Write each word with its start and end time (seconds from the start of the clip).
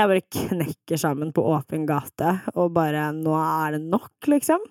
Jeg 0.00 0.08
bare 0.08 0.22
knekker 0.32 0.96
sammen 0.96 1.28
på 1.36 1.42
åpen 1.52 1.82
gate, 1.84 2.30
og 2.56 2.70
bare 2.72 3.10
Nå 3.12 3.34
er 3.36 3.74
det 3.74 3.82
nok, 3.84 4.14
liksom. 4.32 4.62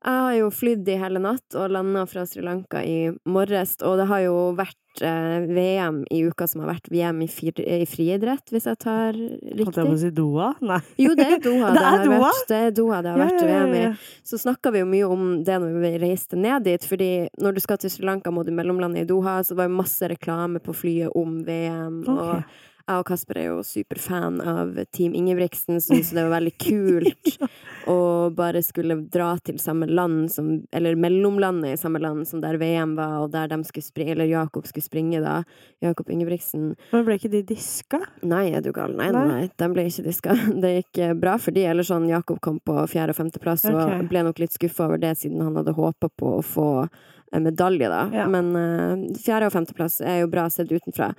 Jeg 0.00 0.20
har 0.24 0.34
jo 0.38 0.46
flydd 0.48 0.86
i 0.88 0.94
hele 0.96 1.20
natt 1.20 1.54
og 1.60 1.72
landa 1.74 2.06
fra 2.08 2.22
Sri 2.24 2.40
Lanka 2.40 2.80
i 2.86 3.10
morges, 3.28 3.74
og 3.84 3.98
det 4.00 4.06
har 4.08 4.22
jo 4.24 4.36
vært 4.56 5.02
eh, 5.04 5.44
VM 5.52 5.98
i 6.08 6.22
uka 6.24 6.46
som 6.48 6.62
har 6.64 6.70
vært 6.70 6.88
VM 6.88 7.18
i, 7.20 7.28
fir- 7.28 7.60
i 7.60 7.84
friidrett, 7.84 8.48
hvis 8.48 8.64
jeg 8.70 8.78
tar 8.80 9.12
Holdt 9.18 9.76
jeg 9.76 9.90
på 9.90 9.92
å 9.92 9.98
si 10.00 10.10
Doha? 10.16 10.46
Nei. 10.64 10.78
Jo, 11.04 11.12
det 11.18 11.26
er 11.26 11.42
Doha. 11.44 11.72
Det 11.76 11.82
er 11.84 11.90
har 11.98 12.06
Doha? 12.08 12.22
Vært, 12.30 12.48
det 12.48 12.62
er 12.70 12.74
Doha 12.80 13.02
det 13.04 13.12
har 13.12 13.20
vært 13.26 13.44
VM 13.50 13.76
i. 13.76 13.84
Så 14.32 14.40
snakka 14.40 14.72
vi 14.72 14.80
jo 14.86 14.88
mye 14.94 15.10
om 15.18 15.28
det 15.44 15.60
når 15.66 15.76
vi 15.84 15.92
reiste 16.06 16.40
ned 16.40 16.64
dit, 16.70 16.88
fordi 16.94 17.10
når 17.36 17.58
du 17.58 17.62
skal 17.66 17.82
til 17.84 17.92
Sri 17.92 18.08
Lanka, 18.08 18.32
må 18.32 18.46
du 18.48 18.54
mellomlande 18.56 19.04
i 19.04 19.08
Doha, 19.12 19.36
så 19.44 19.58
var 19.60 19.68
det 19.68 19.76
masse 19.82 20.08
reklame 20.16 20.64
på 20.64 20.72
flyet 20.80 21.12
om 21.12 21.42
VM. 21.44 22.00
Okay. 22.08 22.40
og 22.40 22.69
jeg 22.90 23.02
og 23.02 23.06
Kasper 23.08 23.38
er 23.38 23.48
jo 23.50 23.60
superfan 23.66 24.40
av 24.42 24.74
Team 24.94 25.14
Ingebrigtsen, 25.16 25.78
syns 25.82 26.10
det 26.14 26.24
var 26.24 26.32
veldig 26.38 26.52
kult 26.60 27.36
å 27.90 27.98
bare 28.34 28.62
skulle 28.64 28.96
dra 29.12 29.30
til 29.44 29.60
samme 29.62 29.88
land 29.88 30.28
som 30.32 30.50
Eller 30.74 30.98
mellomlandet 31.00 31.74
i 31.74 31.80
samme 31.80 32.00
land 32.02 32.26
som 32.28 32.42
der 32.42 32.58
VM 32.60 32.96
var, 32.98 33.20
og 33.24 33.30
der 33.34 33.50
de 33.50 33.60
skulle 33.68 33.86
springe, 33.86 34.14
eller 34.16 34.30
Jakob 34.30 34.66
skulle 34.68 34.86
springe, 34.86 35.20
da. 35.22 35.40
Jakob 35.84 36.10
Ingebrigtsen. 36.10 36.74
Men 36.92 37.06
ble 37.06 37.16
ikke 37.20 37.32
de 37.32 37.44
diska? 37.46 38.02
Nei, 38.26 38.48
er 38.56 38.64
du 38.64 38.72
gal? 38.76 38.94
Nei, 38.96 39.10
nei, 39.14 39.26
Nei. 39.30 39.44
De 39.60 39.70
ble 39.72 39.86
ikke 39.90 40.06
diska. 40.06 40.36
Det 40.62 40.74
gikk 40.74 41.02
eh, 41.04 41.14
bra 41.18 41.36
for 41.40 41.56
de, 41.56 41.64
eller 41.70 41.86
sånn 41.86 42.08
Jakob 42.10 42.40
kom 42.44 42.58
på 42.64 42.76
fjerde- 42.90 43.14
og 43.14 43.20
femteplass, 43.20 43.68
okay. 43.70 44.02
og 44.02 44.10
ble 44.10 44.26
nok 44.26 44.42
litt 44.42 44.56
skuffa 44.56 44.88
over 44.88 45.00
det, 45.00 45.14
siden 45.20 45.42
han 45.44 45.56
hadde 45.60 45.76
håpa 45.76 46.10
på 46.10 46.36
å 46.38 46.44
få 46.44 46.68
medalje, 47.32 47.88
da. 47.88 48.02
Ja. 48.14 48.26
Men 48.26 48.50
uh, 48.56 49.04
fjerde- 49.22 49.46
og 49.46 49.52
femteplass 49.54 50.00
er 50.02 50.22
jo 50.24 50.30
bra 50.32 50.48
sett 50.50 50.72
utenfra. 50.72 51.12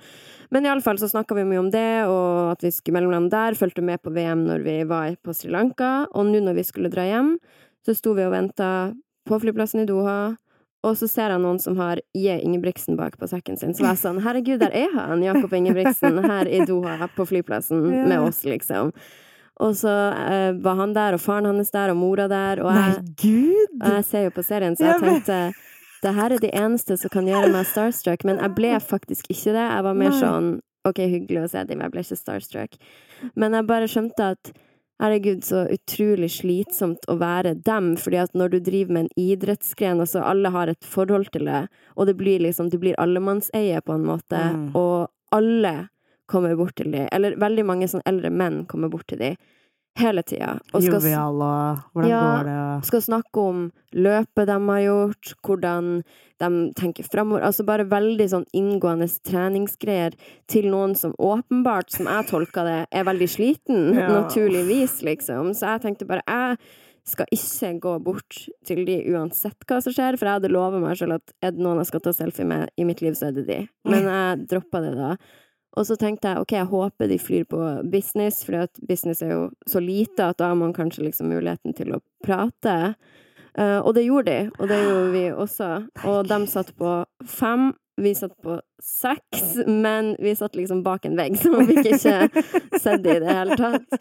Men 0.52 0.66
iallfall 0.68 0.98
så 1.00 1.08
snakka 1.08 1.34
vi 1.38 1.46
mye 1.48 1.62
om 1.62 1.70
det, 1.72 2.04
og 2.10 2.52
at 2.52 2.62
vi 2.66 2.70
skulle 2.70 2.98
mellomland 2.98 3.30
der. 3.32 3.56
Fulgte 3.56 3.80
med 3.82 4.02
på 4.04 4.12
VM 4.12 4.44
når 4.44 4.64
vi 4.66 4.76
var 4.84 5.16
på 5.24 5.32
Sri 5.34 5.48
Lanka, 5.54 6.06
og 6.12 6.28
nå 6.28 6.42
når 6.44 6.58
vi 6.60 6.66
skulle 6.68 6.92
dra 6.92 7.06
hjem, 7.08 7.38
så 7.86 7.94
sto 7.96 8.12
vi 8.18 8.26
og 8.26 8.34
venta 8.36 8.92
på 9.28 9.38
flyplassen 9.40 9.80
i 9.82 9.88
Doha. 9.88 10.34
Og 10.82 10.96
så 10.98 11.06
ser 11.06 11.30
jeg 11.30 11.38
noen 11.38 11.60
som 11.62 11.76
har 11.78 12.00
J. 12.18 12.40
Ingebrigtsen 12.42 12.96
bak 12.98 13.14
på 13.16 13.28
sekken 13.30 13.56
sin. 13.56 13.70
Så 13.72 13.84
var 13.84 13.92
jeg 13.94 14.00
sånn, 14.02 14.18
herregud, 14.24 14.58
der 14.64 14.72
er 14.74 14.90
han, 14.96 15.22
Jakob 15.22 15.52
Ingebrigtsen, 15.54 16.18
her 16.26 16.48
i 16.50 16.64
Doha, 16.66 17.06
på 17.14 17.22
flyplassen, 17.30 17.84
Ja. 17.94 18.06
med 18.10 18.18
oss, 18.26 18.42
liksom. 18.44 18.90
Og 19.62 19.76
så 19.78 19.92
eh, 20.10 20.52
var 20.58 20.74
han 20.80 20.92
der, 20.96 21.14
og 21.14 21.20
faren 21.22 21.46
hans 21.46 21.70
der, 21.70 21.92
og 21.94 22.00
mora 22.00 22.26
der, 22.26 22.64
og 22.64 22.72
Nei, 22.74 22.88
jeg, 22.96 23.14
gud! 23.22 23.76
og 23.78 23.92
jeg 23.94 24.04
ser 24.08 24.24
jo 24.26 24.32
på 24.34 24.42
serien, 24.42 24.74
så 24.74 24.88
jeg 24.90 25.00
tenkte 25.04 25.38
det 26.02 26.14
her 26.16 26.34
er 26.34 26.42
det 26.42 26.50
eneste 26.58 26.96
som 26.98 27.12
kan 27.12 27.28
gjøre 27.30 27.50
meg 27.52 27.66
starstruck, 27.70 28.24
men 28.26 28.40
jeg 28.42 28.54
ble 28.56 28.74
faktisk 28.82 29.30
ikke 29.30 29.52
det. 29.54 29.62
Jeg 29.70 29.86
var 29.86 29.94
mer 29.94 30.10
sånn 30.18 30.52
ok, 30.84 30.98
hyggelig 30.98 31.44
å 31.44 31.48
se 31.52 31.62
dem, 31.68 31.80
jeg 31.84 31.92
ble 31.94 32.02
ikke 32.02 32.18
starstruck. 32.18 32.72
Men 33.38 33.54
jeg 33.54 33.68
bare 33.68 33.86
skjønte 33.90 34.32
at 34.34 34.52
herregud, 35.02 35.44
så 35.46 35.64
utrolig 35.70 36.28
slitsomt 36.30 37.06
å 37.10 37.16
være 37.18 37.54
dem, 37.66 37.92
fordi 37.98 38.18
at 38.22 38.34
når 38.38 38.52
du 38.52 38.58
driver 38.60 38.92
med 38.94 39.06
en 39.06 39.14
idrettsgren, 39.18 40.02
altså 40.02 40.22
alle 40.26 40.50
har 40.54 40.70
et 40.70 40.84
forhold 40.86 41.30
til 41.34 41.46
det, 41.46 41.64
og 41.96 42.06
det 42.06 42.16
blir 42.18 42.42
liksom, 42.44 42.70
du 42.70 42.78
blir 42.82 42.98
allemannseie 43.02 43.80
på 43.82 43.94
en 43.96 44.04
måte, 44.06 44.38
Mm. 44.38 44.68
og 44.78 45.08
alle 45.32 45.88
kommer 46.26 46.54
bort 46.56 46.76
til 46.76 46.90
dem, 46.92 47.08
eller 47.12 47.34
veldig 47.36 47.64
mange 47.66 47.88
sånn 47.88 48.02
eldre 48.06 48.30
menn 48.30 48.64
kommer 48.66 48.88
bort 48.90 49.06
til 49.08 49.18
dem, 49.18 49.36
hele 50.00 50.22
tida. 50.24 50.58
Jovial 50.72 51.42
og 51.44 51.82
hvordan 51.92 52.08
Ja. 52.08 52.20
går 52.20 52.44
det 52.48 52.58
og 52.58 52.84
skal 52.88 53.00
snakke 53.04 53.36
om 53.42 53.72
løpet 53.92 54.46
de 54.46 54.58
har 54.68 54.80
gjort, 54.86 55.34
hvordan 55.44 56.02
de 56.40 56.72
tenker 56.74 57.04
framover. 57.04 57.42
Altså 57.44 57.64
bare 57.64 57.84
veldig 57.84 58.28
sånn 58.32 58.46
inngående 58.56 59.08
treningsgreier 59.22 60.14
til 60.48 60.64
noen 60.70 60.96
som 60.96 61.12
åpenbart, 61.20 61.90
som 61.90 62.06
jeg 62.06 62.26
tolka 62.30 62.64
det, 62.64 62.86
er 62.90 63.04
veldig 63.04 63.28
sliten, 63.28 63.94
Ja. 63.98 64.08
naturligvis, 64.22 65.02
liksom. 65.02 65.52
Så 65.54 65.66
jeg 65.74 65.82
tenkte 65.82 66.06
bare 66.08 66.22
jeg 66.26 66.58
skal 67.04 67.26
ikke 67.34 67.80
gå 67.80 67.92
bort 68.04 68.48
til 68.64 68.84
de 68.86 69.00
uansett 69.12 69.58
hva 69.66 69.80
som 69.82 69.92
skjer, 69.92 70.16
for 70.16 70.24
jeg 70.26 70.40
hadde 70.40 70.52
lova 70.54 70.78
meg 70.80 70.96
selv 70.96 71.14
at 71.18 71.32
er 71.42 71.50
det 71.50 71.58
noen 71.60 71.78
jeg 71.82 71.86
skal 71.90 72.00
ta 72.00 72.12
selfie 72.12 72.46
med 72.46 72.70
i 72.78 72.84
mitt 72.84 73.02
liv, 73.02 73.12
så 73.18 73.26
er 73.28 73.32
det 73.32 73.46
de. 73.48 73.68
Men 73.84 74.04
jeg 74.14 74.46
droppa 74.48 74.80
det 74.80 74.94
da. 74.96 75.16
Og 75.72 75.86
så 75.88 75.96
tenkte 75.96 76.28
jeg 76.28 76.42
ok, 76.42 76.52
jeg 76.58 76.68
håper 76.68 77.08
de 77.08 77.18
flyr 77.20 77.44
på 77.48 77.60
business, 77.92 78.42
for 78.44 78.68
business 78.88 79.22
er 79.24 79.32
jo 79.32 79.44
så 79.68 79.80
lite 79.80 80.28
at 80.28 80.40
da 80.40 80.50
har 80.50 80.58
man 80.60 80.74
kanskje 80.76 81.06
liksom 81.06 81.32
muligheten 81.32 81.76
til 81.76 81.94
å 81.96 82.02
prate. 82.24 82.94
Uh, 83.56 83.80
og 83.80 83.94
det 83.96 84.06
gjorde 84.06 84.32
de, 84.32 84.50
og 84.58 84.68
det 84.68 84.80
gjorde 84.82 85.12
vi 85.14 85.24
også. 85.32 85.70
Og 86.08 86.28
de 86.28 86.38
satt 86.48 86.74
på 86.76 86.92
fem, 87.28 87.70
vi 88.02 88.14
satt 88.14 88.34
på 88.42 88.60
seks, 88.82 89.56
men 89.66 90.16
vi 90.18 90.34
satt 90.36 90.56
liksom 90.58 90.82
bak 90.82 91.04
en 91.04 91.16
vegg, 91.16 91.36
så 91.42 91.52
vi 91.56 91.66
fikk 91.70 91.92
ikke 91.94 92.42
sett 92.80 93.04
det 93.04 93.16
i 93.16 93.22
det 93.22 93.36
hele 93.36 93.56
tatt. 93.58 93.98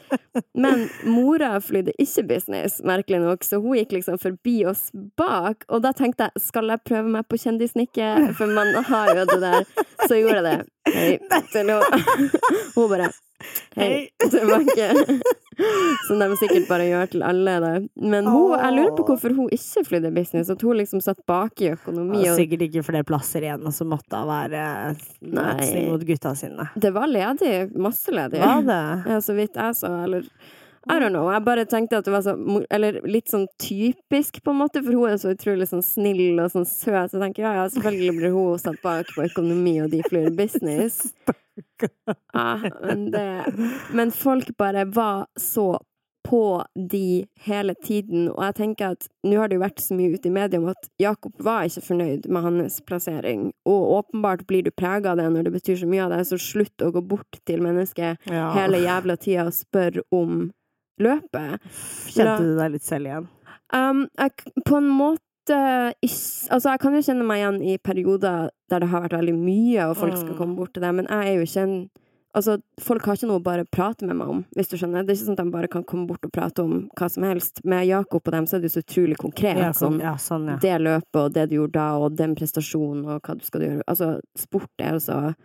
Men 0.57 0.87
mora 1.05 1.53
flydde 1.61 1.95
ikke 2.01 2.25
business, 2.33 2.79
merkelig 2.87 3.21
nok, 3.23 3.45
så 3.45 3.61
hun 3.61 3.77
gikk 3.79 3.97
liksom 3.99 4.19
forbi 4.21 4.57
oss 4.69 4.89
bak. 5.19 5.67
Og 5.69 5.83
da 5.85 5.93
tenkte 5.97 6.29
jeg, 6.29 6.45
skal 6.49 6.71
jeg 6.73 6.85
prøve 6.87 7.13
meg 7.17 7.27
på 7.29 7.39
kjendisnikket? 7.41 8.31
For 8.37 8.51
man 8.51 8.73
har 8.89 9.13
jo 9.15 9.27
det 9.29 9.41
der. 9.43 9.67
Så 10.07 10.17
gjorde 10.17 10.41
jeg 10.41 10.47
det. 10.49 10.57
Hei 10.91 11.11
til 11.51 11.69
henne. 11.69 12.31
Hun 12.75 12.89
bare 12.89 13.11
Hei 13.75 14.09
tilbake. 14.33 14.89
Som 16.07 16.21
de 16.21 16.27
sikkert 16.39 16.67
bare 16.69 16.87
gjør 16.87 17.09
til 17.11 17.25
alle, 17.27 17.55
da. 17.61 17.71
Men 18.01 18.29
hun, 18.31 18.55
jeg 18.57 18.75
lurer 18.77 18.93
på 18.97 19.05
hvorfor 19.11 19.35
hun 19.37 19.51
ikke 19.53 19.83
flydde 19.89 20.13
business, 20.15 20.49
at 20.53 20.63
hun 20.65 20.79
liksom 20.79 21.03
satt 21.03 21.19
bak 21.29 21.61
i 21.61 21.71
økonomi. 21.73 22.23
Og 22.29 22.39
sikkert 22.39 22.65
ikke 22.69 22.85
flere 22.87 23.05
plasser 23.07 23.45
igjen, 23.45 23.65
og 23.67 23.75
så 23.75 23.85
måtte 23.87 24.21
hun 24.23 24.31
være 24.31 24.63
Nei. 25.27 25.85
mot 25.89 26.05
gutta 26.07 26.33
sine. 26.39 26.69
det 26.75 26.93
var 26.95 27.11
ledig. 27.11 27.53
Masse 27.77 28.15
ledig. 28.15 28.41
Var 28.41 28.65
det? 28.67 28.81
Ja, 29.11 29.21
så 29.21 29.37
vidt 29.37 29.59
jeg 29.59 29.77
så, 29.77 29.93
eller 30.07 30.25
I 30.89 30.97
don't 30.99 31.13
know. 31.13 31.27
Jeg 31.29 31.43
bare 31.45 31.65
tenkte 31.69 31.99
at 31.99 32.05
det 32.07 32.13
var 32.13 32.23
så 32.25 32.33
Eller 32.73 33.01
litt 33.05 33.29
sånn 33.29 33.45
typisk, 33.61 34.39
på 34.43 34.49
en 34.53 34.61
måte, 34.63 34.81
for 34.81 34.97
hun 34.97 35.11
er 35.11 35.19
så 35.21 35.35
utrolig 35.35 35.67
sånn 35.69 35.83
snill 35.85 36.39
og 36.41 36.49
sånn 36.55 36.65
søt. 36.65 37.11
Så 37.11 37.19
jeg 37.19 37.25
tenker 37.27 37.45
ja, 37.45 37.53
ja, 37.59 37.67
selvfølgelig 37.69 38.17
blir 38.17 38.33
hun 38.33 38.57
satt 38.61 38.81
bak 38.81 39.11
på 39.13 39.27
økonomi, 39.27 39.75
og 39.83 39.91
de 39.93 40.01
flyr 40.09 40.31
business. 40.33 41.13
Ja, 42.33 42.59
men 42.81 43.11
det 43.13 43.27
Men 43.93 44.11
folk 44.11 44.51
bare 44.57 44.85
var 44.85 45.27
så 45.39 45.79
på 46.23 46.63
de 46.75 47.25
hele 47.41 47.73
tiden, 47.81 48.27
og 48.29 48.43
jeg 48.45 48.55
tenker 48.59 48.93
at 48.93 49.07
nå 49.25 49.39
har 49.41 49.49
det 49.49 49.57
jo 49.57 49.63
vært 49.63 49.81
så 49.81 49.95
mye 49.97 50.13
ute 50.13 50.29
i 50.29 50.33
media 50.35 50.59
om 50.61 50.67
at 50.69 50.89
Jakob 51.01 51.33
var 51.41 51.65
ikke 51.65 51.81
fornøyd 51.87 52.27
med 52.29 52.45
hans 52.45 52.77
plassering, 52.85 53.47
og 53.65 53.87
åpenbart 53.97 54.45
blir 54.47 54.61
du 54.67 54.69
prega 54.71 55.11
av 55.11 55.17
det 55.17 55.25
når 55.33 55.49
det 55.49 55.53
betyr 55.57 55.79
så 55.81 55.89
mye 55.89 56.05
av 56.05 56.13
det, 56.13 56.21
så 56.29 56.37
slutt 56.37 56.85
å 56.85 56.91
gå 56.93 57.01
bort 57.01 57.41
til 57.49 57.65
mennesket 57.65 58.21
Ja. 58.29 58.51
hele 58.53 58.83
jævla 58.85 59.17
tida 59.17 59.47
og 59.49 59.57
spørre 59.57 60.05
om 60.13 60.51
løpet. 61.05 61.71
Kjente 62.11 62.39
du 62.45 62.55
deg 62.59 62.71
litt 62.77 62.87
selv 62.87 63.09
igjen? 63.11 63.27
Um, 63.73 64.05
jeg, 64.19 64.53
på 64.67 64.77
en 64.81 64.89
måte 64.91 65.19
ikke. 66.03 66.51
Altså, 66.53 66.69
jeg 66.69 66.79
kan 66.83 66.93
jo 66.95 67.01
kjenne 67.07 67.25
meg 67.27 67.41
igjen 67.41 67.61
i 67.65 67.77
perioder 67.81 68.51
der 68.71 68.83
det 68.83 68.89
har 68.91 69.01
vært 69.07 69.17
veldig 69.17 69.33
mye, 69.39 69.89
og 69.89 69.97
folk 69.97 70.15
skal 70.15 70.35
Mm. 70.35 70.37
komme 70.37 70.55
bort 70.55 70.73
til 70.73 70.83
deg, 70.83 70.93
men 70.95 71.07
jeg 71.09 71.27
er 71.27 71.35
jo 71.39 71.47
ikke 71.49 71.63
en 71.67 71.89
Altså, 72.33 72.61
folk 72.79 73.03
har 73.03 73.17
ikke 73.17 73.27
noe 73.27 73.41
å 73.41 73.43
bare 73.43 73.65
prate 73.67 74.05
med 74.07 74.15
meg 74.15 74.29
om, 74.31 74.45
hvis 74.55 74.69
du 74.71 74.77
skjønner. 74.77 75.03
Det 75.03 75.11
er 75.11 75.17
ikke 75.17 75.25
sånn 75.27 75.35
at 75.35 75.41
de 75.43 75.51
bare 75.51 75.67
kan 75.67 75.83
komme 75.83 76.07
bort 76.07 76.23
og 76.23 76.31
prate 76.31 76.63
om 76.63 76.89
hva 76.95 77.09
som 77.11 77.23
helst. 77.27 77.59
Med 77.67 77.83
Jakob 77.89 78.21
og 78.23 78.31
dem 78.31 78.45
så 78.47 78.55
er 78.55 78.61
det 78.63 78.69
jo 78.69 78.79
så 78.79 78.83
utrolig 78.85 79.17
konkret. 79.19 79.57
Ja, 79.59 79.73
sånn, 79.75 79.99
ja, 79.99 80.13
sånn, 80.15 80.47
ja. 80.47 80.55
det 80.63 80.77
løpet 80.79 81.19
og 81.19 81.33
det 81.35 81.49
du 81.49 81.57
gjorde 81.57 81.73
da, 81.75 81.89
og 81.99 82.15
den 82.15 82.33
prestasjonen 82.39 83.03
og 83.03 83.19
hva 83.27 83.35
du 83.35 83.43
skal 83.43 83.65
gjøre. 83.67 83.83
Altså, 83.85 84.21
sport 84.39 84.71
er 84.79 84.93
altså 84.93 85.35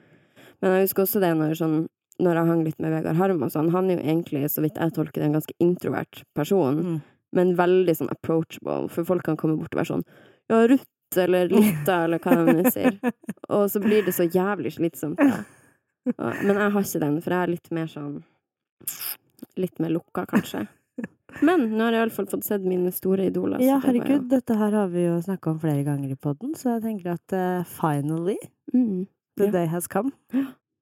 Men 0.62 0.76
jeg 0.76 0.86
husker 0.86 1.02
også 1.02 1.20
det 1.20 1.32
når 1.36 1.58
sånn 1.58 1.88
når 2.22 2.34
jeg 2.40 2.46
hang 2.46 2.64
litt 2.64 2.78
med 2.80 2.92
Vegard 2.92 3.16
Harm 3.16 3.42
og 3.42 3.50
sånn, 3.52 3.70
han 3.74 3.90
er 3.90 3.96
jo 3.98 4.02
egentlig, 4.06 4.44
så 4.50 4.62
vidt 4.64 4.76
jeg 4.80 4.92
tolker 4.96 5.20
det, 5.20 5.26
en 5.28 5.36
ganske 5.40 5.54
introvert 5.60 6.22
person, 6.34 6.76
Mm. 6.82 7.00
men 7.36 7.54
veldig 7.56 7.94
sånn 7.96 8.10
approachable, 8.10 8.88
for 8.88 9.04
folk 9.04 9.22
kan 9.24 9.36
komme 9.36 9.56
bort 9.58 9.74
og 9.74 9.80
være 9.82 9.90
sånn 9.92 10.04
Ja, 10.48 10.66
Ruth, 10.66 10.86
eller 11.16 11.48
Lita, 11.48 11.98
eller 12.04 12.18
hva 12.18 12.36
nå 12.46 12.70
sier. 12.72 12.98
Og 13.50 13.68
så 13.70 13.80
blir 13.82 14.04
det 14.06 14.14
så 14.14 14.24
jævlig 14.30 14.72
slitsomt. 14.78 15.16
Da. 15.18 15.44
Ja, 16.06 16.30
Men 16.46 16.56
jeg 16.56 16.70
har 16.70 16.82
ikke 16.86 17.00
den, 17.02 17.20
for 17.20 17.30
jeg 17.34 17.42
er 17.42 17.50
litt 17.50 17.70
mer 17.74 17.86
sånn 17.90 18.22
Litt 19.58 19.78
mer 19.82 19.90
lukka, 19.90 20.22
kanskje. 20.30 20.66
Men 21.44 21.66
nå 21.76 21.82
har 21.84 21.92
jeg 21.96 22.02
iallfall 22.06 22.28
fått 22.30 22.44
sett 22.46 22.62
mine 22.64 22.92
store 22.94 23.26
idoler. 23.28 23.60
Ja, 23.60 23.74
Ja, 23.74 23.80
det 23.80 23.88
herregud, 23.90 24.28
dette 24.30 24.54
her 24.56 24.70
har 24.72 24.88
vi 24.88 25.02
jo 25.04 25.16
snakka 25.20 25.50
om 25.50 25.58
flere 25.60 25.82
ganger 25.84 26.12
i 26.14 26.16
poden, 26.16 26.54
så 26.56 26.76
jeg 26.76 26.84
tenker 26.86 27.12
at 27.18 27.34
uh, 27.36 27.64
finally 27.64 28.36
Mm. 28.72 29.06
the 29.36 29.44
Ja. 29.46 29.50
day 29.50 29.66
has 29.66 29.86
come. 29.86 30.12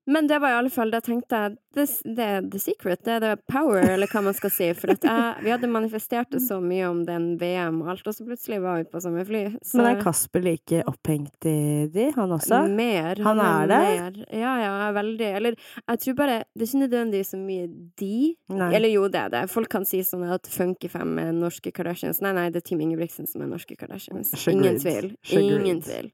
Men 0.07 0.27
det 0.29 0.39
var 0.39 0.51
i 0.53 0.57
alle 0.59 0.71
fall, 0.71 0.91
det 0.93 1.01
tenkte 1.07 1.39
jeg 1.39 1.55
det, 1.75 1.85
det 2.17 2.25
er 2.25 2.45
the 2.53 2.59
secret, 2.61 3.01
det 3.07 3.13
er 3.17 3.23
the 3.25 3.31
power, 3.51 3.81
eller 3.95 4.11
hva 4.11 4.21
man 4.27 4.35
skal 4.37 4.53
si. 4.53 4.67
For 4.77 4.93
jeg, 4.93 5.31
vi 5.43 5.51
hadde 5.51 5.71
manifestert 5.73 6.31
det 6.31 6.43
så 6.45 6.61
mye 6.63 6.91
om 6.91 7.01
den 7.09 7.31
VM 7.41 7.81
og 7.83 7.89
alt, 7.95 8.07
og 8.11 8.15
så 8.15 8.27
plutselig 8.27 8.61
var 8.63 8.83
vi 8.83 8.87
på 8.93 9.01
samme 9.03 9.25
fly. 9.27 9.43
Så 9.65 9.81
Men 9.81 9.89
er 9.95 10.03
Kasper 10.05 10.45
like 10.45 10.83
opphengt 10.91 11.49
i 11.49 11.57
de, 11.95 12.11
han 12.15 12.37
også? 12.37 12.61
mer. 12.69 13.25
Han 13.25 13.43
er 13.43 13.73
det? 13.73 13.81
Mer. 13.89 14.21
Ja, 14.29 14.55
ja, 14.61 14.93
veldig. 14.95 15.33
Eller 15.41 15.57
jeg 15.57 16.05
tror 16.05 16.19
bare 16.21 16.39
Det 16.53 16.63
er 16.63 16.69
ikke 16.69 16.85
nødvendigvis 16.85 17.35
så 17.35 17.41
mye 17.41 17.67
de. 17.99 18.15
Nei. 18.53 18.71
Eller 18.77 18.93
jo, 18.93 19.09
det 19.09 19.25
er 19.25 19.35
det. 19.35 19.45
Folk 19.51 19.73
kan 19.73 19.89
si 19.89 20.05
sånn 20.07 20.29
at 20.29 20.47
Funky 20.53 20.93
5 20.93 21.19
er 21.25 21.33
norske 21.35 21.73
Kardashians. 21.75 22.21
Nei, 22.25 22.37
nei, 22.37 22.49
det 22.53 22.63
er 22.63 22.69
Team 22.69 22.85
Ingebrigtsen 22.85 23.27
som 23.31 23.43
er 23.43 23.51
norske 23.51 23.77
Kardashians. 23.81 24.35
Ingen 24.53 24.79
tvil. 24.83 25.15
Ingen 25.33 25.83
tvil. 25.83 26.13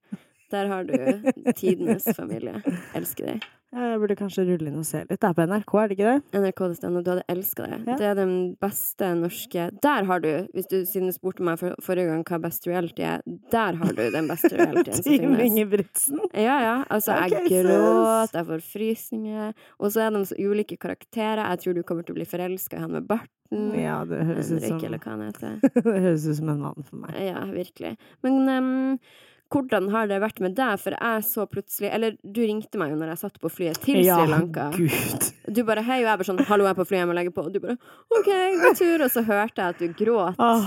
Der 0.50 0.66
har 0.66 0.84
du 0.84 0.94
tidenes 1.58 2.06
familie. 2.16 2.62
Elsker 2.98 3.34
deg. 3.34 3.50
Jeg 3.70 3.98
burde 4.02 4.16
kanskje 4.18 4.42
rulle 4.48 4.66
inn 4.66 4.80
og 4.80 4.86
se 4.88 5.04
litt. 5.04 5.20
Det 5.22 5.28
er 5.28 5.34
på 5.36 5.44
NRK, 5.46 5.74
er 5.78 5.90
det 5.90 5.96
ikke 5.96 6.12
det? 6.12 6.40
NRK.no, 6.42 7.02
du 7.06 7.10
hadde 7.12 7.24
elska 7.30 7.68
det. 7.68 7.78
Ja. 7.86 7.98
Det 8.00 8.08
er 8.08 8.16
den 8.18 8.32
beste 8.58 9.10
norske 9.14 9.66
Der 9.84 10.08
har 10.08 10.24
du, 10.24 10.30
hvis 10.56 10.66
du 10.72 10.80
siden 10.90 11.06
du 11.06 11.14
spurte 11.14 11.46
meg 11.46 11.60
for, 11.60 11.76
forrige 11.86 12.10
gang 12.10 12.24
hva 12.26 12.40
best 12.42 12.66
reality 12.66 13.06
er, 13.06 13.22
der 13.54 13.78
har 13.78 13.94
du 13.94 14.02
den 14.16 14.30
beste 14.30 14.50
realityen 14.56 14.98
som 14.98 15.06
Team 15.06 15.22
finnes. 15.22 15.44
Ingebrigtsen. 15.46 16.22
Ja, 16.34 16.56
ja. 16.64 16.76
Altså, 16.90 17.14
okay, 17.14 17.46
jeg 17.46 17.66
gråt, 17.68 18.34
jeg 18.34 18.48
får 18.50 18.64
frysninger. 18.72 19.54
Og 19.78 19.94
så 19.94 20.06
er 20.08 20.16
de 20.18 20.24
så 20.26 20.40
ulike 20.40 20.80
karakterer. 20.80 21.44
Jeg 21.46 21.62
tror 21.62 21.78
du 21.78 21.84
kommer 21.86 22.06
til 22.06 22.16
å 22.16 22.18
bli 22.18 22.26
forelska 22.26 22.80
i 22.80 22.82
han 22.82 22.98
med 22.98 23.06
bart. 23.06 23.30
Ja, 23.50 24.04
det 24.06 24.20
høres 24.28 24.46
som 24.46 24.60
Henrik, 24.62 25.06
heter. 25.06 25.56
Det 25.74 25.82
høres 26.04 26.26
ut 26.26 26.36
som 26.38 26.52
en 26.52 26.60
mann 26.62 26.86
for 26.86 27.00
meg. 27.02 27.16
Ja, 27.18 27.42
virkelig. 27.50 27.96
Men 28.22 28.46
em, 28.48 28.70
hvordan 29.50 29.88
har 29.90 30.06
det 30.06 30.20
vært 30.22 30.38
med 30.40 30.54
deg? 30.54 30.78
For 30.78 30.90
jeg 30.94 31.22
så 31.26 31.46
plutselig 31.50 31.90
Eller 31.92 32.14
du 32.22 32.38
ringte 32.42 32.78
meg 32.78 32.90
jo 32.92 32.96
når 33.00 33.08
jeg 33.14 33.18
satt 33.24 33.40
på 33.42 33.50
flyet 33.50 33.80
til 33.82 33.98
Ja, 34.04 34.16
Sri 34.20 34.28
Lanka. 34.30 34.68
gud. 34.76 35.26
Du 35.52 35.64
bare 35.66 35.82
hei, 35.82 35.98
og 36.04 36.06
jeg 36.06 36.18
bare 36.20 36.24
sånn 36.28 36.44
hallo, 36.46 36.64
jeg 36.64 36.70
er 36.70 36.74
på 36.78 36.86
flyet, 36.86 37.00
jeg 37.02 37.08
må 37.10 37.14
legge 37.18 37.32
på. 37.34 37.42
Og 37.46 37.52
du 37.52 37.58
bare 37.60 37.76
OK, 38.14 38.28
god 38.62 38.76
tur. 38.78 39.02
Og 39.02 39.10
så 39.10 39.24
hørte 39.26 39.58
jeg 39.58 39.68
at 39.74 39.78
du 39.78 39.88
gråt, 40.04 40.34
Oh. 40.38 40.62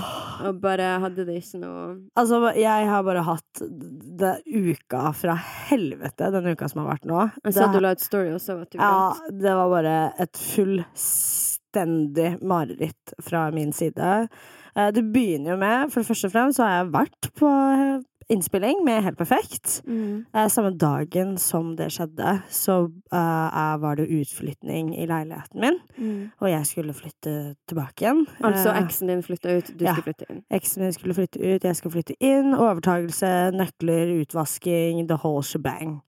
og 0.48 0.60
bare 0.60 0.98
hadde 1.00 1.24
det 1.24 1.38
ikke 1.42 1.60
noe 1.62 1.96
Altså, 2.16 2.42
jeg 2.60 2.86
har 2.88 3.02
bare 3.02 3.22
hatt 3.24 3.62
det 3.64 4.34
uka 4.46 5.12
fra 5.16 5.34
helvete, 5.70 6.28
den 6.32 6.46
uka 6.52 6.68
som 6.68 6.84
har 6.84 6.92
vært 6.96 7.06
nå. 7.08 7.30
Jeg 7.44 7.52
så 7.54 7.64
Det- 7.66 7.72
du 7.72 7.80
la 7.80 7.90
ut 7.92 8.00
story 8.00 8.28
også, 8.36 8.60
at 8.62 8.70
du 8.70 8.78
Ja, 8.78 9.14
det 9.30 9.54
var 9.54 9.68
bare 9.70 10.12
et 10.18 10.32
fullstendig 10.36 12.42
mareritt 12.42 13.14
fra 13.22 13.50
min 13.50 13.72
side. 13.72 14.28
Eh, 14.76 14.90
Det 14.90 15.04
begynner 15.12 15.50
jo 15.50 15.56
med, 15.56 15.92
for 15.92 16.00
det 16.02 16.08
første 16.08 16.24
og 16.26 16.32
fremst, 16.32 16.56
så 16.58 16.64
har 16.66 16.84
jeg 16.84 16.92
vært 16.92 17.30
på 17.38 17.48
eh, 17.48 18.00
innspilling 18.28 18.84
med 18.84 19.02
Helt 19.04 19.18
perfekt. 19.18 19.82
Mm. 19.86 20.24
Eh, 20.34 20.46
Samme 20.48 20.70
dagen 20.78 21.36
som 21.38 21.74
det 21.76 21.90
skjedde, 21.92 22.42
så 22.50 22.76
eh, 23.12 23.76
var 23.82 23.96
det 23.96 24.08
utflytning 24.08 24.94
i 24.96 25.06
leiligheten 25.06 25.60
min, 25.60 25.78
Mm. 25.98 26.30
og 26.40 26.48
jeg 26.50 26.66
skulle 26.66 26.94
flytte 26.94 27.54
tilbake 27.68 28.02
igjen. 28.02 28.26
Altså 28.42 28.70
Eh, 28.74 28.82
eksen 28.82 29.06
din 29.08 29.22
flytta 29.22 29.56
ut, 29.58 29.70
du 29.78 29.84
ja. 29.84 29.92
skulle 29.94 30.08
flytte 30.14 30.30
inn. 30.30 30.42
Eksen 30.50 30.82
min 30.82 30.92
skulle 30.92 31.14
flytte 31.14 31.38
ut, 31.40 31.62
jeg 31.64 31.76
skulle 31.76 31.92
flytte 31.92 32.16
inn. 32.20 32.54
Overtagelse, 32.54 33.50
nøkler, 33.54 34.14
utvasking, 34.24 35.06
the 35.08 35.16
whole 35.22 35.42
shebang. 35.42 36.00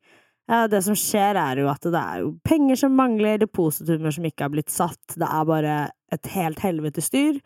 Ja, 0.48 0.66
det 0.68 0.84
som 0.84 0.94
skjer, 0.94 1.34
er 1.34 1.58
jo 1.58 1.68
at 1.68 1.80
det 1.82 1.94
er 1.98 2.20
jo 2.22 2.38
penger 2.46 2.76
som 2.76 2.92
mangler, 2.94 3.38
depositumer 3.42 4.12
som 4.14 4.24
ikke 4.24 4.44
har 4.46 4.50
blitt 4.54 4.70
satt. 4.70 5.16
Det 5.18 5.26
er 5.26 5.44
bare 5.44 5.90
et 6.12 6.26
helt 6.36 6.60
helvete 6.62 7.02
styr. 7.02 7.40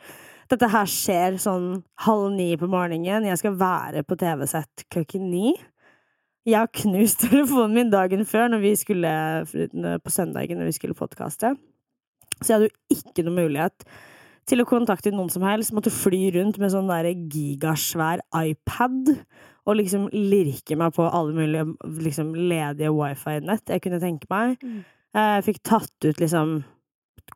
Dette 0.50 0.66
her 0.72 0.88
skjer 0.90 1.36
sånn 1.38 1.66
halv 2.04 2.30
ni 2.34 2.52
på 2.58 2.66
morgenen. 2.70 3.28
Jeg 3.28 3.38
skal 3.38 3.58
være 3.58 4.02
på 4.06 4.18
TV-sett 4.18 4.86
klokken 4.90 5.28
ni. 5.30 5.52
Jeg 6.48 6.58
har 6.58 6.70
knust 6.74 7.22
telefonen 7.26 7.76
min 7.76 7.92
dagen 7.92 8.24
før, 8.26 8.48
når 8.50 8.64
vi 8.64 8.72
skulle, 8.80 9.12
på 9.46 10.14
søndagen, 10.14 10.58
når 10.58 10.72
vi 10.72 10.78
skulle 10.78 10.98
podkaste. 10.98 11.54
Så 12.40 12.48
jeg 12.48 12.56
hadde 12.56 12.70
jo 12.70 12.98
ikke 12.98 13.26
noe 13.26 13.36
mulighet 13.36 13.86
til 14.50 14.62
å 14.62 14.66
kontakte 14.66 15.12
noen 15.14 15.30
som 15.30 15.44
helst. 15.46 15.74
Måtte 15.76 15.92
fly 15.94 16.32
rundt 16.34 16.58
med 16.58 16.72
sånn 16.74 16.90
der 16.90 17.12
gigasvær 17.12 18.24
iPad 18.34 19.14
og 19.68 19.76
liksom 19.78 20.08
lirke 20.14 20.74
meg 20.80 20.94
på 20.96 21.06
alle 21.06 21.36
mulige 21.36 21.66
liksom, 22.00 22.32
ledige 22.34 22.90
wifi-nett 22.96 23.70
jeg 23.70 23.84
kunne 23.84 24.00
tenke 24.02 24.26
meg. 24.32 24.56
Mm. 24.64 24.82
Jeg 25.14 25.46
fikk 25.46 25.62
tatt 25.66 26.06
ut 26.06 26.22
liksom 26.22 26.60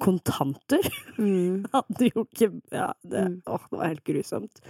kontanter. 0.02 0.84
Mm. 1.18 1.64
Hadde 1.74 2.10
jo 2.10 2.24
ikke 2.26 2.50
Ja, 2.72 2.92
det, 3.02 3.24
Mm. 3.28 3.40
åh, 3.46 3.64
det 3.70 3.78
var 3.78 3.90
helt 3.92 4.04
grusomt. 4.04 4.60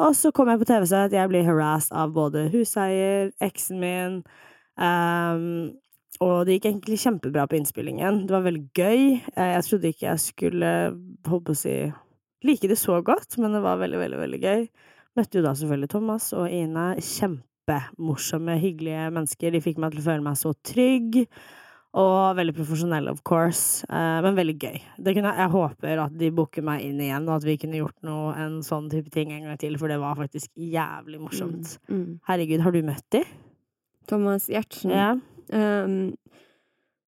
Og 0.00 0.14
så 0.16 0.30
kom 0.32 0.48
jeg 0.48 0.60
på 0.62 0.68
TV-sett. 0.70 1.12
Jeg 1.12 1.28
blir 1.28 1.44
harassed 1.44 1.92
av 1.92 2.12
både 2.16 2.46
huseier, 2.52 3.32
eksen 3.44 3.80
min 3.82 4.20
um, 4.80 5.72
Og 6.20 6.46
det 6.46 6.56
gikk 6.58 6.68
egentlig 6.70 6.98
kjempebra 7.00 7.46
på 7.48 7.56
innspillingen. 7.58 8.22
Det 8.28 8.32
var 8.34 8.42
veldig 8.44 8.64
gøy. 8.76 9.02
Eh, 9.36 9.50
Jeg 9.56 9.64
trodde 9.64 9.88
ikke 9.92 10.06
jeg 10.10 10.20
skulle, 10.20 10.70
holdt 11.28 11.48
å 11.52 11.56
si, 11.56 11.74
like 12.44 12.68
det 12.68 12.76
så 12.80 12.98
godt, 13.04 13.38
men 13.38 13.52
det 13.56 13.62
var 13.64 13.78
veldig, 13.80 13.98
veldig, 14.00 14.18
veldig 14.20 14.40
gøy. 14.42 14.66
Møtte 15.16 15.40
jo 15.40 15.44
da 15.44 15.52
selvfølgelig 15.56 15.88
Thomas 15.90 16.32
og 16.36 16.48
Ine. 16.52 16.94
Kjempemorsomme, 17.00 18.56
hyggelige 18.60 19.08
mennesker. 19.16 19.52
De 19.52 19.60
fikk 19.64 19.78
meg 19.80 19.92
til 19.94 20.02
å 20.02 20.06
føle 20.10 20.24
meg 20.26 20.36
så 20.40 20.52
trygg. 20.66 21.22
Og 21.98 22.36
veldig 22.38 22.52
profesjonell, 22.54 23.08
of 23.10 23.24
course, 23.26 23.82
eh, 23.90 24.18
men 24.22 24.36
veldig 24.36 24.54
gøy. 24.62 24.76
Det 25.02 25.14
kunne, 25.16 25.32
jeg 25.34 25.50
håper 25.50 26.02
at 26.04 26.12
de 26.20 26.28
booker 26.30 26.62
meg 26.62 26.84
inn 26.86 27.00
igjen, 27.02 27.26
og 27.26 27.40
at 27.40 27.46
vi 27.48 27.56
kunne 27.58 27.80
gjort 27.80 27.96
noe, 28.06 28.30
en 28.38 28.60
sånn 28.62 28.86
type 28.92 29.10
ting 29.10 29.32
en 29.34 29.48
gang 29.48 29.58
til, 29.58 29.74
for 29.80 29.90
det 29.90 29.98
var 29.98 30.14
faktisk 30.20 30.52
jævlig 30.54 31.18
morsomt. 31.18 31.74
Mm. 31.90 32.20
Herregud, 32.30 32.62
har 32.62 32.76
du 32.76 32.82
møtt 32.86 33.06
de? 33.16 33.24
Thomas 34.10 34.46
Giertsen. 34.50 34.94
Ja. 34.94 35.10
Um, 35.50 36.14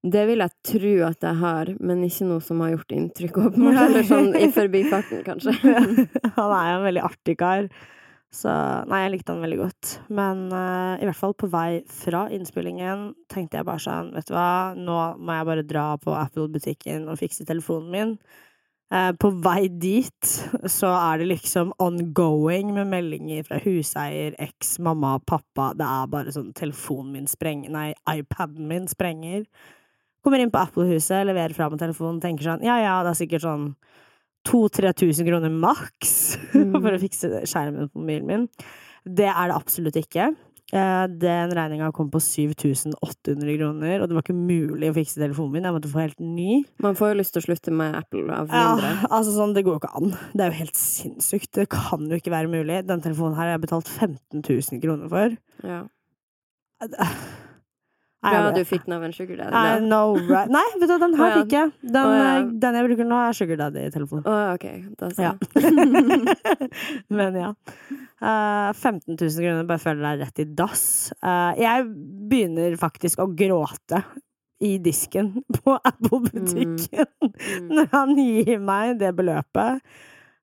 det 0.03 0.25
vil 0.27 0.43
jeg 0.43 0.51
tro 0.67 0.93
at 1.07 1.23
jeg 1.23 1.39
har, 1.39 1.69
men 1.79 2.03
ikke 2.03 2.27
noe 2.27 2.43
som 2.43 2.63
har 2.65 2.73
gjort 2.75 2.95
inntrykk, 2.97 3.39
åpenbart. 3.47 3.85
Eller 3.85 4.07
sånn 4.09 4.33
i 4.35 4.49
forbifarten, 4.51 5.23
kanskje. 5.27 5.55
han 6.41 6.55
er 6.59 6.73
jo 6.73 6.79
en 6.81 6.87
veldig 6.89 7.05
artig 7.07 7.37
kar. 7.39 7.69
Så 8.33 8.53
nei, 8.89 9.03
jeg 9.05 9.13
likte 9.13 9.35
han 9.35 9.43
veldig 9.45 9.59
godt. 9.61 9.91
Men 10.17 10.47
uh, 10.55 10.97
i 10.97 11.05
hvert 11.05 11.19
fall 11.19 11.35
på 11.37 11.51
vei 11.53 11.83
fra 11.93 12.25
innspillingen 12.33 13.11
tenkte 13.33 13.61
jeg 13.61 13.69
bare 13.69 13.83
sånn, 13.85 14.15
vet 14.17 14.31
du 14.31 14.33
hva, 14.37 14.73
nå 14.79 15.01
må 15.21 15.37
jeg 15.37 15.49
bare 15.51 15.67
dra 15.69 15.85
på 16.01 16.15
Apple-butikken 16.17 17.11
og 17.13 17.21
fikse 17.21 17.45
telefonen 17.49 17.93
min. 17.93 18.17
Eh, 18.93 19.13
på 19.17 19.31
vei 19.41 19.69
dit 19.81 20.33
så 20.69 20.91
er 20.93 21.23
det 21.23 21.31
liksom 21.31 21.71
ongoing 21.81 22.75
med 22.77 22.91
meldinger 22.91 23.47
fra 23.47 23.61
huseier, 23.65 24.35
eks, 24.43 24.75
mamma, 24.85 25.15
pappa. 25.25 25.71
Det 25.77 25.87
er 25.87 26.11
bare 26.13 26.35
sånn 26.35 26.51
telefonen 26.57 27.15
min 27.15 27.31
sprenger 27.31 27.73
Nei, 27.73 27.87
iPaden 28.13 28.69
min 28.69 28.89
sprenger. 28.91 29.47
Kommer 30.23 30.43
inn 30.43 30.53
på 30.53 30.61
Apple-huset, 30.61 31.25
leverer 31.25 31.57
fra 31.57 31.71
meg 31.73 31.81
telefonen, 31.81 32.21
tenker 32.23 32.51
sånn 32.51 32.67
ja 32.67 32.77
ja, 32.83 32.99
det 33.05 33.15
er 33.15 33.21
sikkert 33.23 33.47
sånn 33.47 33.71
2000-3000 34.49 35.29
kroner 35.29 35.51
maks 35.55 36.15
Mm. 36.55 36.73
for 36.83 36.93
å 36.93 37.01
fikse 37.01 37.29
skjermen 37.49 37.89
på 37.93 38.01
mobilen 38.03 38.27
min. 38.29 38.49
Det 39.05 39.27
er 39.31 39.49
det 39.49 39.55
absolutt 39.57 39.97
ikke. 39.97 40.27
Eh, 40.73 41.07
Den 41.21 41.51
regninga 41.53 41.91
kom 41.93 42.09
på 42.13 42.21
7800 42.23 43.57
kroner, 43.59 44.01
og 44.03 44.09
det 44.09 44.17
var 44.17 44.23
ikke 44.25 44.37
mulig 44.37 44.89
å 44.91 44.95
fikse 44.97 45.19
telefonen 45.21 45.53
min. 45.57 45.67
Jeg 45.69 45.75
måtte 45.77 45.91
få 45.93 46.01
helt 46.05 46.21
ny. 46.21 46.63
Man 46.81 46.95
får 46.97 47.13
jo 47.13 47.19
lyst 47.21 47.35
til 47.35 47.43
å 47.43 47.47
slutte 47.49 47.73
med 47.77 47.97
Apple 47.99 48.25
av 48.33 48.49
Ja, 48.53 48.69
altså 49.11 49.35
sånn, 49.37 49.55
Det 49.57 49.65
går 49.67 49.77
jo 49.77 49.81
ikke 49.83 49.97
an. 50.01 50.15
Det 50.33 50.45
er 50.47 50.51
jo 50.53 50.59
helt 50.63 50.79
sinnssykt. 50.81 51.51
Det 51.57 51.69
kan 51.73 52.09
jo 52.09 52.17
ikke 52.21 52.33
være 52.33 52.49
mulig. 52.53 52.83
Den 52.89 53.01
telefonen 53.05 53.37
her 53.37 53.49
har 53.51 53.57
jeg 53.59 53.65
betalt 53.67 53.89
15 53.89 54.43
000 54.49 54.81
kroner 54.85 55.09
for. 55.13 55.37
Ja. 55.67 55.83
Bra 58.23 58.53
du 58.55 58.61
fikk 58.65 58.85
den 58.87 58.95
av 58.95 59.05
en 59.05 59.13
sugar 59.17 59.37
daddy. 59.41 59.53
I 59.59 59.81
know, 59.83 60.15
right? 60.29 60.51
Nei, 60.55 60.63
vet 60.79 60.87
du, 60.93 60.95
den 61.03 61.15
her 61.19 61.33
fikk 61.41 61.55
jeg. 61.57 61.73
Den, 61.83 61.97
oh, 62.07 62.13
ja. 62.15 62.27
eh, 62.39 62.51
den 62.63 62.79
jeg 62.79 62.87
bruker 62.87 63.09
nå, 63.11 63.19
er 63.19 63.35
Sugar 63.35 63.59
Daddy-telefonen. 63.65 64.27
Å, 64.31 64.37
ok. 64.55 64.67
Da 65.01 65.09
så. 65.11 65.25
Ja. 65.27 65.33
Men 67.19 67.39
ja. 67.41 67.51
Uh, 68.23 68.71
15 68.79 69.17
000 69.17 69.43
kroner, 69.43 69.67
bare 69.67 69.83
føler 69.83 70.05
deg 70.07 70.23
rett 70.23 70.43
i 70.45 70.47
dass. 70.63 70.85
Uh, 71.19 71.51
jeg 71.59 71.89
begynner 72.31 72.77
faktisk 72.79 73.25
å 73.25 73.27
gråte 73.35 74.05
i 74.63 74.77
disken 74.79 75.35
på 75.59 75.79
Apple-butikken 75.83 77.09
Mm. 77.23 77.69
når 77.75 77.87
han 77.93 78.11
gir 78.19 78.59
meg 78.63 78.99
det 79.01 79.11
beløpet. 79.19 79.83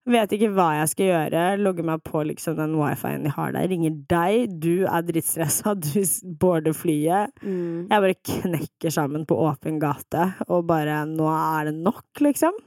Vet 0.10 0.32
ikke 0.34 0.50
hva 0.56 0.72
jeg 0.80 0.90
skal 0.94 1.10
gjøre. 1.12 1.42
Logger 1.62 1.86
meg 1.86 2.02
på 2.08 2.24
liksom 2.26 2.58
den 2.58 2.74
wifien 2.80 3.28
de 3.28 3.34
har 3.36 3.54
der. 3.54 3.68
Ringer 3.70 3.98
deg. 4.10 4.56
Du 4.62 4.88
er 4.90 5.06
drittstressa. 5.06 5.76
Du 5.90 6.02
border 6.42 6.74
flyet. 6.76 7.36
Mm. 7.44 7.90
Jeg 7.92 8.04
bare 8.06 8.18
knekker 8.32 8.94
sammen 8.94 9.26
på 9.30 9.38
åpen 9.46 9.78
gate, 9.82 10.32
og 10.50 10.66
bare 10.70 11.04
Nå 11.10 11.30
er 11.30 11.70
det 11.70 11.76
nok, 11.80 12.08
liksom. 12.26 12.58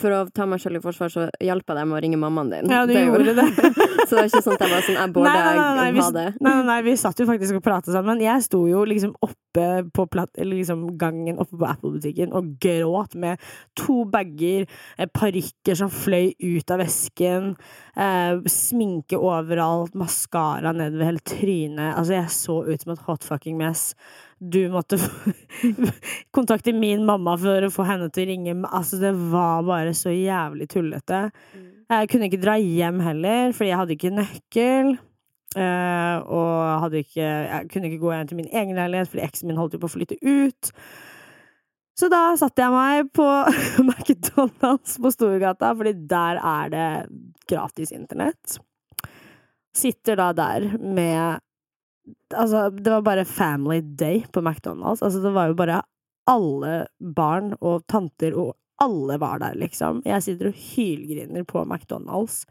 For 0.00 0.14
å 0.14 0.20
ta 0.34 0.46
meg 0.48 0.60
selv 0.62 0.80
i 0.80 0.82
forsvar, 0.84 1.12
så 1.12 1.26
hjalp 1.42 1.68
jeg 1.70 1.78
deg 1.78 1.88
med 1.90 1.98
å 1.98 2.02
ringe 2.02 2.18
mammaen 2.20 2.50
din. 2.52 2.70
Ja, 2.72 2.82
du 2.86 2.92
Det 2.94 3.04
gjorde 3.04 3.34
det. 3.38 3.46
så 4.08 4.16
det 4.16 4.22
er 4.24 4.30
ikke 4.30 4.42
sånn 4.44 4.56
at 4.56 4.64
jeg 4.64 4.72
var 4.72 4.86
sånn 4.88 4.98
Jeg 4.98 5.12
bor 5.14 5.28
deg, 5.28 5.38
ha 6.00 6.08
det. 6.16 6.26
nei, 6.40 6.50
nei, 6.50 6.66
nei, 6.70 6.78
vi 6.86 6.96
satt 7.00 7.20
jo 7.22 7.26
faktisk 7.28 7.58
og 7.60 7.64
pratet 7.66 7.94
sammen. 7.94 8.22
Jeg 8.24 8.44
sto 8.46 8.64
jo 8.70 8.82
liksom 8.88 9.14
oppe 9.24 9.66
på 9.94 10.06
platt, 10.10 10.32
eller 10.40 10.58
liksom 10.58 10.86
gangen 10.98 11.38
oppe 11.38 11.58
på 11.60 11.68
Apple-butikken 11.68 12.34
og 12.34 12.56
gråt 12.62 13.14
med 13.22 13.42
to 13.78 14.02
bager, 14.10 14.66
eh, 14.98 15.06
parykker 15.14 15.78
som 15.78 15.92
fløy 15.94 16.32
ut 16.42 16.74
av 16.74 16.82
vesken, 16.82 17.52
eh, 17.94 18.42
sminke 18.50 19.20
overalt, 19.20 19.94
maskara 19.94 20.74
nedover 20.74 21.12
hele 21.12 21.22
trynet. 21.22 21.94
Altså, 21.94 22.18
jeg 22.18 22.34
så 22.34 22.58
ut 22.66 22.82
som 22.82 22.92
et 22.96 23.04
hot 23.06 23.22
fucking 23.26 23.58
mess. 23.60 23.92
Du 24.50 24.60
måtte 24.72 24.98
kontakte 26.36 26.74
min 26.76 27.04
mamma 27.06 27.36
for 27.40 27.66
å 27.66 27.72
få 27.72 27.86
henne 27.88 28.10
til 28.12 28.26
å 28.26 28.32
ringe. 28.32 28.56
Altså, 28.68 29.00
det 29.02 29.14
var 29.32 29.64
bare 29.66 29.94
så 29.96 30.12
jævlig 30.12 30.68
tullete. 30.72 31.26
Jeg 31.90 32.10
kunne 32.10 32.28
ikke 32.30 32.42
dra 32.42 32.58
hjem 32.60 33.00
heller, 33.04 33.52
fordi 33.56 33.70
jeg 33.70 33.80
hadde 33.80 33.96
ikke 33.98 34.14
nøkkel. 34.18 34.94
eh, 35.54 36.16
og 36.24 36.84
hadde 36.84 37.02
ikke, 37.04 37.24
jeg 37.24 37.68
kunne 37.72 37.90
ikke 37.90 38.02
gå 38.02 38.14
hjem 38.14 38.30
til 38.30 38.40
min 38.40 38.52
egen 38.52 38.78
leilighet, 38.78 39.10
fordi 39.12 39.26
eksen 39.26 39.50
min 39.50 39.60
holdt 39.60 39.76
jo 39.76 39.82
på 39.84 39.90
å 39.90 39.94
flytte 39.94 40.18
ut. 40.22 40.72
Så 41.94 42.08
da 42.10 42.32
satte 42.38 42.64
jeg 42.64 42.74
meg 42.74 43.10
på 43.14 43.26
McDonald's 43.86 44.96
på 44.98 45.12
Storgata, 45.14 45.70
fordi 45.78 45.94
der 46.10 46.40
er 46.42 46.72
det 46.72 46.88
gratis 47.50 47.94
internett. 47.94 48.58
Sitter 49.74 50.18
da 50.18 50.32
der 50.34 50.72
med 50.78 51.42
Altså, 52.34 52.68
det 52.70 52.90
var 52.90 53.04
bare 53.06 53.24
family 53.24 53.80
day 53.80 54.24
på 54.32 54.42
McDonald's. 54.42 55.02
Altså, 55.02 55.22
det 55.22 55.32
var 55.34 55.50
jo 55.50 55.56
bare 55.58 55.82
alle 56.30 56.74
barn 56.98 57.52
og 57.60 57.84
tanter 57.90 58.36
og 58.36 58.54
alle 58.82 59.18
var 59.22 59.38
der, 59.42 59.56
liksom. 59.60 60.02
Jeg 60.04 60.24
sitter 60.24 60.50
og 60.50 60.58
hylgriner 60.58 61.46
på 61.48 61.64
McDonald's 61.64 62.42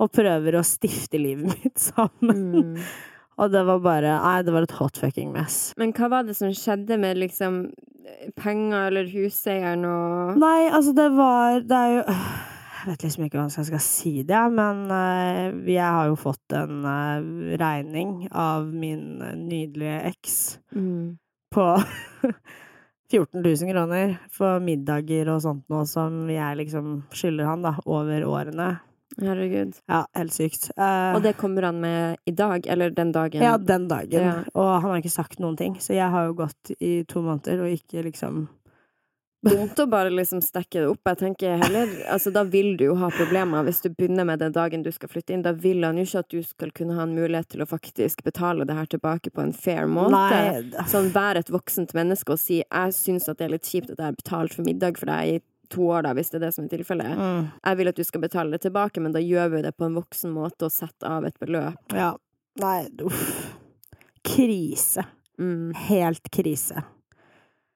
og 0.00 0.12
prøver 0.12 0.58
å 0.58 0.64
stifte 0.66 1.20
livet 1.20 1.52
mitt 1.64 1.80
sammen. 1.80 2.42
Mm. 2.52 2.80
Og 3.36 3.52
det 3.52 3.62
var 3.68 3.82
bare 3.84 4.16
Nei, 4.22 4.36
det 4.46 4.54
var 4.54 4.64
et 4.64 4.76
hot 4.78 5.00
fucking 5.00 5.32
mess. 5.34 5.58
Men 5.80 5.92
hva 5.96 6.08
var 6.12 6.28
det 6.28 6.36
som 6.38 6.52
skjedde 6.56 6.96
med 7.00 7.20
liksom 7.20 7.66
penger 8.38 8.86
eller 8.88 9.08
huseieren 9.10 9.84
og 9.88 10.38
Nei, 10.40 10.68
altså, 10.70 10.94
det 10.96 11.08
var 11.16 11.64
Det 11.66 11.80
er 11.80 11.96
jo 11.96 12.04
Jeg 12.86 12.92
vet 12.92 13.02
liksom 13.02 13.24
ikke 13.26 13.40
hvordan 13.40 13.54
jeg 13.58 13.66
skal 13.66 13.80
si 13.82 14.10
det, 14.22 14.40
men 14.54 14.84
eh, 14.94 15.56
jeg 15.74 15.82
har 15.82 16.06
jo 16.06 16.18
fått 16.20 16.54
en 16.54 16.84
eh, 16.86 17.56
regning 17.58 18.28
av 18.30 18.68
min 18.70 19.18
nydelige 19.40 19.96
eks 20.12 20.36
mm. 20.70 21.16
på 21.50 21.64
14 23.10 23.42
000 23.42 23.72
kroner 23.72 24.14
for 24.30 24.62
middager 24.62 25.32
og 25.34 25.42
sånt 25.42 25.64
noe 25.72 25.82
som 25.90 26.30
jeg 26.30 26.60
liksom 26.62 27.00
skylder 27.10 27.50
han, 27.50 27.66
da, 27.66 27.74
over 27.90 28.22
årene. 28.22 28.68
Herregud. 29.18 29.74
Ja, 29.90 30.04
helt 30.14 30.34
sykt. 30.38 30.68
Uh, 30.78 31.16
Og 31.16 31.24
det 31.26 31.34
kommer 31.40 31.66
han 31.66 31.82
med 31.82 32.22
i 32.24 32.36
dag, 32.38 32.70
eller 32.70 32.94
den 32.94 33.10
dagen? 33.12 33.42
ja, 33.42 33.56
den 33.58 33.88
dagen. 33.90 34.30
Ja. 34.30 34.36
Og 34.54 34.70
han 34.76 34.92
har 34.92 35.02
ikke 35.02 35.14
sagt 35.14 35.42
noen 35.42 35.58
ting, 35.58 35.74
så 35.82 35.98
jeg 35.98 36.06
har 36.14 36.30
jo 36.30 36.38
gått 36.38 36.70
i 36.78 37.00
to 37.08 37.26
måneder 37.26 37.66
og 37.66 37.74
ikke 37.74 38.06
liksom 38.06 38.46
Dumt 39.42 39.78
å 39.78 39.86
bare 39.86 40.10
liksom 40.10 40.40
stekke 40.42 40.80
det 40.80 40.88
opp. 40.88 41.02
Jeg 41.06 41.18
tenker 41.20 41.58
heller, 41.60 41.90
altså 42.10 42.32
Da 42.34 42.42
vil 42.44 42.76
du 42.76 42.86
jo 42.88 42.94
ha 42.98 43.10
problemer 43.14 43.66
hvis 43.66 43.82
du 43.84 43.90
begynner 43.90 44.26
med 44.26 44.40
den 44.42 44.54
dagen 44.54 44.82
du 44.82 44.90
skal 44.94 45.08
flytte 45.12 45.34
inn. 45.36 45.42
Da 45.44 45.52
vil 45.52 45.84
han 45.84 45.98
jo 46.00 46.06
ikke 46.06 46.22
at 46.24 46.30
du 46.32 46.40
skal 46.42 46.72
kunne 46.74 46.96
ha 46.96 47.04
en 47.06 47.14
mulighet 47.14 47.48
til 47.54 47.62
å 47.62 47.68
faktisk 47.68 48.24
betale 48.26 48.66
det 48.66 48.74
her 48.74 48.86
tilbake 48.86 49.30
på 49.30 49.44
en 49.44 49.52
fair 49.52 49.86
måte. 49.86 50.16
Nei. 50.16 50.86
Sånn, 50.90 51.12
vær 51.14 51.38
et 51.38 51.52
voksent 51.52 51.94
menneske 51.94 52.32
og 52.32 52.38
si 52.42 52.62
'jeg 52.64 52.96
syns 52.96 53.28
at 53.28 53.38
det 53.38 53.44
er 53.44 53.54
litt 53.54 53.68
kjipt 53.68 53.90
at 53.90 53.98
jeg 53.98 54.06
har 54.06 54.18
betalt 54.18 54.54
for 54.54 54.62
middag 54.62 54.98
for 54.98 55.06
deg 55.06 55.36
i 55.36 55.40
to 55.68 55.80
år', 55.80 56.02
da, 56.02 56.14
hvis 56.14 56.30
det 56.30 56.42
er 56.42 56.46
det 56.46 56.54
som 56.54 56.64
er 56.64 56.68
tilfellet. 56.68 57.16
Mm, 57.18 57.50
Jeg 57.64 57.76
vil 57.76 57.88
at 57.88 57.96
du 57.96 58.04
skal 58.04 58.20
betale 58.20 58.50
det 58.50 58.60
tilbake, 58.62 59.00
men 59.00 59.12
da 59.12 59.18
gjør 59.18 59.50
vi 59.50 59.62
det 59.62 59.76
på 59.76 59.84
en 59.86 59.94
voksen 59.94 60.32
måte 60.32 60.62
og 60.64 60.72
setter 60.72 61.06
av 61.06 61.24
et 61.24 61.38
beløp. 61.38 61.76
ja. 61.92 62.16
Nei, 62.58 62.88
uff. 63.04 63.52
Krise. 64.24 65.04
Mm. 65.38 65.74
Helt 65.74 66.30
krise. 66.30 66.82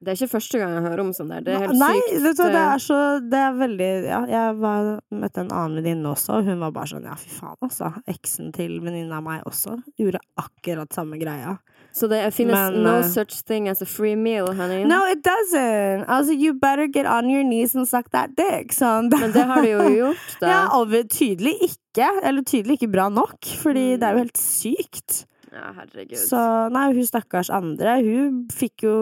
Det 0.01 0.09
er 0.09 0.17
ikke 0.17 0.31
første 0.33 0.57
gang 0.57 0.71
jeg 0.73 0.81
hører 0.87 0.99
om 1.03 1.09
sånn 1.13 1.29
der. 1.29 1.41
Det 1.45 1.53
er 1.53 1.59
helt 1.67 1.77
Nei, 1.77 1.91
sykt. 1.93 2.21
Nei, 2.23 2.31
det 2.55 2.61
er 2.61 2.79
så 2.81 2.95
Det 3.29 3.37
er 3.37 3.51
veldig 3.59 3.89
Ja, 4.07 4.21
jeg 4.31 4.55
var, 4.57 4.87
møtte 5.13 5.43
en 5.43 5.51
annen 5.53 5.77
venninne 5.77 6.09
også, 6.15 6.39
og 6.39 6.47
hun 6.49 6.59
var 6.63 6.71
bare 6.73 6.89
sånn 6.89 7.05
Ja, 7.05 7.13
fy 7.21 7.29
faen, 7.35 7.57
altså. 7.61 7.91
Eksen 8.09 8.49
til 8.55 8.79
venninna 8.81 9.19
av 9.21 9.27
meg 9.27 9.43
også 9.45 9.75
gjorde 10.01 10.23
akkurat 10.41 10.89
samme 10.97 11.19
greia. 11.21 11.59
Så 11.93 12.07
det 12.07 12.21
finnes 12.33 12.55
Men, 12.55 12.83
no 12.85 12.95
eh, 13.01 13.07
such 13.11 13.41
thing 13.45 13.67
as 13.69 13.81
a 13.83 13.85
free 13.85 14.15
meal, 14.15 14.47
honey. 14.55 14.85
No, 14.87 15.01
it 15.11 15.21
doesn't! 15.27 16.05
Altså, 16.07 16.31
you 16.33 16.53
better 16.53 16.87
get 16.87 17.05
on 17.05 17.29
your 17.29 17.43
knees 17.43 17.75
and 17.75 17.85
suck 17.87 18.09
that 18.15 18.33
dick. 18.37 18.71
Sånn. 18.71 19.09
Men 19.11 19.33
det 19.35 19.43
har 19.45 19.61
du 19.61 19.69
jo 19.69 19.89
gjort, 20.05 20.37
da. 20.39 20.47
Ja, 20.47 20.61
og 20.79 20.95
tydelig 21.11 21.57
ikke. 21.67 22.07
Eller 22.23 22.41
tydelig 22.47 22.79
ikke 22.79 22.91
bra 22.93 23.09
nok, 23.11 23.37
fordi 23.61 23.91
Mm. 23.91 23.99
det 23.99 24.07
er 24.07 24.11
jo 24.17 24.23
helt 24.23 24.39
sykt. 24.39 25.25
Ja, 25.51 25.73
herregud. 25.75 26.15
Så 26.17 26.39
nei, 26.71 26.93
hun 26.95 27.03
stakkars 27.05 27.49
andre, 27.51 27.97
hun 28.05 28.45
fikk 28.55 28.85
jo 28.85 28.93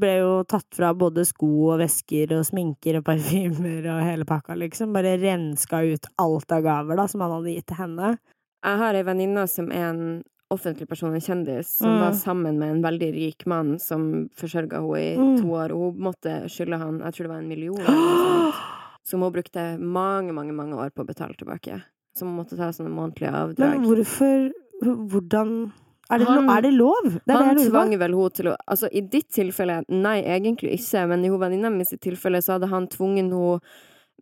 Ble 0.00 0.14
jo 0.22 0.30
tatt 0.48 0.66
fra 0.74 0.94
både 0.96 1.26
sko 1.28 1.50
og 1.74 1.78
vesker 1.82 2.32
og 2.38 2.44
sminker 2.48 2.96
og 2.98 3.04
parfymer 3.04 3.84
og 3.92 4.00
hele 4.02 4.24
pakka, 4.24 4.56
liksom. 4.56 4.94
Bare 4.96 5.16
renska 5.20 5.82
ut 5.92 6.08
alt 6.18 6.52
av 6.56 6.62
gaver 6.64 6.96
da, 6.96 7.04
som 7.06 7.20
han 7.20 7.34
hadde 7.36 7.52
gitt 7.54 7.66
til 7.68 7.76
henne. 7.82 8.14
Jeg 8.64 8.80
har 8.80 8.94
ei 8.96 9.02
venninne 9.04 9.44
som 9.50 9.68
er 9.70 9.90
en 9.90 10.06
offentlig 10.50 10.88
person, 10.88 11.12
en 11.14 11.20
kjendis, 11.20 11.66
som 11.78 11.90
Mm. 11.90 12.00
var 12.00 12.12
sammen 12.16 12.58
med 12.58 12.70
en 12.70 12.82
veldig 12.82 13.12
rik 13.14 13.44
mann 13.46 13.78
som 13.78 14.28
forsørga 14.36 14.80
henne 14.80 14.96
i 14.96 15.16
Mm. 15.16 15.40
to 15.42 15.48
år, 15.52 15.70
hun 15.76 15.98
måtte 16.00 16.48
skylde 16.48 16.78
han 16.78 16.98
jeg 17.00 17.12
tror 17.12 17.22
det 17.24 17.28
var 17.34 17.38
en 17.42 17.48
million 17.48 17.76
eller 17.80 18.54
som 19.04 19.20
hun 19.20 19.32
brukte 19.32 19.78
mange, 19.78 20.32
mange 20.32 20.52
mange 20.54 20.74
år 20.76 20.90
på 20.94 21.02
å 21.04 21.06
betale 21.06 21.34
tilbake. 21.36 21.82
Som 22.16 22.36
måtte 22.38 22.56
ta 22.56 22.70
sånne 22.70 22.90
månedlige 22.94 23.32
avdrag. 23.34 23.80
Men 23.80 23.84
hvorfor 23.84 24.52
Hvordan 24.84 25.72
Er 26.10 26.18
det, 26.20 26.26
Han- 26.28 26.50
er 26.50 26.60
det 26.60 26.72
lov? 26.74 27.02
Det 27.24 27.32
er 27.32 27.44
Han 27.44 27.56
det 27.56 27.70
tvang 27.70 27.98
vel 27.98 28.12
henne 28.12 28.30
til 28.36 28.50
å 28.52 28.56
Altså, 28.68 28.88
i 28.92 29.00
ditt 29.00 29.30
tilfelle, 29.32 29.82
nei, 29.88 30.22
egentlig 30.22 30.74
ikke, 30.78 31.08
men 31.08 31.24
i 31.24 31.28
hun 31.32 31.40
venninna 31.40 31.70
mi 31.72 31.84
sitt 31.84 32.02
tilfelle, 32.02 32.42
så 32.44 32.58
hadde 32.58 32.68
han 32.68 32.86
tvunget 32.86 33.30
henne 33.32 33.60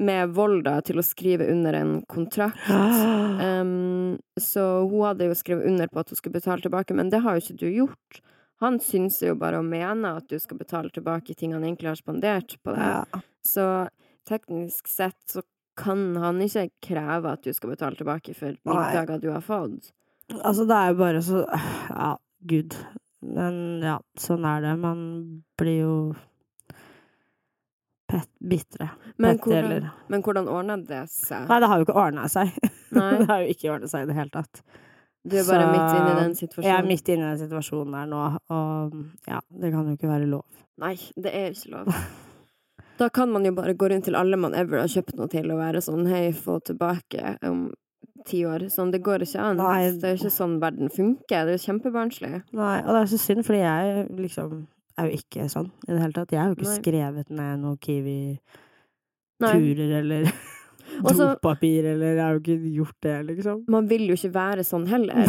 med 0.00 0.30
vold 0.32 0.64
da, 0.64 0.80
til 0.80 0.96
å 0.96 1.04
skrive 1.04 1.50
under 1.50 1.74
en 1.74 2.02
kontrakt. 2.08 2.70
Um, 2.70 4.18
så 4.40 4.88
hun 4.88 5.02
hadde 5.04 5.28
jo 5.28 5.34
skrevet 5.36 5.66
under 5.68 5.88
på 5.88 6.00
at 6.00 6.08
hun 6.08 6.16
skulle 6.16 6.38
betale 6.40 6.62
tilbake, 6.64 6.94
men 6.94 7.10
det 7.10 7.20
har 7.20 7.36
jo 7.36 7.42
ikke 7.44 7.58
du 7.60 7.66
gjort. 7.68 8.20
Han 8.62 8.78
syns 8.78 9.20
jo 9.26 9.34
bare 9.34 9.58
og 9.58 9.66
mener 9.66 10.20
at 10.22 10.28
du 10.30 10.38
skal 10.38 10.60
betale 10.60 10.90
tilbake 10.94 11.34
ting 11.36 11.52
han 11.52 11.64
egentlig 11.66 11.90
har 11.90 11.98
spandert 11.98 12.56
på 12.62 12.76
deg. 12.76 13.04
Ja. 13.12 13.22
Så 13.44 13.66
teknisk 14.28 14.86
sett 14.88 15.18
så 15.28 15.42
kan 15.76 16.16
han 16.20 16.38
ikke 16.44 16.68
kreve 16.84 17.32
at 17.32 17.42
du 17.42 17.52
skal 17.52 17.72
betale 17.74 17.98
tilbake 17.98 18.34
for 18.38 18.54
middager 18.68 19.20
du 19.20 19.30
har 19.32 19.42
fått. 19.44 19.90
Altså, 20.40 20.64
det 20.68 20.76
er 20.78 20.92
jo 20.92 20.98
bare 21.00 21.22
så 21.22 21.44
Ja, 21.90 22.10
gud. 22.48 22.76
Men 23.22 23.56
ja, 23.84 23.98
sånn 24.18 24.44
er 24.48 24.60
det. 24.64 24.76
Man 24.82 25.02
blir 25.60 25.76
jo 25.84 25.94
pet, 28.10 28.28
bitre. 28.40 28.88
Men 29.16 29.38
hvordan, 29.38 29.64
eller 29.64 29.90
men 30.10 30.22
hvordan 30.26 30.48
ordna 30.50 30.76
det 30.76 31.04
seg? 31.12 31.46
Nei, 31.48 31.60
det 31.62 31.68
har 31.70 31.78
jo 31.80 31.86
ikke 31.86 31.98
ordna 32.06 32.28
seg. 32.32 32.50
Det 32.92 33.24
har 33.28 33.40
jo 33.40 33.52
ikke 33.54 33.70
ordna 33.72 33.88
seg 33.88 34.02
i 34.04 34.08
det 34.10 34.16
hele 34.18 34.32
tatt. 34.34 34.58
Du 35.24 35.36
er 35.38 35.46
bare 35.48 35.62
Så- 35.64 35.70
midt 35.72 35.94
inne 35.96 36.10
i 36.10 36.18
den 36.24 36.34
situasjonen? 36.36 36.66
Jeg 36.66 36.76
er 36.82 36.88
midt 36.90 37.08
inne 37.14 37.22
i 37.22 37.30
den 37.30 37.40
situasjonen 37.46 37.94
der 37.96 38.10
nå, 38.10 38.24
og 38.52 38.96
ja, 39.30 39.38
det 39.62 39.70
kan 39.72 39.86
jo 39.88 39.94
ikke 39.96 40.10
være 40.10 40.26
lov. 40.28 40.44
Nei, 40.82 40.96
det 41.16 41.32
er 41.38 41.54
ikke 41.54 41.70
lov. 41.72 41.88
Da 43.00 43.08
kan 43.08 43.32
man 43.32 43.46
jo 43.48 43.52
bare 43.56 43.72
gå 43.78 43.88
rundt 43.88 44.04
til 44.10 44.18
alle 44.18 44.36
man 44.36 44.52
ever 44.58 44.82
har 44.82 44.90
kjøpt 44.92 45.14
noe 45.16 45.30
til, 45.32 45.48
og 45.54 45.62
være 45.62 45.80
sånn 45.86 46.04
hei, 46.10 46.26
få 46.36 46.58
tilbake 46.68 47.36
om 47.48 47.62
ti 48.28 48.44
år. 48.48 48.66
Sånn, 48.72 48.90
det 48.94 49.02
går 49.04 49.22
ikke 49.26 49.40
an. 49.42 49.56
Nei. 49.60 49.90
Det 50.00 50.04
er 50.10 50.16
ikke 50.20 50.30
sånn 50.34 50.58
verden 50.62 50.88
funker. 50.92 51.46
Det 51.46 51.54
er 51.54 51.58
jo 51.58 51.64
kjempebarnslig. 51.66 52.32
Nei, 52.52 52.76
og 52.82 52.90
det 52.94 53.00
er 53.02 53.10
så 53.12 53.18
synd, 53.22 53.44
fordi 53.46 53.60
jeg 53.62 54.06
liksom 54.18 54.66
er 55.00 55.08
jo 55.08 55.16
ikke 55.22 55.48
sånn 55.48 55.70
i 55.88 55.92
det 55.92 56.00
hele 56.02 56.12
tatt. 56.16 56.32
Jeg 56.34 56.40
har 56.42 56.48
jo 56.52 56.56
ikke 56.58 56.68
Nei. 56.70 56.78
skrevet 56.80 57.30
ned 57.32 57.62
noen 57.62 57.78
Kiwi-turer 59.40 59.94
eller 60.02 60.28
Og 61.02 61.12
dopapir, 61.18 61.86
eller 61.94 62.16
jeg 62.18 62.22
har 62.24 62.32
jo 62.36 62.40
ikke 62.42 62.72
gjort 62.76 62.98
det, 63.06 63.16
liksom. 63.30 63.62
Man 63.72 63.86
vil 63.88 64.04
jo 64.10 64.16
ikke 64.18 64.32
være 64.34 64.64
sånn 64.66 64.86
heller. 64.90 65.24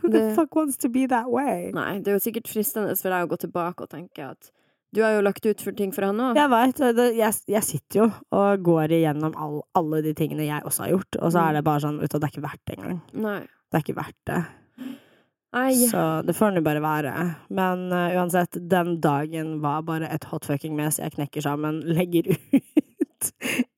Who 0.00 0.08
the 0.08 0.18
Det- 0.18 0.34
fuck 0.36 0.54
wants 0.56 0.76
to 0.78 0.88
be 0.88 1.06
that 1.10 1.28
way? 1.30 1.70
Nei, 1.74 1.98
det 2.00 2.08
er 2.12 2.16
jo 2.16 2.22
sikkert 2.24 2.48
fristende 2.48 2.94
for 2.96 3.10
deg 3.12 3.26
å 3.26 3.30
gå 3.32 3.36
tilbake 3.42 3.84
og 3.84 3.90
tenke 3.92 4.22
at 4.30 4.50
du 4.94 5.02
har 5.02 5.12
jo 5.16 5.24
lagt 5.26 5.44
ut 5.46 5.60
for 5.60 5.72
ting 5.76 5.92
for 5.92 6.06
han 6.06 6.16
òg. 6.20 6.36
Jeg 6.38 6.50
veit. 6.52 6.78
Jeg, 7.16 7.34
jeg 7.48 7.62
sitter 7.66 7.98
jo 8.04 8.06
og 8.32 8.62
går 8.64 8.94
igjennom 8.96 9.34
all, 9.36 9.58
alle 9.76 10.02
de 10.02 10.12
tingene 10.16 10.46
jeg 10.46 10.62
også 10.64 10.84
har 10.86 10.94
gjort, 10.94 11.18
og 11.22 11.32
så 11.32 11.40
Mm. 11.42 11.48
er 11.48 11.52
det 11.58 11.64
bare 11.64 11.80
sånn 11.80 11.98
vet 12.00 12.10
du, 12.12 12.18
Det 12.18 12.24
er 12.28 12.32
ikke 12.36 12.46
verdt 12.48 12.64
det 12.66 12.78
engang. 12.78 13.00
Nei. 13.14 13.40
Det 13.40 13.74
er 13.80 13.84
ikke 13.84 13.98
verdt 13.98 14.22
det. 14.30 14.40
Ai. 15.56 15.74
Så 15.88 16.00
det 16.26 16.34
får 16.36 16.52
nå 16.54 16.60
bare 16.64 16.80
være. 16.84 17.12
Men 17.50 17.86
uh, 17.92 18.10
uansett, 18.18 18.56
den 18.68 19.00
dagen 19.00 19.60
var 19.62 19.82
bare 19.82 20.08
et 20.12 20.24
hot 20.30 20.44
fucking 20.44 20.74
mess. 20.76 20.98
Jeg 20.98 21.12
knekker 21.16 21.40
sammen, 21.44 21.80
legger 21.86 22.28
ut 22.36 23.30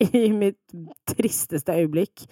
i 0.03 0.31
mitt 0.35 0.59
tristeste 1.07 1.73
øyeblikk 1.79 2.25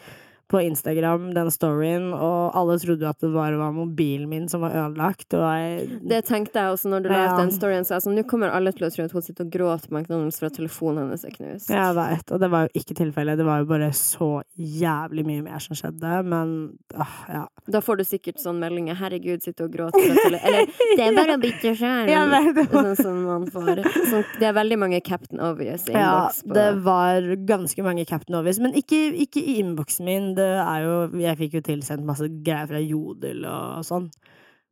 på 0.49 0.61
Instagram 0.63 1.33
den 1.35 1.49
storyen, 1.51 2.13
og 2.15 2.55
alle 2.55 2.77
trodde 2.79 3.03
jo 3.03 3.09
at 3.11 3.19
det 3.19 3.33
bare 3.35 3.57
var 3.59 3.73
mobilen 3.75 4.29
min 4.31 4.49
som 4.49 4.61
var 4.63 4.71
ødelagt, 4.79 5.35
og 5.35 5.43
jeg 5.43 6.01
Det 6.07 6.21
tenkte 6.29 6.55
jeg 6.63 6.71
også 6.77 6.87
når 6.93 7.03
du 7.03 7.09
la 7.09 7.17
ut 7.25 7.31
Ja. 7.33 7.37
den 7.41 7.51
storyen. 7.51 7.83
Så 7.85 7.95
jeg 7.97 8.03
sånn, 8.05 8.15
nå 8.15 8.23
kommer 8.31 8.51
alle 8.55 8.71
til 8.73 8.87
å 8.87 8.91
tro 8.95 9.05
at 9.05 9.13
hun 9.13 9.23
sitter 9.23 9.45
og 9.45 9.51
gråter 9.51 9.89
på 9.91 9.97
McDonald's 9.99 10.39
for 10.39 10.47
at 10.47 10.55
telefonen 10.55 11.03
hennes 11.07 11.25
er 11.25 11.31
knust. 11.35 11.69
Jeg 11.69 11.95
veit, 11.97 12.31
og 12.31 12.41
det 12.41 12.51
var 12.51 12.69
jo 12.69 12.81
ikke 12.81 12.95
tilfellet. 12.95 13.37
Det 13.37 13.45
var 13.45 13.59
jo 13.59 13.65
bare 13.67 13.91
så 13.91 14.31
jævlig 14.59 15.27
mye 15.27 15.43
mer 15.43 15.59
som 15.59 15.75
skjedde, 15.75 16.23
men 16.25 16.79
åh, 16.95 17.17
ja. 17.29 17.47
Da 17.69 17.81
får 17.83 17.97
du 17.99 18.05
sikkert 18.05 18.39
sånn 18.39 18.61
meldinger 18.63 18.95
'herregud, 18.95 19.43
sitter 19.43 19.65
og 19.65 19.73
gråter', 19.73 20.15
eller 20.47 20.67
'det 20.97 21.03
er 21.03 21.15
bare 21.17 21.35
å 21.35 21.41
bytte 21.43 21.75
skjerm'. 21.75 22.09
ja, 22.09 22.23
det. 22.27 22.69
Sånn 22.71 22.97
som 22.97 23.25
man 23.25 23.47
får. 23.51 23.83
Sånn, 24.11 24.25
det 24.39 24.47
er 24.47 24.53
veldig 24.55 24.79
mange 24.79 25.01
Captain 25.03 25.41
Obvious 25.41 25.89
i 25.89 25.93
innboks 25.93 26.43
Ja, 26.47 26.55
det 26.55 26.83
var 26.85 27.21
ganske 27.47 27.83
mange 27.83 28.07
Captain 28.07 28.37
Obvious, 28.39 28.59
men 28.61 28.73
ikke, 28.75 29.11
ikke 29.27 29.43
i 29.43 29.59
innboksen 29.63 30.05
min. 30.05 30.35
Det 30.37 30.47
er 30.63 30.85
jo 30.85 30.97
Jeg 31.23 31.39
fikk 31.41 31.59
jo 31.59 31.65
tilsendt 31.73 32.07
masse 32.09 32.29
greier 32.45 32.69
fra 32.71 32.81
Jodel 32.83 33.45
og 33.49 33.85
sånn. 33.89 34.11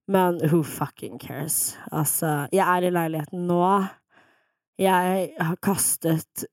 Men 0.07 0.37
who 0.51 0.63
fucking 0.63 1.19
cares? 1.23 1.77
Altså, 1.91 2.47
jeg 2.53 2.65
er 2.65 2.85
i 2.89 2.93
leiligheten 2.93 3.47
nå. 3.49 3.61
Jeg 4.81 5.31
har 5.39 5.57
kastet 5.65 6.45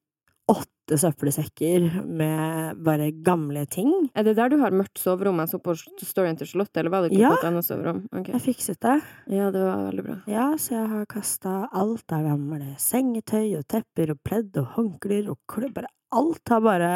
åtte 0.51 0.97
søppelsekker 0.99 1.85
med 2.05 2.79
bare 2.83 3.09
gamle 3.23 3.63
ting. 3.71 3.91
Er 4.15 4.25
det 4.27 4.33
der 4.39 4.51
du 4.51 4.57
har 4.59 4.73
mørkt 4.75 4.99
soverom? 4.99 5.39
Jeg 5.43 5.51
så 5.53 5.59
på 5.63 5.75
storyen 6.03 6.37
til 6.39 6.47
Charlotte, 6.49 6.75
eller 6.81 6.91
var 6.91 7.01
det 7.05 7.11
ikke 7.13 7.21
Ja. 7.23 7.29
på 7.31 7.39
et 7.39 7.47
annet 7.51 7.67
soverom? 7.67 8.01
Okay. 8.11 8.33
Jeg 8.35 8.41
fikset 8.47 8.79
det. 8.83 8.97
Ja, 9.31 9.51
det 9.51 9.61
var 9.63 9.85
veldig 9.91 10.03
bra. 10.07 10.17
Ja, 10.27 10.49
så 10.59 10.75
jeg 10.75 10.89
har 10.89 11.05
kasta 11.05 11.55
alt 11.71 12.11
av 12.11 12.23
gamle 12.27 12.75
sengetøy 12.77 13.57
og 13.59 13.67
tepper 13.67 14.11
og 14.11 14.19
pledd 14.27 14.57
og 14.57 14.67
håndklær 14.75 15.29
og 15.31 15.39
klør. 15.47 15.73
Bare 15.73 15.91
alt 16.11 16.49
har 16.49 16.61
bare 16.61 16.91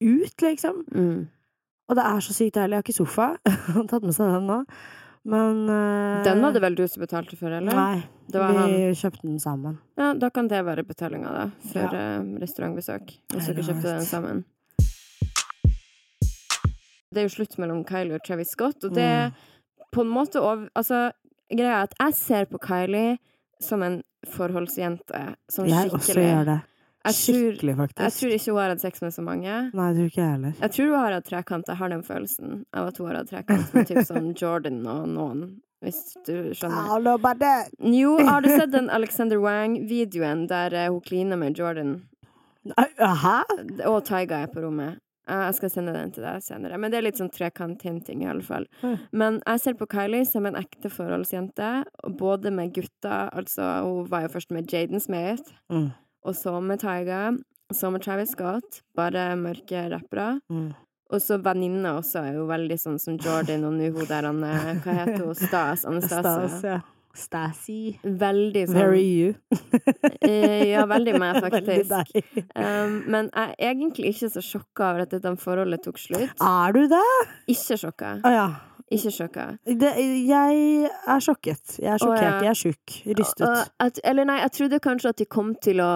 ut, 0.00 0.36
liksom. 0.44 0.84
Mm. 0.92 1.28
Og 1.88 1.96
det 1.96 2.04
er 2.04 2.20
så 2.20 2.34
sykt 2.36 2.54
deilig. 2.58 2.74
Jeg 2.76 2.82
har 2.82 2.86
ikke 2.86 2.96
sofa. 2.98 3.26
Har 3.74 3.86
tatt 3.88 4.02
med 4.04 4.14
seg 4.16 4.32
den 4.34 4.46
nå. 4.50 4.58
Men 5.28 5.62
uh, 5.68 6.22
Den 6.24 6.40
var 6.44 6.52
det 6.52 6.60
vel 6.62 6.74
du 6.78 6.84
som 6.88 7.02
betalte 7.02 7.36
for, 7.36 7.52
eller? 7.52 7.74
Nei, 7.74 8.02
Det 8.28 8.40
var 8.40 8.52
vi 8.54 8.58
han. 8.60 8.94
kjøpte 8.96 9.24
den 9.26 9.38
sammen. 9.42 9.78
Ja, 9.98 10.12
da 10.14 10.30
kan 10.30 10.48
det 10.48 10.60
være 10.64 10.84
betalinga, 10.88 11.32
da, 11.32 11.46
for 11.72 11.96
Ja. 11.96 12.04
uh, 12.20 12.38
restaurantbesøk. 12.40 13.12
Hvis 13.34 13.48
dere 13.50 13.64
kjøpte 13.66 13.88
den 13.96 14.06
sammen. 14.08 14.44
Det 17.08 17.22
er 17.22 17.26
jo 17.28 17.32
slutt 17.32 17.56
mellom 17.60 17.82
Kylie 17.88 18.18
og 18.18 18.24
Travis 18.26 18.50
Scott, 18.52 18.84
og 18.84 18.92
det 18.94 19.08
Mm. 19.08 19.32
på 19.92 20.00
en 20.04 20.08
måte 20.12 20.40
over 20.40 20.68
Altså, 20.76 21.10
greia 21.50 21.78
er 21.80 21.82
at 21.88 21.94
jeg 21.98 22.14
ser 22.14 22.44
på 22.44 22.58
Kylie 22.60 23.18
som 23.60 23.82
en 23.82 24.02
forholdsjente. 24.26 25.34
Som 25.48 25.66
Jeg 25.66 25.90
også 25.90 26.14
gjør 26.20 26.44
det. 26.44 26.60
Jeg 27.08 27.16
tror, 27.18 27.38
Skikkelig, 27.52 27.74
faktisk. 27.78 28.02
jeg 28.04 28.14
tror 28.18 28.34
ikke 28.36 28.52
hun 28.52 28.60
har 28.62 28.74
hatt 28.74 28.84
sex 28.84 29.02
med 29.04 29.14
så 29.16 29.24
mange. 29.26 29.54
Nei, 29.72 29.86
jeg 29.88 29.96
tror 29.98 30.10
ikke 30.12 30.20
jeg 30.22 30.32
heller. 30.34 30.52
Jeg 30.60 30.74
tror 30.76 30.90
hun 30.92 30.98
har 31.00 31.16
hatt 31.18 31.28
trekant. 31.32 31.72
Jeg 31.72 31.80
har 31.82 31.94
den 31.94 32.04
følelsen 32.06 32.52
av 32.76 32.90
at 32.92 33.00
hun 33.00 33.08
har 33.10 33.18
hatt 33.22 33.32
trekant 33.32 33.74
med 33.74 33.88
typ 33.90 34.02
sånn 34.08 34.28
Jordan 34.42 34.78
og 34.92 35.08
noen, 35.16 35.42
hvis 35.84 36.00
du 36.26 36.34
skjønner. 36.58 36.92
Jo, 37.96 38.14
har 38.28 38.42
du 38.44 38.48
sett 38.52 38.72
den 38.74 38.90
Alexander 38.98 39.38
Wang-videoen 39.42 40.46
der 40.50 40.74
eh, 40.84 40.88
hun 40.92 41.00
kliner 41.06 41.38
med 41.40 41.58
Jordan? 41.58 42.00
Hæ? 42.76 43.36
Og 43.88 44.02
Taiga 44.04 44.42
er 44.44 44.50
på 44.52 44.60
rommet. 44.64 44.98
Jeg 45.28 45.54
skal 45.58 45.68
sende 45.70 45.92
den 45.92 46.08
til 46.12 46.24
deg 46.24 46.40
senere. 46.40 46.78
Men 46.80 46.88
det 46.90 46.98
er 46.98 47.04
litt 47.04 47.18
sånn 47.20 47.28
trekant-hinting, 47.28 48.22
i 48.24 48.28
alle 48.32 48.40
fall. 48.44 48.64
Mm. 48.80 48.94
Men 49.20 49.34
jeg 49.44 49.60
ser 49.60 49.74
på 49.76 49.84
Kylie 49.92 50.24
som 50.24 50.46
en 50.48 50.56
ekte 50.56 50.88
forholdsjente, 50.88 51.66
både 52.16 52.48
med 52.56 52.72
gutta 52.72 53.26
Altså, 53.36 53.66
hun 53.84 54.08
var 54.08 54.24
jo 54.24 54.30
først 54.38 54.54
med 54.56 54.72
Jaden 54.72 55.00
Smith, 55.04 55.52
Mm. 55.68 55.90
Og 56.26 56.34
så 56.36 56.56
med 56.62 56.80
Taiga, 56.82 57.32
så 57.74 57.90
med 57.92 58.02
Travis 58.04 58.32
Scott. 58.34 58.82
Bare 58.96 59.30
mørke 59.36 59.86
rappere. 59.92 60.40
Mm. 60.50 60.70
Og 61.08 61.22
så 61.24 61.38
venninna 61.40 61.94
også 62.02 62.20
er 62.26 62.34
jo 62.36 62.44
veldig 62.50 62.76
sånn 62.80 62.98
som 63.00 63.16
Jordan, 63.16 63.64
og 63.64 63.78
nå 63.78 63.88
hun 63.94 64.08
der 64.10 64.26
han 64.28 64.42
eh, 64.44 64.74
Hva 64.84 64.96
heter 65.02 65.22
hun? 65.24 65.34
Stas? 65.38 65.86
Anastasia. 65.88 66.48
Stas, 66.48 66.64
ja. 66.68 66.78
Stasi. 67.18 67.78
Veldig 68.04 68.66
sånn 68.68 68.76
Very 68.76 69.00
you. 69.02 69.30
eh, 70.22 70.68
Ja, 70.68 70.84
veldig 70.86 71.14
meg, 71.18 71.38
Veldig 71.42 71.48
faktisk. 71.48 71.90
deg. 71.90 72.44
Um, 72.54 72.98
men 73.10 73.30
jeg 73.32 73.54
er 73.56 73.72
egentlig 73.72 74.12
ikke 74.12 74.28
så 74.36 74.42
sjokka 74.44 74.90
over 74.92 75.06
at 75.06 75.14
dette 75.16 75.32
forholdet 75.40 75.82
tok 75.86 75.98
slutt. 75.98 76.36
Er 76.44 76.76
du 76.76 76.84
det? 76.92 77.02
Ikke 77.56 77.78
sjokka. 77.80 78.12
Å 78.22 78.34
ja. 78.36 78.46
Ikke 78.94 79.10
sjokka. 79.12 79.44
Det, 79.66 79.90
jeg 80.24 80.88
er 80.88 81.20
sjokket. 81.20 81.74
Jeg 81.76 81.92
er 81.92 82.00
sjokkert. 82.00 82.38
Jeg 82.46 82.52
er 82.52 82.58
sjuk. 82.58 82.94
Rystet. 83.18 83.72
At, 83.84 84.00
eller 84.04 84.28
nei, 84.28 84.38
jeg 84.40 84.54
trodde 84.56 84.80
kanskje 84.84 85.12
at 85.12 85.20
de 85.20 85.28
kom 85.28 85.52
til 85.62 85.84
å 85.84 85.92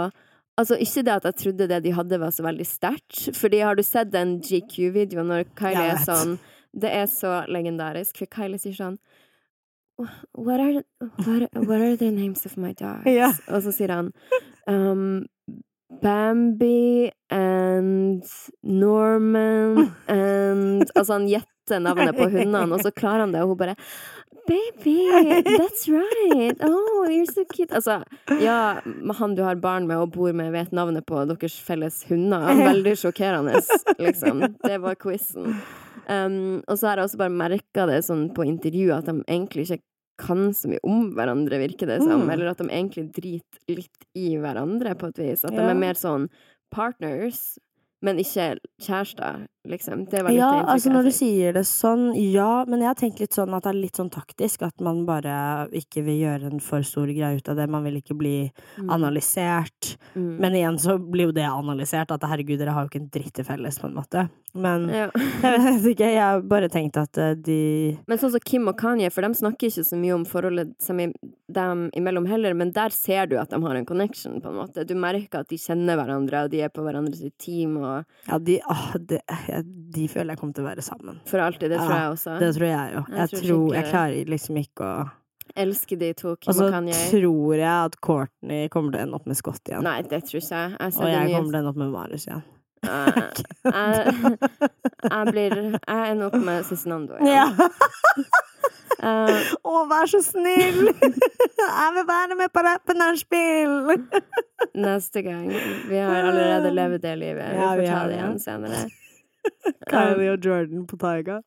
Altså, 0.61 0.77
ikke 0.77 1.01
det 1.07 1.13
at 1.15 1.25
jeg 1.25 1.37
trodde 1.41 1.67
det 1.71 1.79
de 1.87 1.93
hadde 1.97 2.17
var 2.21 2.33
så 2.37 2.45
veldig 2.45 2.67
sterkt, 2.69 3.31
fordi 3.39 3.63
har 3.65 3.79
du 3.79 3.81
sett 3.83 4.11
den 4.13 4.35
GQ-videoen 4.45 5.31
når 5.33 5.47
Kylie 5.57 5.95
er 5.95 6.03
sånn 6.05 6.35
Det 6.77 6.91
er 6.93 7.07
så 7.09 7.39
legendarisk, 7.49 8.21
for 8.21 8.29
Kylie 8.29 8.61
sier 8.61 8.77
sånn 8.77 8.99
What 10.37 10.61
are, 10.61 10.83
what, 11.25 11.49
what 11.55 11.81
are 11.81 11.97
the 11.97 12.11
names 12.11 12.45
of 12.45 12.57
my 12.57 12.73
dogs? 12.73 13.07
Yeah. 13.07 13.33
Og 13.49 13.63
så 13.65 13.73
sier 13.73 13.93
han 13.93 14.13
um, 14.69 15.25
Bambi 16.03 17.11
and 17.31 18.25
Norman 18.63 19.93
and 20.09 20.85
Altså, 20.97 21.13
han 21.13 21.29
gjetter 21.31 21.52
navnet 21.81 22.17
på 22.17 22.29
hundene, 22.33 22.75
og 22.75 22.83
så 22.85 22.93
klarer 22.93 23.25
han 23.27 23.33
det, 23.33 23.45
og 23.45 23.55
hun 23.55 23.63
bare 23.63 23.77
Baby, 24.43 25.07
that's 25.47 25.87
right! 25.87 26.59
Oh, 26.67 27.07
you're 27.07 27.31
so 27.31 27.45
cute! 27.47 27.71
Altså, 27.71 28.01
ja, 28.43 28.81
han 29.19 29.37
du 29.39 29.43
har 29.47 29.61
barn 29.63 29.87
med 29.87 30.03
og 30.03 30.11
bor 30.17 30.33
med, 30.35 30.51
vet 30.53 30.73
navnet 30.75 31.07
på 31.07 31.23
deres 31.31 31.61
felles 31.63 32.01
hunder. 32.09 32.51
Veldig 32.59 32.97
sjokkerende, 32.99 33.63
liksom. 34.03 34.43
Det 34.65 34.81
var 34.83 34.99
quizen. 34.99 35.55
Um, 36.09 36.59
og 36.67 36.75
så 36.75 36.91
har 36.91 36.99
jeg 36.99 37.07
også 37.07 37.23
bare 37.23 37.37
merka 37.39 37.87
det 37.87 38.01
sånn 38.09 38.27
på 38.35 38.43
intervju 38.49 38.91
at 38.97 39.07
de 39.07 39.21
egentlig 39.23 39.69
ikke 39.69 39.85
kan 40.23 40.49
så 40.55 40.71
mye 40.71 40.83
om 40.87 41.13
hverandre, 41.17 41.61
virker 41.63 41.89
det 41.91 42.01
som. 42.03 42.27
Mm. 42.27 42.33
Eller 42.35 42.51
at 42.53 42.63
de 42.63 42.67
egentlig 42.69 43.09
driter 43.15 43.79
litt 43.79 44.09
i 44.19 44.35
hverandre, 44.43 44.97
på 44.99 45.13
et 45.13 45.23
vis. 45.23 45.45
At 45.47 45.55
de 45.55 45.63
er 45.63 45.79
mer 45.79 45.99
sånn 45.99 46.29
partners, 46.75 47.61
men 48.03 48.19
ikke 48.19 48.57
kjærester, 48.83 49.47
liksom. 49.69 50.05
Det 50.11 50.23
var 50.23 50.31
litt 50.31 50.39
Ja, 50.39 50.51
det 50.51 50.59
inntrykket 50.59 50.73
altså 50.75 50.93
når 50.93 51.03
du 51.09 51.11
sier 51.17 51.53
det 51.57 51.65
sånn, 51.69 52.05
ja, 52.33 52.65
men 52.69 52.81
jeg 52.81 52.89
har 52.89 52.99
tenkt 52.99 53.21
litt 53.23 53.37
sånn 53.37 53.55
at 53.57 53.63
det 53.65 53.71
er 53.73 53.79
litt 53.81 53.97
sånn 54.01 54.11
taktisk, 54.11 54.63
at 54.67 54.81
man 54.81 55.05
bare 55.07 55.69
ikke 55.73 56.03
vil 56.05 56.21
gjøre 56.25 56.51
en 56.53 56.61
for 56.61 56.83
stor 56.83 57.07
greie 57.13 57.37
ut 57.39 57.49
av 57.49 57.57
det. 57.57 57.69
Man 57.71 57.85
vil 57.85 58.01
ikke 58.03 58.17
bli 58.19 58.37
Mm. 58.79 58.89
analysert. 58.91 59.97
Mm. 60.17 60.37
Men 60.41 60.53
igjen 60.55 60.79
så 60.79 60.99
blir 60.99 61.27
jo 61.31 61.33
det 61.33 61.45
analysert, 61.47 62.11
at 62.11 62.23
herregud, 62.23 62.59
dere 62.59 62.73
har 62.75 62.85
jo 62.87 62.89
ikke 62.91 63.01
en 63.03 63.11
dritt 63.13 63.33
til 63.35 63.45
felles, 63.45 63.79
på 63.79 63.87
en 63.87 63.95
måte. 63.95 64.29
Men 64.55 64.89
ja. 64.93 65.07
jeg 65.43 65.61
vet 65.65 65.87
ikke, 65.95 66.09
jeg 66.13 66.21
har 66.21 66.43
bare 66.45 66.69
tenkt 66.69 66.97
at 67.01 67.17
eh, 67.19 67.35
de 67.35 67.99
Men 68.09 68.19
sånn 68.21 68.33
som 68.35 68.41
Kim 68.45 68.67
og 68.69 68.77
Kanye, 68.81 69.11
for 69.11 69.23
de 69.25 69.33
snakker 69.39 69.71
ikke 69.71 69.85
så 69.89 69.97
mye 69.97 70.15
om 70.15 70.25
forholdet 70.29 70.75
som 70.83 70.99
i, 71.01 71.07
dem 71.53 71.87
imellom 71.97 72.27
heller, 72.29 72.55
men 72.55 72.73
der 72.73 72.91
ser 72.91 73.27
du 73.31 73.39
at 73.41 73.51
de 73.53 73.61
har 73.63 73.77
en 73.77 73.87
connection, 73.89 74.41
på 74.41 74.49
en 74.53 74.59
måte. 74.61 74.85
Du 74.89 74.95
merker 74.95 75.41
at 75.41 75.49
de 75.53 75.57
kjenner 75.61 75.97
hverandre, 76.01 76.45
og 76.45 76.51
de 76.53 76.61
er 76.65 76.69
på 76.73 76.85
hverandres 76.85 77.23
team, 77.39 77.77
og 77.81 78.05
Ja, 78.29 78.39
de, 78.39 78.59
åh, 78.69 78.93
de, 79.01 79.21
jeg- 79.53 79.65
de 79.93 80.07
føler 80.09 80.33
jeg 80.35 80.39
kommer 80.41 80.55
til 80.55 80.65
å 80.65 80.69
være 80.71 80.83
sammen. 80.87 81.19
for 81.27 81.39
alltid. 81.39 81.69
Det 81.71 81.79
tror 81.81 81.97
jeg 81.97 82.13
også. 82.17 82.39
Det 82.41 82.55
tror 82.57 82.69
jeg 82.69 82.95
jo. 82.95 83.03
Jeg 83.09 83.19
Jeg, 83.19 83.29
tror 83.31 83.43
tror, 83.49 83.75
jeg 83.75 83.85
klarer 83.93 84.25
liksom 84.37 84.57
ikke 84.63 84.85
å 84.93 85.11
Elsker 85.55 85.99
de 85.99 86.13
to, 86.17 86.31
Og 86.31 86.41
Kim 86.41 86.55
så 86.55 86.71
Kanye. 86.73 86.95
tror 87.11 87.55
jeg 87.57 87.69
at 87.85 87.97
Courtney 88.01 88.69
kommer 88.73 88.93
til 88.93 89.01
å 89.01 89.03
ende 89.03 89.15
opp 89.19 89.27
med 89.27 89.37
Scott 89.37 89.61
igjen. 89.69 89.83
Nei, 89.85 90.01
det 90.01 90.23
tror 90.25 90.41
ikke 90.41 90.49
jeg. 90.49 90.71
Jeg 90.81 90.93
og 90.97 91.09
jeg 91.11 91.29
nyhets- 91.29 91.37
kommer 91.37 91.51
til 91.51 91.53
å 91.53 91.61
ende 91.61 91.69
opp 91.69 91.77
med 91.77 91.91
Marius 91.93 92.27
igjen. 92.27 92.43
jeg, 92.83 93.45
jeg, 93.65 94.39
jeg 95.11 95.27
blir 95.29 95.53
Jeg 95.89 96.11
ender 96.13 96.27
opp 96.27 96.39
med 96.43 96.65
Cezinando 96.65 97.19
igjen. 97.21 97.29
Ja. 97.29 97.47
Uh, 99.03 99.43
Å, 99.67 99.85
vær 99.91 100.07
så 100.11 100.23
snill! 100.25 100.89
Jeg 100.89 101.93
vil 101.99 102.07
være 102.09 102.37
med 102.39 102.53
på 102.55 102.63
rappen-nachspiel! 102.65 103.77
neste 104.79 105.23
gang. 105.27 105.49
Vi 105.89 105.99
har 105.99 106.31
allerede 106.31 106.71
levd 106.73 107.01
det 107.03 107.17
livet. 107.19 107.51
Vi 107.53 107.61
Ja, 107.61 107.71
får 107.75 107.87
ta 107.87 108.03
det 108.07 108.09
det. 108.09 108.19
igjen 108.21 108.39
senere. 108.41 108.83
Kylie 109.91 110.33
og 110.33 110.47
Jordan 110.47 110.87
på 110.87 110.97
Taiga. 111.01 111.43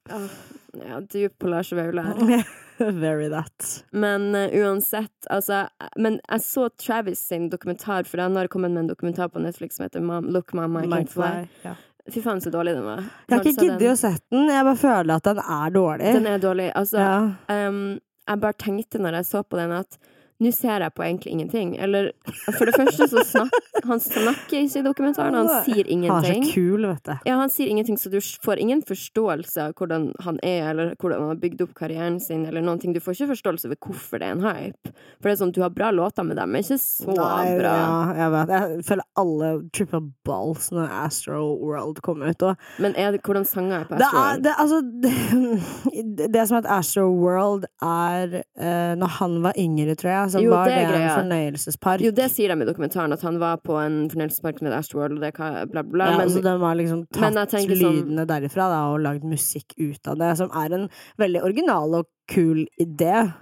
Ja, 0.76 1.00
dyp 1.00 1.40
på 1.40 1.48
Lars 1.48 1.72
Vaular. 1.74 2.16
Very 2.78 3.30
that. 3.30 3.86
Men 3.92 4.36
uh, 4.36 4.50
uansett, 4.52 5.28
altså 5.30 5.68
Men 5.96 6.20
jeg 6.28 6.42
så 6.44 6.70
Travis 6.70 7.22
sin 7.28 7.50
dokumentar, 7.50 8.04
for 8.04 8.20
han 8.20 8.36
har 8.36 8.48
kommet 8.48 8.72
med 8.72 8.84
en 8.84 8.88
dokumentar 8.92 9.30
på 9.32 9.40
Netflix 9.40 9.78
som 9.80 9.86
heter 9.88 10.04
Mom, 10.04 10.28
Look 10.28 10.54
Mama, 10.54 10.84
I 10.84 10.88
Can't 10.88 11.14
Fly. 11.14 11.48
Ja. 11.64 11.76
Fy 12.12 12.22
faen, 12.22 12.42
så 12.42 12.52
dårlig 12.54 12.76
den 12.76 12.84
var. 12.86 13.06
Jeg 13.28 13.38
har 13.38 13.48
ikke 13.48 13.64
giddet 13.64 13.88
å 13.90 13.96
sette 13.98 14.28
den. 14.36 14.50
Jeg 14.52 14.66
bare 14.68 14.78
føler 14.78 15.16
at 15.16 15.26
den 15.26 15.40
er 15.42 15.72
dårlig. 15.74 16.12
Den 16.20 16.28
er 16.30 16.44
dårlig. 16.44 16.68
Altså, 16.78 17.00
ja. 17.02 17.70
um, 17.70 17.80
jeg 18.28 18.42
bare 18.44 18.58
tenkte 18.62 19.02
når 19.02 19.20
jeg 19.20 19.30
så 19.32 19.42
på 19.42 19.58
den, 19.58 19.74
at 19.74 19.98
nå 20.44 20.52
ser 20.52 20.84
jeg 20.84 20.92
på 20.96 21.04
egentlig 21.06 21.32
ingenting. 21.32 21.76
Eller 21.80 22.12
for 22.58 22.68
det 22.68 22.76
første 22.76 23.08
så 23.08 23.24
snakker 23.24 23.66
han 23.86 24.00
snakker 24.00 24.64
ikke 24.64 24.80
i 24.80 24.84
dokumentaren, 24.86 25.36
han 25.36 25.50
sier 25.66 25.86
Han 25.86 26.04
er 26.04 26.26
så 26.26 26.34
ingenting. 26.34 26.46
kul, 26.54 26.86
vet 26.88 27.04
du. 27.04 27.14
Ja, 27.28 27.38
han 27.40 27.52
sier 27.54 27.70
ingenting, 27.70 27.98
så 27.98 28.10
du 28.10 28.18
får 28.20 28.60
ingen 28.64 28.82
forståelse 28.86 29.68
av 29.68 29.74
hvordan 29.80 30.08
han 30.26 30.40
er, 30.44 30.70
eller 30.72 30.96
hvordan 31.00 31.22
han 31.22 31.32
har 31.34 31.42
bygd 31.42 31.62
opp 31.66 31.74
karrieren 31.78 32.20
sin, 32.20 32.46
eller 32.46 32.64
noen 32.66 32.80
ting. 32.82 32.94
Du 32.96 33.02
får 33.04 33.18
ikke 33.18 33.32
forståelse 33.34 33.70
over 33.70 33.80
hvorfor 33.86 34.22
det 34.22 34.30
er 34.30 34.38
en 34.38 34.46
hype. 34.46 34.94
For 35.20 35.30
det 35.30 35.36
er 35.36 35.42
sånn, 35.44 35.54
du 35.56 35.62
har 35.64 35.74
bra 35.76 35.92
låter 35.96 36.26
med 36.28 36.40
dem, 36.40 36.52
men 36.56 36.66
ikke 36.66 36.80
så 36.82 37.12
Nei, 37.12 37.56
bra. 37.60 37.74
Ja, 37.76 38.00
jeg 38.20 38.34
vet. 38.36 38.54
Jeg 38.56 38.86
føler 38.90 39.10
alle 39.24 39.52
trippa 39.76 40.02
balls 40.28 40.72
når 40.76 40.96
Astro 41.04 41.42
World 41.62 42.02
kom 42.06 42.24
ut. 42.26 42.48
Og 42.48 42.82
Men 42.84 42.96
er 43.00 43.16
det, 43.16 43.22
hvordan 43.26 43.48
sanger 43.48 43.84
er 43.84 43.90
på 43.90 44.00
det, 44.02 44.10
er, 44.10 44.20
Astro? 44.24 44.42
det, 44.42 44.56
altså, 44.64 44.82
det, 45.06 46.30
det 46.36 46.48
som 46.48 46.60
er 46.60 46.64
at 46.66 46.72
Astro 46.80 47.08
World 47.12 47.68
er 47.82 48.42
uh, 48.42 48.94
Når 49.00 49.16
han 49.20 49.40
var 49.44 49.60
yngre, 49.60 49.96
tror 50.00 50.12
jeg, 50.12 50.25
så 50.32 50.42
Jo, 50.44 50.52
var 50.52 50.70
det 50.70 50.82
det, 50.90 51.00
en 51.02 51.14
fornøyelsespark. 51.20 52.04
Jo, 52.06 52.12
det 52.16 52.30
sier 52.34 52.54
de 52.54 52.66
i 52.66 52.68
dokumentaren, 52.68 53.14
at 53.16 53.24
han 53.26 53.40
var 53.42 53.62
på 53.64 53.78
en 53.82 54.10
fornøyelsespark 54.12 54.62
med 54.66 54.76
Astroworld, 54.78 55.18
og 55.18 55.24
det 55.26 55.34
bla, 55.36 55.84
bla, 55.84 56.10
ja, 56.12 56.18
men, 56.18 56.28
altså, 56.28 56.44
de 56.46 56.56
har 56.66 56.76
liksom 56.82 57.06
tatt 57.16 57.56
sånn- 57.56 57.72
lydene 57.72 58.28
derifra 58.30 58.70
da, 58.72 58.84
og 58.94 59.02
lagd 59.06 59.24
musikk 59.24 59.74
ut 59.80 60.08
av 60.08 60.20
det, 60.22 60.38
som 60.38 60.52
er 60.54 60.78
en 60.80 60.90
veldig 61.22 61.44
original 61.44 62.02
og 62.02 62.08
kul 62.32 62.68
idé. 62.82 63.34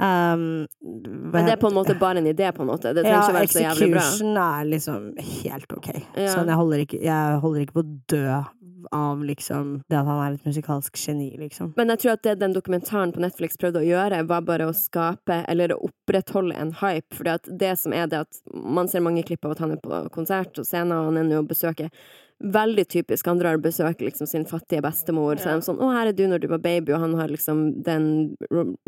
Um, 0.00 0.64
men 0.80 1.44
det 1.44 1.52
er 1.52 1.60
på 1.60 1.68
en 1.68 1.76
måte 1.76 1.92
bare 2.00 2.22
en 2.22 2.28
idé, 2.30 2.48
på 2.56 2.62
en 2.64 2.70
måte. 2.70 2.94
Det 2.96 3.04
trenger 3.04 3.18
ja, 3.18 3.26
ikke 3.26 3.36
være 3.36 3.52
så 3.52 3.64
jævlig 3.66 3.88
bra. 3.92 4.00
execution 4.00 4.38
er 4.40 4.70
liksom 4.70 5.02
helt 5.44 5.74
ok. 5.76 5.88
Ja. 6.16 6.30
Sånn, 6.32 6.48
jeg 6.48 6.56
holder, 6.56 6.84
ikke, 6.86 7.00
jeg 7.04 7.40
holder 7.42 7.66
ikke 7.66 7.76
på 7.76 7.84
å 7.84 7.90
dø 8.08 8.38
av 8.92 9.24
liksom 9.24 9.82
det 9.88 9.98
at 9.98 10.06
han 10.06 10.22
er 10.24 10.36
et 10.36 10.46
musikalsk 10.46 10.96
geni, 10.96 11.30
liksom. 11.40 11.74
Men 11.76 11.92
jeg 11.94 12.04
tror 12.04 12.12
at 12.14 12.22
det 12.26 12.38
den 12.40 12.56
dokumentaren 12.56 13.12
på 13.14 13.22
Netflix 13.22 13.60
prøvde 13.60 13.82
å 13.82 13.88
gjøre, 13.88 14.22
var 14.30 14.46
bare 14.46 14.70
å 14.70 14.76
skape, 14.76 15.42
eller 15.48 15.74
å 15.74 15.82
opprettholde 15.90 16.56
en 16.56 16.72
hype. 16.80 17.14
For 17.16 17.28
det 17.46 17.74
som 17.78 17.92
er 17.96 18.10
det 18.10 18.24
at 18.26 18.42
man 18.54 18.88
ser 18.88 19.04
mange 19.04 19.24
klipp 19.26 19.44
av 19.44 19.56
at 19.56 19.62
han 19.64 19.76
er 19.76 19.84
på 19.84 20.02
konsert 20.14 20.58
og 20.58 20.68
scenen, 20.68 20.96
og 20.96 21.10
han 21.10 21.22
er 21.22 21.30
nå 21.30 21.44
og 21.44 21.52
besøker 21.52 21.92
Veldig 22.40 22.86
typisk. 22.88 23.26
Han 23.28 23.36
drar 23.36 23.58
og 23.58 23.64
besøker 23.66 24.06
liksom 24.06 24.24
sin 24.26 24.46
fattige 24.48 24.80
bestemor. 24.80 25.36
Så 25.36 25.50
er 25.50 25.58
de 25.58 25.66
sånn 25.66 25.76
'Å, 25.76 25.92
her 25.92 26.06
er 26.08 26.12
du 26.16 26.26
når 26.26 26.40
du 26.40 26.48
var 26.48 26.58
baby', 26.64 26.94
og 26.94 27.00
han 27.00 27.14
har 27.14 27.28
liksom 27.28 27.82
den 27.84 28.34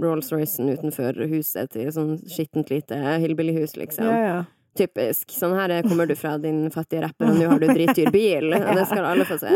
Rolls-Roycen 0.01 0.73
utenfor 0.73 1.21
huset 1.29 1.69
til 1.71 1.93
sånn 1.93 2.17
skittent 2.25 2.71
lite 2.71 2.97
hillbillyhus, 2.97 3.77
liksom. 3.77 4.09
Ja, 4.09 4.17
ja. 4.25 4.45
Typisk. 4.79 5.29
Sånn 5.37 5.53
her 5.53 5.83
kommer 5.85 6.07
du 6.09 6.15
fra 6.17 6.39
din 6.41 6.71
fattige 6.73 7.03
rapper, 7.05 7.29
og 7.29 7.37
nå 7.37 7.49
har 7.51 7.61
du 7.61 7.67
dritdyr 7.69 8.09
bil. 8.15 8.51
Det 8.79 8.87
skal 8.89 9.05
alle 9.05 9.27
få 9.29 9.37
se. 9.43 9.51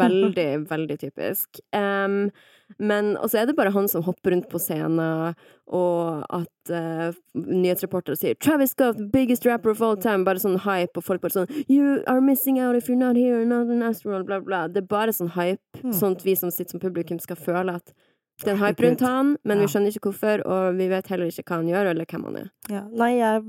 Veldig, 0.00 0.48
veldig 0.70 0.96
typisk. 0.98 1.60
Um, 1.76 2.30
men 2.82 3.12
Og 3.22 3.30
så 3.30 3.38
er 3.38 3.46
det 3.46 3.54
bare 3.54 3.70
han 3.70 3.86
som 3.86 4.02
hopper 4.02 4.34
rundt 4.34 4.48
på 4.50 4.58
scenen, 4.58 4.98
og 5.70 6.24
at 6.34 6.72
uh, 6.74 7.14
nyhetsreportere 7.38 8.18
sier 8.18 8.34
'Travis 8.34 8.74
Scott, 8.74 8.98
biggest 9.12 9.46
rapper 9.46 9.70
of 9.70 9.82
all 9.82 9.94
time', 9.96 10.24
bare 10.26 10.42
sånn 10.42 10.58
hype, 10.66 10.98
og 10.98 11.04
folk 11.06 11.22
bare 11.22 11.36
sånn 11.36 11.64
'You 11.68 12.02
are 12.10 12.20
missing 12.20 12.58
out 12.58 12.74
if 12.74 12.88
you're 12.90 12.98
not 12.98 13.14
here, 13.16 13.44
not 13.44 13.70
an 13.70 13.82
astronaut', 13.86 14.26
bla, 14.26 14.40
bla. 14.40 14.66
Det 14.66 14.82
er 14.82 14.90
bare 14.90 15.14
sånn 15.14 15.30
hype, 15.38 15.62
Mm. 15.84 15.92
sånn 15.94 16.16
at 16.18 16.22
vi 16.24 16.34
som 16.34 16.50
sitter 16.50 16.70
som 16.72 16.80
publikum, 16.80 17.20
skal 17.20 17.36
føle 17.36 17.74
at 17.76 17.92
det 18.42 18.50
er 18.50 18.52
en 18.52 18.60
hype 18.60 18.82
rundt 18.84 19.00
han, 19.06 19.28
men 19.48 19.60
vi 19.62 19.66
skjønner 19.72 19.94
ikke 19.94 20.10
hvorfor, 20.10 20.42
og 20.44 20.76
vi 20.76 20.88
vet 20.92 21.06
heller 21.08 21.30
ikke 21.32 21.44
hva 21.48 21.56
han 21.62 21.70
gjør, 21.70 21.90
eller 21.94 22.08
hvem 22.10 22.24
han 22.28 22.36
er. 22.42 22.50
Ja. 22.68 22.82
Nei, 22.92 23.10
jeg 23.16 23.44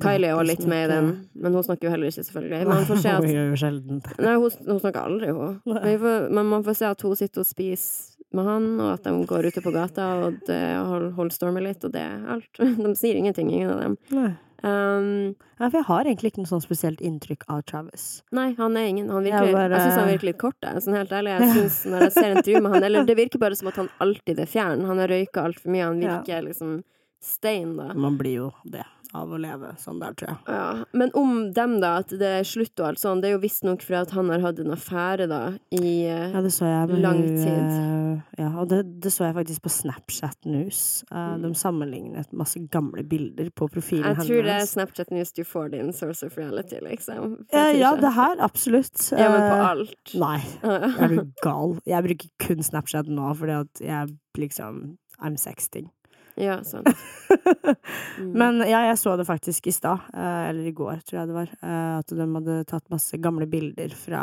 Kylie 0.00 0.28
er 0.30 0.36
også 0.38 0.46
litt 0.52 0.66
med 0.70 0.84
i 0.84 0.90
den, 0.92 1.08
men 1.34 1.56
hun 1.58 1.64
snakker 1.66 1.88
jo 1.88 1.94
heller 1.96 2.12
ikke, 2.12 2.22
selvfølgelig. 2.28 2.68
Man 2.70 2.86
får 2.86 3.00
se 3.02 3.14
Hun 3.18 3.32
gjør 3.32 3.48
jo 3.50 3.58
sjelden. 3.64 3.98
Nei, 4.22 4.36
hun, 4.38 4.54
hun 4.68 4.78
snakker 4.84 5.00
aldri, 5.02 5.32
hun. 5.34 5.58
Men, 5.66 5.98
får, 6.04 6.28
men 6.30 6.46
man 6.54 6.64
får 6.68 6.78
se 6.78 6.86
at 6.92 7.02
hun 7.02 7.16
sitter 7.18 7.42
og 7.42 7.48
spiser 7.50 8.16
med 8.38 8.46
han, 8.46 8.68
og 8.78 8.92
at 8.92 9.08
de 9.08 9.16
går 9.26 9.48
ute 9.50 9.62
på 9.64 9.72
gata 9.74 10.04
og 10.20 10.36
holder 10.46 11.10
hold- 11.16 11.32
stormet 11.34 11.64
litt, 11.66 11.82
og 11.88 11.90
det 11.96 12.04
er 12.06 12.28
alt. 12.36 12.62
De 12.86 12.94
sier 12.94 13.18
ingenting, 13.18 13.50
ingen 13.50 13.72
av 13.74 13.80
dem. 13.82 13.96
Nei. 14.14 14.30
Um, 14.62 15.34
ja, 15.58 15.68
for 15.70 15.78
jeg 15.78 15.84
har 15.88 16.04
egentlig 16.04 16.30
ikke 16.32 16.42
noe 16.42 16.50
sånn 16.50 16.62
spesielt 16.64 17.00
inntrykk 17.00 17.44
av 17.48 17.62
Travis. 17.64 18.22
nei, 18.32 18.52
han 18.58 18.76
er 18.76 18.86
ingen 18.90 19.08
Han 19.08 19.24
Jeg 19.24 19.32
virker, 19.32 19.52
bare- 19.52 19.70
jeg 19.70 19.80
syns 19.86 19.98
han 19.98 20.08
virker 20.08 20.28
litt 20.30 20.38
kort, 20.38 20.56
jeg. 20.62 20.76
Sånn 20.84 20.96
helt 20.96 21.10
ærlig. 21.10 21.38
Jeg 21.40 21.52
synes 21.54 21.84
når 21.92 22.00
jeg 22.06 22.12
ser 22.12 22.30
intervju 22.36 22.62
med 22.62 22.72
han 22.72 22.84
Eller 22.84 23.04
det 23.04 23.16
virker 23.16 23.38
bare 23.38 23.56
som 23.56 23.68
at 23.68 23.76
han 23.76 23.88
alltid 24.00 24.38
er 24.38 24.46
fjern. 24.46 24.84
Han 24.86 24.98
har 24.98 25.08
røyka 25.08 25.44
altfor 25.44 25.70
mye. 25.72 25.84
Han 25.86 26.02
Ja. 26.02 26.18
virker 26.20 26.42
liksom 26.48 26.82
stein, 27.20 27.76
da. 27.76 27.92
Man 27.94 28.16
blir 28.18 28.34
jo 28.36 28.52
det 28.64 28.84
av 29.14 29.32
å 29.34 29.38
leve 29.42 29.72
sånn 29.82 29.98
der, 30.00 30.12
tror 30.14 30.28
jeg. 30.30 30.38
Ja. 30.48 30.84
Men 30.92 31.10
om 31.18 31.52
dem, 31.56 31.80
da, 31.82 31.96
at 32.04 32.08
det 32.14 32.28
er 32.40 32.44
slutt 32.46 32.78
og 32.80 32.86
alt 32.92 33.00
sånn, 33.02 33.20
det 33.22 33.30
er 33.30 33.34
jo 33.36 33.40
visstnok 33.42 33.82
fordi 33.82 33.98
at 34.00 34.10
han 34.14 34.28
har 34.30 34.40
hatt 34.44 34.60
en 34.62 34.70
affære, 34.76 35.26
da, 35.30 35.40
i 35.74 36.04
eh, 36.06 36.28
Ja, 36.34 36.40
det 36.44 36.52
så 36.54 36.68
jeg. 36.68 36.88
men 36.92 37.02
Lang 37.02 37.22
hun, 37.24 37.36
tid. 37.36 37.64
eh, 37.74 38.42
Ja, 38.42 38.50
og 38.60 38.68
det, 38.70 39.00
det 39.02 39.10
så 39.14 39.24
jeg 39.26 39.34
faktisk 39.40 39.62
på 39.66 39.72
Snapchat 39.74 40.46
News. 40.46 41.04
Eh, 41.10 41.16
Mm. 41.30 41.42
De 41.42 41.50
sammenlignet 41.54 42.32
masse 42.32 42.58
gamle 42.72 43.02
bilder 43.06 43.50
på 43.54 43.68
profilen 43.70 44.04
Jeg 44.04 44.16
hennes. 44.16 44.26
tror 44.30 44.42
det 44.46 44.54
er 44.56 44.66
Snapchat 44.66 45.10
News 45.10 45.32
du 45.32 45.42
får 45.44 45.70
din 45.72 45.92
source 45.92 46.24
of 46.26 46.36
reality, 46.38 46.78
liksom. 46.82 47.36
Ja, 47.52 47.68
ja, 47.70 47.94
det 47.96 48.12
her, 48.14 48.36
absolutt. 48.40 49.10
Ja, 49.12 49.28
men 49.30 49.40
på 49.40 49.56
Eh, 49.56 49.68
alt. 49.70 50.14
Nei, 50.14 50.38
jeg 50.40 50.94
er 51.04 51.08
du 51.08 51.32
gal? 51.42 51.78
Jeg 51.86 52.04
bruker 52.04 52.28
kun 52.46 52.62
Snapchat 52.62 53.06
nå 53.10 53.34
fordi 53.36 53.58
at 53.60 53.80
jeg 53.80 54.16
liksom 54.38 54.98
I'm 55.20 55.36
sexting. 55.36 55.90
Ja, 56.34 56.64
sant. 56.64 56.88
Mm. 58.20 58.32
Men 58.36 58.58
ja, 58.68 58.80
jeg 58.88 58.98
så 58.98 59.12
det 59.16 59.24
faktisk 59.24 59.66
i 59.70 59.72
stad, 59.72 60.02
eh, 60.12 60.48
eller 60.50 60.66
i 60.66 60.72
går, 60.76 60.98
tror 61.06 61.18
jeg 61.20 61.28
det 61.30 61.36
var, 61.36 61.52
eh, 61.62 61.92
at 62.00 62.12
de 62.12 62.26
hadde 62.34 62.56
tatt 62.68 62.90
masse 62.92 63.16
gamle 63.22 63.46
bilder 63.48 63.94
fra 63.96 64.22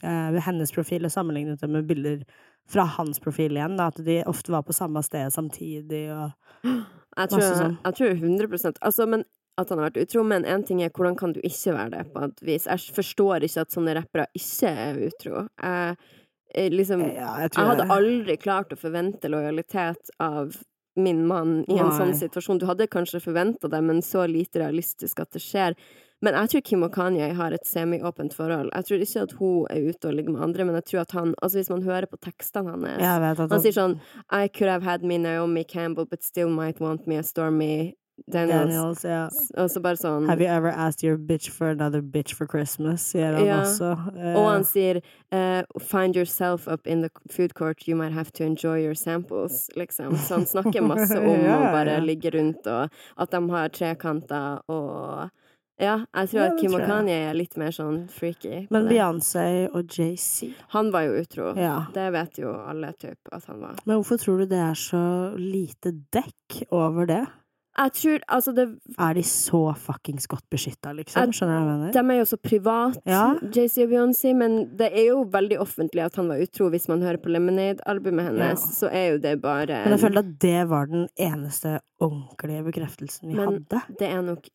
eh, 0.00 0.38
hennes 0.46 0.72
profil 0.72 1.04
og 1.04 1.12
sammenlignet 1.12 1.60
dem 1.60 1.74
med 1.74 1.88
bilder 1.88 2.22
fra 2.70 2.86
hans 2.96 3.20
profil 3.20 3.58
igjen. 3.58 3.76
Da, 3.76 3.90
at 3.92 4.00
de 4.06 4.20
ofte 4.30 4.54
var 4.54 4.64
på 4.64 4.76
samme 4.76 5.02
sted 5.04 5.34
samtidig 5.34 6.06
og 6.14 6.30
jeg, 6.64 7.28
tror, 7.28 7.40
masse 7.40 7.58
sånn. 7.58 7.78
jeg 7.82 7.98
tror 8.00 8.14
100 8.14 8.72
Altså, 8.80 9.08
men 9.10 9.26
at 9.60 9.70
han 9.70 9.80
har 9.82 9.90
vært 9.90 10.02
utro, 10.02 10.24
men 10.26 10.46
én 10.48 10.64
ting 10.66 10.82
er 10.82 10.92
hvordan 10.94 11.18
kan 11.18 11.34
du 11.34 11.40
ikke 11.44 11.76
være 11.76 11.90
det, 11.94 12.04
på 12.14 12.26
et 12.26 12.44
vis. 12.46 12.68
Jeg 12.70 12.94
forstår 12.96 13.46
ikke 13.46 13.66
at 13.66 13.74
sånne 13.74 13.96
rappere 13.98 14.28
ikke 14.34 14.70
er 14.88 15.02
utro. 15.08 15.44
Jeg, 15.60 16.70
liksom 16.74 17.02
Ja, 17.06 17.34
jeg 17.44 17.52
Jeg 17.54 17.68
hadde 17.70 17.90
aldri 17.90 18.38
klart 18.38 18.72
å 18.74 18.78
forvente 18.78 19.30
lojalitet 19.30 20.10
av 20.22 20.56
min 20.96 21.26
mann 21.26 21.64
i 21.68 21.78
en 21.78 21.90
Nei. 21.90 21.98
sånn 21.98 22.14
situasjon. 22.18 22.60
Du 22.62 22.66
hadde 22.66 22.86
kanskje 22.90 23.22
forventa 23.22 23.70
det, 23.70 23.80
men 23.82 24.02
så 24.02 24.26
lite 24.30 24.62
realistisk 24.62 25.20
at 25.20 25.34
det 25.34 25.42
skjer. 25.42 25.74
Men 26.24 26.38
jeg 26.38 26.50
tror 26.52 26.62
Kim 26.64 26.84
og 26.86 26.94
Kanye 26.94 27.32
har 27.36 27.52
et 27.52 27.66
semi-åpent 27.68 28.32
forhold. 28.32 28.70
Jeg 28.72 28.86
tror 28.88 29.02
ikke 29.04 29.24
at 29.26 29.34
hun 29.40 29.66
er 29.70 29.88
ute 29.90 30.08
og 30.08 30.14
ligger 30.14 30.32
med 30.32 30.44
andre, 30.46 30.64
men 30.64 30.78
jeg 30.78 30.86
tror 30.90 31.02
at 31.02 31.16
han 31.18 31.34
Altså, 31.42 31.58
hvis 31.58 31.70
man 31.70 31.82
hører 31.82 32.06
på 32.06 32.16
tekstene 32.22 32.70
hans 32.70 33.50
Han 33.52 33.60
sier 33.60 33.76
sånn 33.76 33.98
I 34.30 34.48
could 34.48 34.70
have 34.70 34.86
had 34.86 35.04
me 35.04 35.18
Naomi 35.18 35.64
Campbell, 35.64 36.06
but 36.06 36.22
still 36.22 36.48
might 36.48 36.80
want 36.80 37.06
me 37.06 37.16
a 37.16 37.22
Stormy 37.22 37.94
Daniels. 38.30 38.68
Daniels, 38.70 39.02
ja. 39.04 39.24
Og 39.58 39.68
så 39.70 39.80
bare 39.82 39.96
sånn 39.98 40.28
Have 40.28 40.40
you 40.40 40.46
ever 40.48 40.68
asked 40.70 41.02
your 41.02 41.16
bitch 41.18 41.50
for 41.50 41.68
another 41.68 42.00
bitch 42.00 42.32
for 42.34 42.46
Christmas? 42.46 43.02
Sier 43.12 43.34
han 43.34 43.44
Ja. 43.44 43.60
også. 43.62 43.90
Uh, 44.14 44.36
Og 44.38 44.50
han 44.52 44.64
sier 44.64 45.00
uh, 45.32 45.62
'find 45.80 46.14
yourself 46.16 46.68
up 46.68 46.86
in 46.86 47.02
the 47.02 47.10
food 47.30 47.54
court, 47.54 47.88
you 47.88 47.96
might 47.96 48.12
have 48.12 48.30
to 48.32 48.44
enjoy 48.44 48.78
your 48.84 48.94
samples', 48.94 49.68
liksom. 49.76 50.14
Så 50.16 50.34
han 50.34 50.46
snakker 50.46 50.80
masse 50.86 51.18
om 51.18 51.40
Ja, 51.44 51.58
å 51.58 51.72
bare 51.72 51.98
ja. 51.98 52.00
ligge 52.00 52.30
rundt, 52.34 52.66
og 52.66 52.88
at 53.18 53.30
de 53.30 53.50
har 53.50 53.68
trekanter, 53.68 54.60
og 54.68 55.30
Ja, 55.80 56.04
jeg 56.14 56.28
tror 56.30 56.40
Ja, 56.40 56.46
at 56.54 56.60
Kim 56.60 56.74
og. 56.74 56.80
Kanye 56.86 57.30
er 57.30 57.34
litt 57.34 57.56
mer 57.56 57.70
sånn 57.74 58.08
freaky. 58.08 58.68
Men. 58.70 58.86
Beyoncé 58.86 59.68
og 59.74 59.88
JC 59.90 60.54
Han 60.68 60.92
var 60.92 61.02
jo 61.02 61.16
utro. 61.20 61.56
Ja. 61.58 61.86
Det 61.92 62.12
vet 62.12 62.38
jo 62.38 62.52
alle, 62.54 62.92
typ, 62.92 63.18
at 63.32 63.44
han 63.46 63.60
var. 63.60 63.74
Men 63.84 63.96
hvorfor 63.98 64.16
tror 64.22 64.38
du 64.38 64.46
det 64.46 64.58
er 64.62 64.74
så 64.78 65.34
lite 65.36 65.90
dekk 66.12 66.62
over 66.70 67.06
det? 67.06 67.26
Jeg 67.76 67.90
tror 67.92 68.20
Altså, 68.28 68.54
det 68.54 68.64
Er 68.98 69.14
de 69.14 69.22
så 69.22 69.74
fuckings 69.76 70.26
godt 70.30 70.44
beskytta, 70.50 70.92
liksom? 70.94 71.20
Jeg- 71.26 71.34
Skjønner 71.34 71.58
du 71.58 71.64
hva 71.64 71.72
jeg 71.72 71.80
mener? 71.80 71.92
De 71.92 72.14
er 72.14 72.18
jo 72.18 72.24
så 72.24 72.38
privat, 72.40 72.98
Ja. 73.04 73.34
JC 73.42 73.82
og 73.84 73.90
Beyoncé, 73.90 74.34
men 74.36 74.76
det 74.76 74.92
er 74.92 75.06
jo 75.08 75.24
veldig 75.24 75.58
offentlig 75.58 76.04
at 76.04 76.14
han 76.16 76.28
var 76.28 76.36
utro. 76.38 76.70
Hvis 76.70 76.86
man 76.88 77.00
hører 77.02 77.18
på 77.18 77.30
Lemonade-albumet 77.34 78.24
hennes, 78.30 78.60
Ja. 78.62 78.88
så 78.88 78.92
er 78.92 79.12
jo 79.12 79.18
det 79.18 79.40
bare 79.42 79.66
Men 79.84 79.98
jeg 79.98 80.00
føler 80.00 80.18
at 80.18 80.38
det 80.38 80.68
var 80.68 80.86
den 80.86 81.08
eneste 81.18 81.80
ordentlige 82.00 82.64
bekreftelsen 82.72 83.28
vi 83.28 83.34
Men- 83.34 83.48
hadde. 83.68 83.82
Det 83.98 84.08
er 84.08 84.22
nok 84.22 84.48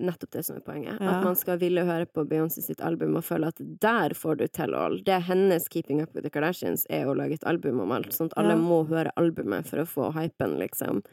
nettopp 0.00 0.30
det 0.32 0.44
som 0.44 0.56
er 0.56 0.60
poenget. 0.60 1.00
Ja. 1.00 1.18
At 1.18 1.24
man 1.24 1.36
skal 1.36 1.56
ville 1.58 1.84
høre 1.84 2.06
på 2.06 2.26
Beyoncé 2.26 2.60
sitt 2.60 2.80
album 2.80 3.14
og 3.16 3.22
føle 3.22 3.46
at 3.46 3.54
der 3.80 4.10
får 4.10 4.38
du 4.38 4.46
tell 4.48 4.74
all. 4.74 4.96
Det 4.98 5.14
er 5.14 5.20
hennes 5.20 5.68
Keeping 5.68 6.02
Up 6.02 6.12
With 6.14 6.24
The 6.24 6.30
Kardashians 6.30 6.84
er 6.90 7.04
å 7.06 7.14
lage 7.16 7.34
et 7.34 7.44
album 7.46 7.78
om 7.78 7.92
alt. 7.92 8.08
Sånn 8.10 8.26
at 8.26 8.32
alle 8.36 8.54
Ja. 8.54 8.56
må 8.56 8.88
høre 8.88 9.12
albumet 9.16 9.64
for 9.68 9.76
å 9.76 9.86
få 9.86 10.12
hypen, 10.12 10.58
liksom. 10.58 11.04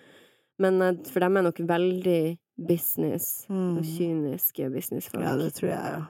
Men 0.62 0.78
eh, 0.86 0.95
for 1.10 1.24
dem 1.26 1.38
er 1.41 1.47
nok 1.50 1.60
veldig 1.69 2.21
business 2.62 3.47
Mm. 3.50 3.78
og 3.80 3.84
kyniske 3.88 4.67
businessfolk. 4.74 5.24
Ja, 5.26 5.36
det 5.39 5.54
tror 5.58 5.71
jeg 5.71 5.93
ja. 5.95 6.02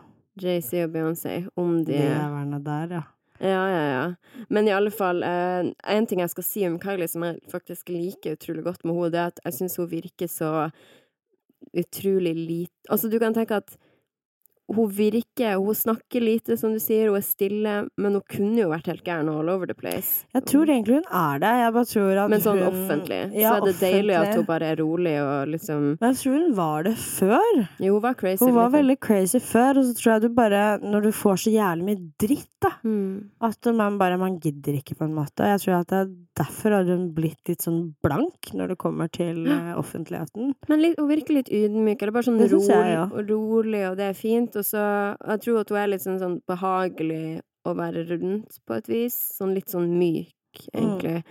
JC 0.42 0.84
og 0.86 0.94
Beyoncé, 0.94 1.34
om 1.60 1.82
de 1.86 1.96
jævlene 1.96 2.60
der, 2.66 2.96
ja. 3.00 3.02
Ja, 3.42 3.62
ja, 3.72 3.84
ja. 3.90 4.44
Men 4.54 4.68
i 4.68 4.74
alle 4.76 4.92
fall, 4.94 5.24
eh, 5.26 5.72
en 5.96 6.06
ting 6.08 6.20
jeg 6.22 6.30
skal 6.30 6.46
si 6.46 6.66
om 6.68 6.76
Kylie 6.80 7.08
som 7.10 7.24
jeg 7.26 7.40
faktisk 7.50 7.90
liker 7.90 8.36
utrolig 8.38 8.64
godt 8.68 8.86
med 8.86 8.94
henne, 9.00 9.12
det 9.16 9.20
er 9.24 9.32
at 9.32 9.40
jeg 9.48 9.54
syns 9.58 9.78
hun 9.82 9.90
virker 9.90 10.30
så 10.30 10.52
utrolig 11.78 12.36
lite 12.36 12.74
Altså, 12.90 13.10
du 13.10 13.18
kan 13.20 13.34
tenke 13.34 13.56
at 13.62 13.76
hun 14.76 14.90
virker 14.96 15.58
Hun 15.62 15.76
snakker 15.76 16.22
lite, 16.24 16.58
som 16.58 16.74
du 16.74 16.80
sier, 16.80 17.10
hun 17.10 17.18
er 17.20 17.26
stille, 17.26 17.74
men 17.98 18.18
hun 18.18 18.24
kunne 18.30 18.60
jo 18.62 18.70
vært 18.72 18.88
helt 18.92 19.04
gæren 19.08 19.30
all 19.32 19.50
over 19.50 19.70
the 19.70 19.76
place. 19.78 20.26
Jeg 20.36 20.46
tror 20.50 20.70
egentlig 20.70 21.00
hun 21.02 21.10
er 21.22 21.42
det. 21.44 21.52
Jeg 21.62 21.74
bare 21.78 21.90
tror 21.92 22.22
at 22.26 22.30
Men 22.34 22.44
sånn 22.46 22.62
hun 22.62 22.68
offentlig, 22.70 23.22
Ja, 23.40 23.56
så 23.56 23.56
er 23.58 23.68
det 23.68 23.76
deilig 23.82 24.18
at 24.20 24.36
hun 24.36 24.46
bare 24.50 24.72
er 24.72 24.82
rolig 24.82 25.16
og 25.22 25.52
liksom 25.56 25.88
Men 26.00 26.08
jeg 26.14 26.20
tror 26.22 26.38
hun 26.38 26.56
var 26.62 26.88
det 26.88 26.96
før. 27.02 27.62
Jo, 27.80 27.94
hun 27.98 28.06
var 28.06 28.18
crazy. 28.22 28.44
Hun 28.46 28.56
var 28.56 28.74
veldig 28.78 28.98
crazy 29.00 29.40
før, 29.44 29.82
og 29.82 29.90
så 29.90 29.98
tror 29.98 30.14
jeg 30.14 30.22
du 30.28 30.30
bare 30.36 30.64
Når 30.82 31.08
du 31.08 31.12
får 31.16 31.44
så 31.46 31.54
jævlig 31.56 31.88
mye 31.92 32.02
dritt, 32.22 32.51
da 32.62 32.72
mm. 32.84 33.42
At 33.48 33.68
man 33.76 33.98
bare 34.00 34.18
Man 34.22 34.38
gidder 34.42 34.78
ikke, 34.78 34.96
på 35.00 35.06
en 35.08 35.16
måte. 35.16 35.48
Jeg 35.50 35.62
tror 35.64 35.78
at 35.80 35.92
det 35.92 36.00
er 36.00 36.12
derfor 36.42 36.76
har 36.78 36.90
hun 36.90 37.08
blitt 37.16 37.50
litt 37.50 37.66
sånn 37.66 37.82
blank 38.04 38.52
når 38.58 38.74
det 38.74 38.80
kommer 38.82 39.12
til 39.14 39.44
eh, 39.52 39.72
offentligheten. 39.78 40.54
Men 40.72 40.84
litt, 40.84 40.98
hun 41.00 41.10
virker 41.10 41.38
litt 41.38 41.52
ydmyk, 41.52 42.02
eller 42.02 42.16
bare 42.16 42.30
sånn 42.30 42.42
rolig, 42.42 42.68
jeg, 42.70 42.96
ja. 42.96 43.06
og 43.10 43.32
rolig, 43.32 43.84
og 43.90 43.98
det 44.00 44.10
er 44.12 44.18
fint. 44.18 44.58
Og 44.58 44.68
så 44.68 44.84
jeg 44.84 45.46
tror 45.46 45.62
at 45.62 45.74
hun 45.74 45.82
er 45.82 45.94
litt 45.94 46.06
sånn, 46.06 46.20
sånn 46.22 46.38
behagelig 46.50 47.24
å 47.68 47.76
være 47.78 48.06
rundt, 48.10 48.62
på 48.66 48.78
et 48.78 48.92
vis. 48.92 49.18
Sånn 49.38 49.56
litt 49.58 49.74
sånn 49.74 49.90
myk, 49.98 50.68
egentlig. 50.74 51.22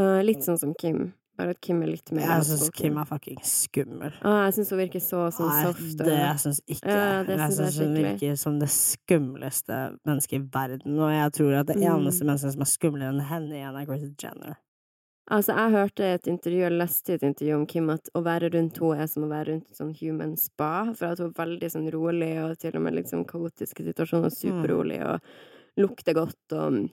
Uh, 0.00 0.20
litt 0.26 0.42
sånn 0.42 0.58
som 0.58 0.74
Kim, 0.78 1.12
bare 1.36 1.50
at 1.50 1.60
Kim 1.60 1.82
er 1.82 1.86
litt 1.86 2.12
mer 2.12 2.22
Jeg 2.22 2.44
syns. 2.48 2.70
Kim 2.72 2.96
er 2.98 3.04
fucking 3.04 3.38
skummel. 3.42 4.12
Ah, 4.22 4.44
jeg 4.46 4.54
syns 4.58 4.70
hun 4.70 4.78
virker 4.78 5.00
så 5.02 5.22
sånn 5.34 5.48
Nei, 5.48 5.62
soft. 5.64 6.00
og- 6.00 6.06
det 6.06 6.40
syns 6.44 6.60
ikke 6.68 6.86
Ja, 6.86 7.22
jeg. 7.22 7.26
det 7.26 7.38
Jeg 7.38 7.50
synes 7.50 7.58
jeg 7.58 7.72
syns 7.72 7.78
hun 7.86 7.94
virker 8.04 8.36
som 8.38 8.58
det 8.58 8.68
skumleste 8.68 9.98
mennesket 10.06 10.32
i 10.38 10.44
verden. 10.58 10.98
Og 11.00 11.10
jeg 11.10 11.32
tror 11.32 11.60
at 11.60 11.66
det 11.66 11.76
Mm. 11.76 11.98
eneste 12.06 12.24
mennesket 12.24 12.52
som 12.52 12.60
er 12.62 12.64
skumlere 12.64 13.08
enn 13.12 13.20
henne 13.20 13.50
igjen, 13.52 13.80
er 13.80 13.84
Chris 13.86 14.14
Jenner. 14.22 14.56
Altså, 15.30 15.54
jeg 15.56 15.72
hørte 15.72 16.00
et 16.04 16.22
intervju, 16.26 16.66
eller 16.66 16.84
leste 16.84 17.14
et 17.14 17.22
intervju 17.22 17.54
om 17.54 17.66
Kim, 17.66 17.88
at 17.90 18.08
å 18.14 18.22
være 18.22 18.52
rundt 18.52 18.76
henne 18.78 19.00
er 19.02 19.06
som 19.06 19.22
å 19.24 19.28
være 19.28 19.46
rundt 19.54 19.74
sånn 19.74 19.96
human 19.98 20.36
spa, 20.36 20.92
for 20.92 21.06
at 21.06 21.18
hun 21.18 21.28
er 21.28 21.32
veldig 21.32 21.70
sånn 21.72 21.90
rolig, 21.90 22.44
og 22.44 22.58
til 22.58 22.76
og 22.76 22.82
med 22.82 22.92
liksom 22.94 23.24
kaotiske 23.26 23.82
situasjoner, 23.86 24.30
Mm. 24.30 24.36
superrolig, 24.36 25.00
og 25.02 25.20
lukter 25.78 26.12
godt 26.14 26.52
og 26.52 26.90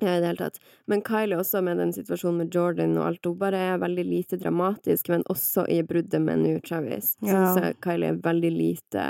ja, 0.00 0.16
i 0.16 0.20
det 0.20 0.26
hele 0.28 0.36
tatt. 0.36 0.58
Men 0.86 1.02
Kylie 1.06 1.38
også 1.40 1.62
med 1.64 1.78
den 1.80 1.92
situasjonen 1.96 2.42
med 2.44 2.54
Jordan 2.54 2.96
og 2.98 3.06
alt, 3.06 3.24
hun 3.24 3.38
bare 3.40 3.60
er 3.72 3.78
veldig 3.80 4.04
lite 4.04 4.36
dramatisk, 4.40 5.08
men 5.08 5.22
også 5.32 5.64
i 5.72 5.80
bruddet 5.82 6.20
med 6.20 6.42
nå 6.44 6.56
Travis. 6.66 7.14
Så 7.22 7.32
Ja. 7.32 7.72
Kylie 7.82 8.10
er 8.12 8.20
veldig 8.20 8.52
lite 8.52 9.06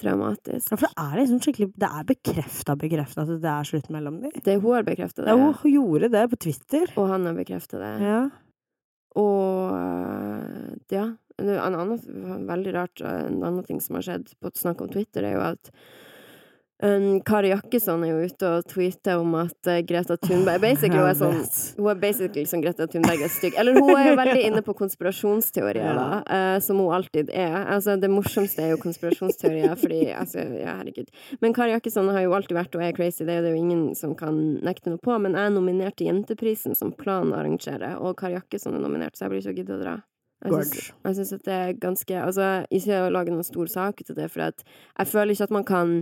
dramatisk. 0.00 0.70
Ja, 0.70 0.76
for 0.80 0.86
det 0.86 0.94
er 0.96 1.16
liksom 1.20 1.40
skikkelig 1.44 1.72
Det 1.76 1.88
er 1.90 2.04
bekrefta 2.08 2.76
bekrefta 2.80 3.24
at 3.26 3.32
det 3.42 3.50
er 3.52 3.66
slutt 3.68 3.90
mellom 3.92 4.20
dem. 4.22 4.30
Det 4.44 4.54
hun 4.62 4.72
har 4.74 4.82
bekrefta 4.86 5.24
det, 5.26 5.34
Ja, 5.34 5.52
hun 5.52 5.72
gjorde 5.74 6.08
det 6.10 6.22
på 6.30 6.38
Twitter. 6.46 6.86
og 6.96 7.08
han 7.08 7.26
har 7.26 7.34
bekrefta 7.34 7.78
det. 7.82 7.92
Ja. 8.00 8.20
Og 9.16 9.74
øh, 9.74 10.76
ja, 10.94 11.08
en 11.40 11.74
annen 11.74 12.46
veldig 12.48 12.74
rart, 12.74 13.00
en 13.02 13.42
annen 13.42 13.64
ting 13.66 13.80
som 13.82 13.96
har 13.98 14.02
skjedd 14.06 14.32
på 14.40 14.52
snakk 14.54 14.80
om 14.84 14.88
Twitter, 14.92 15.24
er 15.24 15.34
jo 15.34 15.40
at 15.40 15.70
um, 16.82 17.20
Kari 17.26 17.50
Jakkesson 17.52 18.04
er 18.04 18.12
jo 18.12 18.28
ute 18.30 18.50
og 18.50 18.66
tweeter 18.70 19.20
om 19.20 19.34
at 19.40 19.68
uh, 19.70 19.78
Greta 19.86 20.16
Thunberg 20.20 20.62
basically 20.62 21.00
hun 21.00 21.08
er 21.08 21.18
sånn. 21.18 21.40
Hun 21.78 21.90
er 21.92 22.00
basically 22.02 22.44
som 22.48 22.62
Greta 22.64 22.86
Thunberg 22.90 23.24
er 23.26 23.32
stygg. 23.32 23.56
Eller 23.60 23.78
hun 23.78 23.92
er 23.94 24.10
jo 24.10 24.18
veldig 24.20 24.44
inne 24.48 24.62
på 24.66 24.74
konspirasjonsteorier, 24.78 25.98
da, 25.98 26.20
uh, 26.24 26.58
som 26.64 26.82
hun 26.82 26.94
alltid 26.96 27.32
er. 27.34 27.56
Altså, 27.76 27.96
det 28.00 28.10
morsomste 28.12 28.66
er 28.66 28.74
jo 28.74 28.82
konspirasjonsteorier, 28.82 29.74
fordi 29.80 30.02
altså, 30.16 30.44
ja, 30.60 30.76
herregud. 30.80 31.10
Men 31.44 31.56
Kari 31.56 31.74
Jakkesson 31.74 32.12
har 32.14 32.26
jo 32.26 32.36
alltid 32.38 32.58
vært 32.58 32.78
og 32.78 32.86
er 32.86 32.94
crazy, 32.96 33.24
det 33.28 33.40
er 33.40 33.46
det 33.46 33.54
jo 33.54 33.62
ingen 33.62 33.88
som 33.98 34.14
kan 34.18 34.38
nekte 34.64 34.92
noe 34.92 35.02
på. 35.02 35.16
Men 35.22 35.38
jeg 35.38 35.50
er 35.50 35.56
nominert 35.56 35.98
til 36.00 36.10
Jenteprisen, 36.10 36.78
som 36.78 36.94
Plan 36.96 37.34
arrangerer, 37.36 37.98
og 38.00 38.18
Kari 38.20 38.38
Jakkesson 38.38 38.78
er 38.78 38.84
nominert, 38.84 39.18
så 39.18 39.26
jeg 39.26 39.34
blir 39.34 39.44
ikke 39.44 39.54
å 39.56 39.60
gidde 39.62 39.76
å 39.76 39.82
dra. 39.82 39.98
Jeg 40.40 41.16
syns, 41.18 41.34
at 41.36 41.44
det 41.44 41.52
er 41.52 41.74
ganske 41.76 42.16
Altså, 42.16 42.46
ikke 42.72 43.02
å 43.04 43.10
lage 43.12 43.32
noen 43.34 43.44
stor 43.44 43.68
sak 43.68 44.00
ut 44.00 44.12
av 44.14 44.16
det, 44.22 44.30
for 44.32 44.46
jeg 44.46 45.10
føler 45.10 45.34
ikke 45.34 45.48
at 45.50 45.52
man 45.58 45.66
kan 45.68 45.92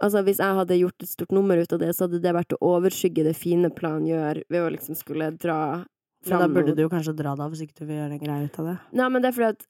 Altså, 0.00 0.22
hvis 0.24 0.38
jeg 0.40 0.56
hadde 0.56 0.78
gjort 0.80 1.02
et 1.04 1.08
stort 1.10 1.32
nummer 1.32 1.56
ut 1.60 1.72
av 1.72 1.78
det, 1.82 1.90
så 1.94 2.06
hadde 2.06 2.20
det 2.24 2.32
vært 2.34 2.54
å 2.56 2.60
overskygge 2.78 3.24
det 3.26 3.34
fine 3.36 3.68
planen 3.70 4.06
gjør, 4.08 4.42
ved 4.48 4.62
å 4.64 4.70
liksom 4.72 4.96
skulle 4.98 5.30
dra 5.36 5.84
Men 6.26 6.38
da 6.40 6.48
burde 6.48 6.74
du 6.74 6.82
jo 6.82 6.88
kanskje 6.88 7.14
dra 7.18 7.34
da, 7.36 7.48
hvis 7.50 7.62
ikke 7.66 7.82
du 7.82 7.86
vil 7.90 7.96
gjøre 8.00 8.16
en 8.16 8.24
greie 8.24 8.44
ut 8.48 8.58
av 8.62 8.66
det. 8.72 8.74
Nei, 8.98 9.08
men 9.10 9.22
det 9.22 9.28
er 9.32 9.36
fordi 9.36 9.50
at 9.52 9.66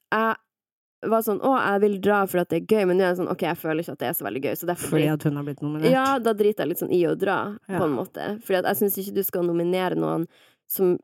jeg 1.03 1.09
var 1.11 1.23
sånn 1.25 1.41
Å, 1.43 1.51
jeg 1.59 1.81
vil 1.83 1.95
dra 1.99 2.21
for 2.31 2.39
at 2.39 2.49
det 2.53 2.61
er 2.61 2.67
gøy, 2.77 2.85
men 2.87 2.95
nå 2.97 3.03
er 3.03 3.09
jeg 3.11 3.17
sånn 3.19 3.31
OK, 3.33 3.41
jeg 3.43 3.59
føler 3.59 3.83
ikke 3.83 3.91
at 3.97 3.99
det 3.99 4.07
er 4.07 4.13
så 4.15 4.23
veldig 4.29 4.41
gøy, 4.45 4.53
så 4.55 4.69
derfor 4.69 4.93
Fordi 4.95 5.07
at 5.11 5.23
hun 5.27 5.35
har 5.41 5.43
blitt 5.49 5.61
nominert. 5.65 5.91
Ja, 5.91 6.05
da 6.23 6.33
driter 6.39 6.63
jeg 6.63 6.69
litt 6.71 6.79
sånn 6.85 6.93
i 6.95 7.01
å 7.09 7.15
dra, 7.19 7.37
Ja. 7.67 7.77
på 7.81 7.83
en 7.89 7.97
måte. 7.97 8.27
Fordi 8.45 8.59
at 8.61 8.69
jeg 8.71 8.79
syns 8.83 8.97
ikke 9.03 9.15
du 9.17 9.23
skal 9.27 9.43
nominere 9.43 9.99
noen 9.99 10.27
som 10.71 10.95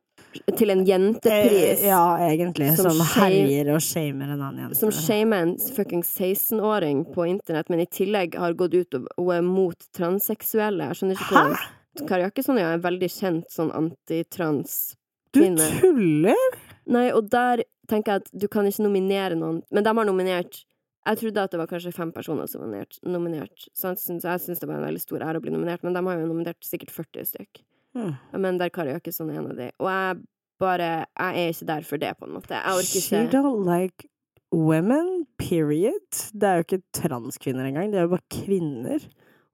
til 0.58 0.70
en 0.70 0.82
Eh, 0.82 0.86
jentepris. 0.90 1.84
Ja, 1.84 2.18
egentlig. 2.30 2.76
Som 2.78 2.92
Som, 2.92 3.02
herjer 3.22 3.74
og 3.74 3.82
shamer 3.82 4.34
en 4.34 4.42
annen 4.42 4.60
jente. 4.64 4.80
Som 4.80 4.92
shamer 4.92 5.44
en 5.44 5.58
fucking 5.58 6.04
16-åring 6.04 7.06
på 7.14 7.28
internett, 7.28 7.70
men 7.70 7.80
i 7.80 7.86
tillegg 7.86 8.38
har 8.38 8.54
gått 8.54 8.74
ut 8.74 8.94
og, 9.18 9.34
er 9.34 9.42
mot 9.42 9.78
transseksuelle. 9.96 10.90
Jeg 10.90 11.00
skjønner 11.00 11.20
ikke 11.20 11.34
hvordan 11.34 12.08
Kari 12.08 12.24
Jakkesson 12.28 12.58
er 12.62 12.74
en 12.78 12.82
veldig 12.86 13.10
kjent 13.12 13.52
sånn 13.52 13.72
antitrans 13.76 14.96
Du 15.34 15.42
tuller?! 15.42 16.58
Nei, 16.90 17.10
og 17.12 17.30
der 17.30 17.64
tenker 17.90 18.14
jeg 18.14 18.24
at 18.24 18.30
du 18.34 18.48
kan 18.48 18.66
ikke 18.66 18.86
nominere 18.86 19.36
noen 19.38 19.60
Men 19.74 19.84
de 19.84 19.92
har 19.94 20.06
nominert 20.08 20.64
Jeg 21.06 21.20
trodde 21.20 21.44
at 21.44 21.52
det 21.52 21.60
var 21.60 21.68
kanskje 21.70 21.94
fem 21.94 22.12
personer 22.14 22.48
som 22.48 22.62
var 22.62 22.70
nominert. 22.70 23.00
nominert. 23.04 23.68
Så 23.74 23.90
jeg 23.92 23.98
syns, 23.98 24.24
jeg 24.24 24.42
syns 24.46 24.62
det 24.62 24.70
var 24.70 24.78
en 24.78 24.86
veldig 24.86 25.02
stor 25.02 25.26
ære 25.26 25.42
å 25.42 25.44
bli 25.44 25.52
nominert, 25.54 25.84
men 25.84 25.94
de 25.94 26.04
har 26.06 26.20
jo 26.20 26.28
nominert 26.30 26.62
sikkert 26.66 26.92
40 26.94 27.26
stykk. 27.26 27.62
Hmm. 27.98 28.14
Men 28.38 28.60
der 28.62 28.70
Kari 28.74 28.94
Jakkesson 28.94 29.32
er 29.32 29.40
en 29.42 29.50
av 29.52 29.58
de. 29.58 29.72
Og 29.82 29.90
jeg 29.90 30.20
bare 30.60 30.90
Jeg 31.18 31.44
er 31.44 31.54
ikke 31.54 31.70
der 31.70 31.88
for 31.88 32.02
det, 32.02 32.14
på 32.20 32.28
en 32.28 32.36
måte. 32.36 32.54
Jeg 32.54 32.82
orker 32.82 33.04
She 33.06 33.24
don't 33.32 33.64
like 33.66 34.10
women, 34.52 35.26
period. 35.38 36.22
Det 36.34 36.44
er 36.44 36.60
jo 36.60 36.68
ikke 36.68 36.84
transkvinner 36.94 37.70
engang, 37.70 37.92
Det 37.92 38.00
er 38.00 38.08
jo 38.08 38.16
bare 38.16 38.30
kvinner. 38.34 39.10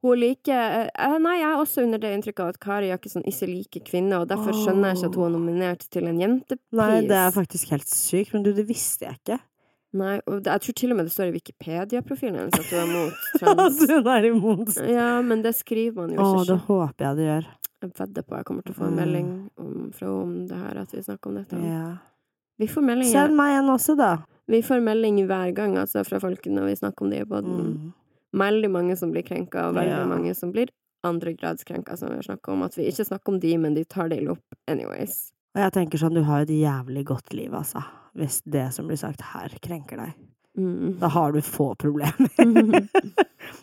Hun 0.05 0.19
liker 0.21 0.85
eh, 0.93 1.17
Nei, 1.17 1.39
jeg 1.39 1.47
er 1.49 1.57
også 1.57 1.83
under 1.85 2.01
det 2.01 2.11
inntrykket 2.13 2.43
av 2.43 2.53
at 2.53 2.61
Kari 2.61 2.91
Jakkesson 2.91 3.25
ikke 3.25 3.49
liker 3.49 3.83
kvinner, 3.87 4.21
og 4.21 4.29
derfor 4.29 4.53
skjønner 4.53 4.91
jeg 4.91 4.99
ikke 4.99 5.09
at 5.09 5.17
hun 5.17 5.25
er 5.25 5.33
nominert 5.33 5.85
til 5.91 6.07
en 6.11 6.21
jentepris. 6.21 6.77
Nei, 6.77 7.01
det 7.09 7.17
er 7.17 7.33
faktisk 7.33 7.73
helt 7.73 7.89
sykt, 7.89 8.35
men 8.35 8.45
du, 8.45 8.51
det 8.53 8.67
visste 8.69 9.07
jeg 9.07 9.17
ikke. 9.17 9.39
Nei, 9.95 10.17
og 10.27 10.43
jeg 10.43 10.61
tror 10.61 10.75
til 10.75 10.91
og 10.91 10.99
med 10.99 11.07
det 11.07 11.13
står 11.15 11.29
i 11.31 11.35
Wikipedia-profilen 11.37 12.37
hennes 12.41 12.57
at 12.59 12.71
hun 12.73 12.81
er 12.81 12.89
mot 12.91 13.13
At 13.65 13.93
hun 13.93 14.09
er 14.11 14.27
imot. 14.29 14.73
Ja, 14.91 15.09
men 15.23 15.43
det 15.45 15.55
skriver 15.55 16.03
man 16.03 16.11
jo 16.13 16.19
ikke. 16.19 16.41
Å, 16.43 16.47
det 16.49 16.57
håper 16.67 17.07
jeg 17.07 17.19
det 17.19 17.29
gjør. 17.29 17.47
Jeg 17.85 17.93
vedder 17.99 18.25
på 18.25 18.37
jeg 18.39 18.45
kommer 18.49 18.65
til 18.65 18.73
å 18.73 18.77
få 18.79 18.87
en 18.89 18.95
Mm. 18.95 19.01
melding 19.03 19.29
om, 19.61 19.91
fra 19.93 20.09
om 20.21 20.33
det 20.49 20.57
her, 20.57 20.77
at 20.81 20.91
vi 20.95 21.01
snakker 21.05 21.29
om 21.31 21.35
dette. 21.39 21.59
Ja. 21.61 21.97
Vi 22.59 22.67
får 22.71 22.83
meldinger. 22.87 23.11
Send 23.11 23.35
meg 23.37 23.57
en 23.59 23.69
også, 23.73 23.95
da. 23.99 24.11
Vi 24.47 24.61
får 24.61 24.81
melding 24.83 25.21
hver 25.27 25.53
gang 25.55 25.77
altså, 25.77 26.03
fra 26.07 26.19
folk 26.23 26.45
når 26.49 26.65
vi 26.69 26.75
snakker 26.81 27.05
om 27.05 27.09
det 27.13 27.21
i 27.21 27.25
poden. 27.29 27.59
Mm. 27.61 27.93
Veldig 28.41 28.69
mange 28.71 28.97
som 28.97 29.11
blir 29.11 29.23
krenka, 29.23 29.67
og 29.69 29.75
veldig 29.75 29.97
Ja. 29.97 30.05
mange 30.05 30.33
som 30.35 30.51
blir 30.51 30.69
andregradskrenka, 31.03 31.97
som 31.97 32.09
vi 32.09 32.15
har 32.15 32.23
snakka 32.23 32.51
om. 32.51 32.63
At 32.63 32.75
vi 32.75 32.87
ikke 32.89 33.05
snakker 33.05 33.33
om 33.33 33.39
de, 33.39 33.57
men 33.57 33.73
de 33.75 33.83
tar 33.85 34.09
det 34.09 34.21
i 34.21 34.25
lopp 34.25 34.41
anyways. 34.67 35.31
Og 35.55 35.61
jeg 35.61 35.71
tenker 35.73 35.97
sånn, 36.01 36.13
du 36.15 36.23
har 36.23 36.41
et 36.41 36.49
jævlig 36.49 37.05
godt 37.05 37.33
liv, 37.33 37.51
altså. 37.53 37.83
Hvis 38.15 38.41
det 38.49 38.73
som 38.73 38.87
blir 38.87 38.97
sagt 38.97 39.21
her, 39.21 39.49
krenker 39.61 39.97
deg. 39.97 40.13
Mm. 40.57 40.99
Da 40.99 41.07
har 41.09 41.31
du 41.33 41.41
få 41.41 41.75
problemer. 41.77 42.29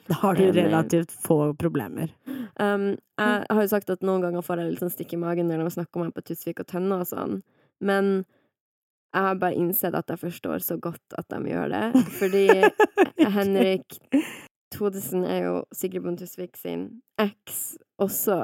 da 0.09 0.15
har 0.15 0.35
du 0.35 0.53
relativt 0.53 1.11
få 1.25 1.55
problemer. 1.57 2.11
Um, 2.61 2.93
jeg 3.17 3.47
har 3.49 3.63
jo 3.63 3.71
sagt 3.71 3.91
at 3.91 4.03
noen 4.05 4.21
ganger 4.25 4.45
får 4.45 4.61
jeg 4.61 4.73
litt 4.73 4.83
sånn 4.83 4.93
stikk 4.93 5.15
i 5.17 5.21
magen 5.23 5.49
når 5.49 5.63
de 5.63 5.75
snakker 5.77 6.01
om 6.01 6.07
meg 6.09 6.17
på 6.17 6.25
Tusvik 6.29 6.61
og 6.61 6.69
Tønne 6.69 6.99
og 7.01 7.09
sånn, 7.09 7.39
men 7.81 8.13
jeg 9.13 9.27
har 9.27 9.41
bare 9.41 9.57
innsett 9.61 9.97
at 9.97 10.09
jeg 10.09 10.21
forstår 10.21 10.63
så 10.65 10.77
godt 10.81 11.17
at 11.21 11.29
de 11.33 11.53
gjør 11.53 11.73
det, 11.73 11.85
fordi 12.19 12.47
Henrik 13.37 13.99
Thodesen 14.73 15.25
er 15.29 15.47
jo 15.47 15.57
Sigrid 15.77 16.05
Bonde 16.05 16.25
Tusvik 16.25 16.57
sin 16.61 16.87
eks 17.21 17.77
også. 18.01 18.39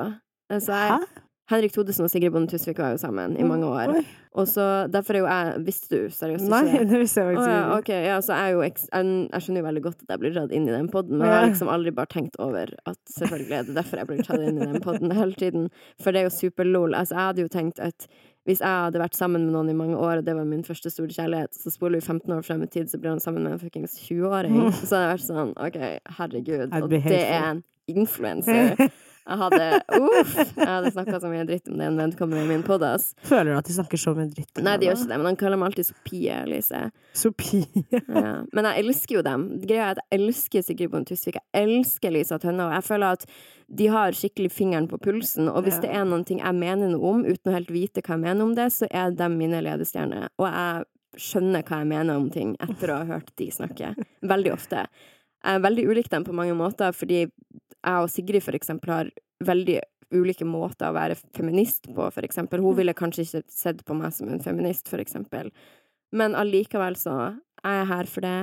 Så 0.48 0.72
jeg, 0.72 0.92
Hæ? 0.96 1.22
Henrik 1.48 1.72
Thodesen 1.72 2.04
og 2.04 2.10
Sigrid 2.12 2.34
Bonde 2.34 2.50
Tusvik 2.52 2.80
var 2.82 2.92
jo 2.92 3.00
sammen 3.00 3.36
i 3.40 3.46
mange 3.48 3.68
år, 3.68 3.94
og 4.36 4.48
så 4.50 4.64
derfor 4.92 5.16
er 5.16 5.22
jo 5.22 5.28
jeg 5.30 5.62
Visste 5.64 5.88
du 5.88 6.12
seriøst 6.12 6.44
ikke 6.44 6.52
Nei, 6.52 6.78
det? 6.82 7.00
visste 7.00 7.22
jeg 7.24 7.30
faktisk 7.30 7.48
ja, 7.48 7.58
ikke. 7.62 7.78
ok, 7.78 7.92
ja, 8.04 8.18
så 8.24 8.38
jeg 8.38 8.54
jo 8.54 8.62
jeg, 8.66 8.74
jeg 8.92 9.44
skjønner 9.44 9.62
jo 9.62 9.68
veldig 9.68 9.84
godt 9.86 10.02
at 10.04 10.12
jeg 10.14 10.22
blir 10.24 10.34
dratt 10.36 10.54
inn 10.58 10.68
i 10.68 10.74
den 10.74 10.90
podden, 10.92 11.16
men 11.16 11.30
jeg 11.30 11.40
har 11.40 11.48
liksom 11.48 11.72
aldri 11.72 11.94
bare 11.96 12.12
tenkt 12.12 12.36
over 12.44 12.74
at 12.84 12.98
selvfølgelig 13.16 13.58
er 13.58 13.68
det 13.68 13.78
derfor 13.80 14.02
jeg 14.02 14.10
blir 14.10 14.24
tatt 14.28 14.44
inn 14.44 14.60
i 14.60 14.72
den 14.74 14.84
podden 14.84 15.14
hele 15.16 15.38
tiden. 15.40 15.70
For 16.02 16.12
det 16.12 16.20
er 16.20 16.28
jo 16.28 16.34
super-lol. 16.36 16.96
Altså, 16.98 17.16
jeg 17.16 17.30
hadde 17.30 17.46
jo 17.46 17.52
tenkt 17.52 17.80
at 17.82 18.08
hvis 18.48 18.62
jeg 18.64 18.84
hadde 18.84 19.00
vært 19.00 19.16
sammen 19.16 19.44
med 19.44 19.52
noen 19.52 19.68
i 19.68 19.76
mange 19.76 19.96
år, 19.96 20.20
og 20.20 20.28
det 20.28 20.34
var 20.36 20.46
min 20.48 20.64
første 20.64 20.88
store 20.92 21.12
kjærlighet, 21.12 21.52
så 21.52 21.72
spoler 21.72 22.00
vi 22.00 22.06
15 22.06 22.32
år 22.32 22.46
frem 22.46 22.62
i 22.64 22.70
tid, 22.72 22.88
så 22.88 23.00
blir 23.00 23.12
han 23.12 23.20
sammen 23.20 23.44
med 23.44 23.56
en 23.56 23.60
fuckings 23.60 23.98
20-åring. 24.06 24.56
Så 24.78 24.94
hadde 24.96 25.02
jeg 25.02 25.12
vært 25.12 25.26
sånn, 25.26 25.52
OK, 25.66 25.76
herregud. 26.16 26.72
Og 26.78 26.88
det 26.94 27.02
er 27.18 27.50
en 27.50 27.60
influencer. 27.92 28.88
Jeg 29.28 29.38
hadde 29.42 29.64
Uff! 29.98 30.30
Jeg 30.38 30.66
hadde 30.68 30.90
snakka 30.94 31.18
så 31.20 31.28
mye 31.28 31.44
dritt 31.48 31.68
om 31.68 31.76
den 31.80 31.98
vedkommende 32.00 32.44
i 32.46 32.48
min 32.48 32.62
podd. 32.64 32.84
Føler 33.28 33.50
du 33.52 33.58
at 33.58 33.68
de 33.68 33.74
snakker 33.76 34.00
så 34.00 34.14
mye 34.16 34.30
dritt? 34.32 34.60
Nei, 34.64 34.76
de 34.80 34.86
gjør 34.88 34.96
ikke 34.96 35.08
det, 35.10 35.18
men 35.20 35.28
han 35.28 35.36
kaller 35.40 35.60
meg 35.60 35.68
alltid 35.72 35.88
Sopie 35.90 36.38
Elise. 36.46 36.80
Sopie? 37.18 37.84
Ja. 37.92 38.32
Men 38.56 38.68
jeg 38.70 38.84
elsker 38.86 39.18
jo 39.18 39.22
dem. 39.26 39.44
Greia 39.64 39.90
er 39.90 39.96
at 39.96 40.00
jeg 40.06 40.20
elsker 40.22 40.64
Sigrid 40.64 40.90
Bonde 40.94 41.10
Tusvik. 41.12 41.36
Jeg 41.40 41.66
elsker 41.68 42.14
Lisa 42.14 42.38
Tønne, 42.40 42.66
og 42.70 42.72
jeg 42.78 42.86
føler 42.88 43.18
at 43.18 43.26
de 43.78 43.88
har 43.92 44.16
skikkelig 44.16 44.50
fingeren 44.54 44.88
på 44.88 44.96
pulsen. 45.04 45.50
Og 45.52 45.60
hvis 45.66 45.76
Ja. 45.76 45.84
det 45.84 45.90
er 45.98 46.04
noen 46.08 46.24
ting 46.24 46.40
jeg 46.40 46.54
mener 46.56 46.88
noe 46.94 47.12
om, 47.12 47.24
uten 47.28 47.52
å 47.52 47.56
helt 47.58 47.68
vite 47.74 48.00
hva 48.00 48.16
jeg 48.16 48.24
mener 48.24 48.44
om 48.48 48.54
det, 48.56 48.70
så 48.72 48.88
er 48.90 49.10
de 49.12 49.28
mine 49.28 49.60
ledestjerner. 49.66 50.30
Og 50.40 50.48
jeg 50.48 50.84
skjønner 51.28 51.62
hva 51.68 51.82
jeg 51.82 51.90
mener 51.92 52.16
om 52.16 52.30
ting 52.32 52.56
etter 52.64 52.94
å 52.94 52.98
ha 53.02 53.04
hørt 53.16 53.34
de 53.36 53.50
snakke. 53.52 53.92
Veldig 54.24 54.52
ofte. 54.54 54.86
Jeg 55.44 55.54
er 55.58 55.62
veldig 55.62 55.84
ulik 55.90 56.08
dem 56.10 56.24
på 56.26 56.32
mange 56.34 56.54
måter, 56.58 56.90
fordi 56.96 57.26
jeg 57.86 58.04
og 58.04 58.10
Sigrid 58.12 58.44
for 58.44 58.58
eksempel 58.58 58.94
har 58.94 59.10
veldig 59.44 59.78
ulike 60.14 60.46
måter 60.48 60.88
å 60.88 60.96
være 60.96 61.18
feminist 61.36 61.90
på, 61.92 62.06
for 62.14 62.24
eksempel. 62.24 62.62
Hun 62.64 62.78
ville 62.78 62.96
kanskje 62.96 63.26
ikke 63.26 63.42
sett 63.52 63.84
på 63.84 63.96
meg 63.96 64.14
som 64.16 64.30
en 64.32 64.42
feminist, 64.42 64.88
for 64.88 65.02
eksempel. 65.02 65.52
Men 66.16 66.36
allikevel 66.38 66.96
så 66.96 67.18
er 67.62 67.82
jeg 67.82 67.90
her 67.92 68.08
for 68.08 68.24
det. 68.24 68.38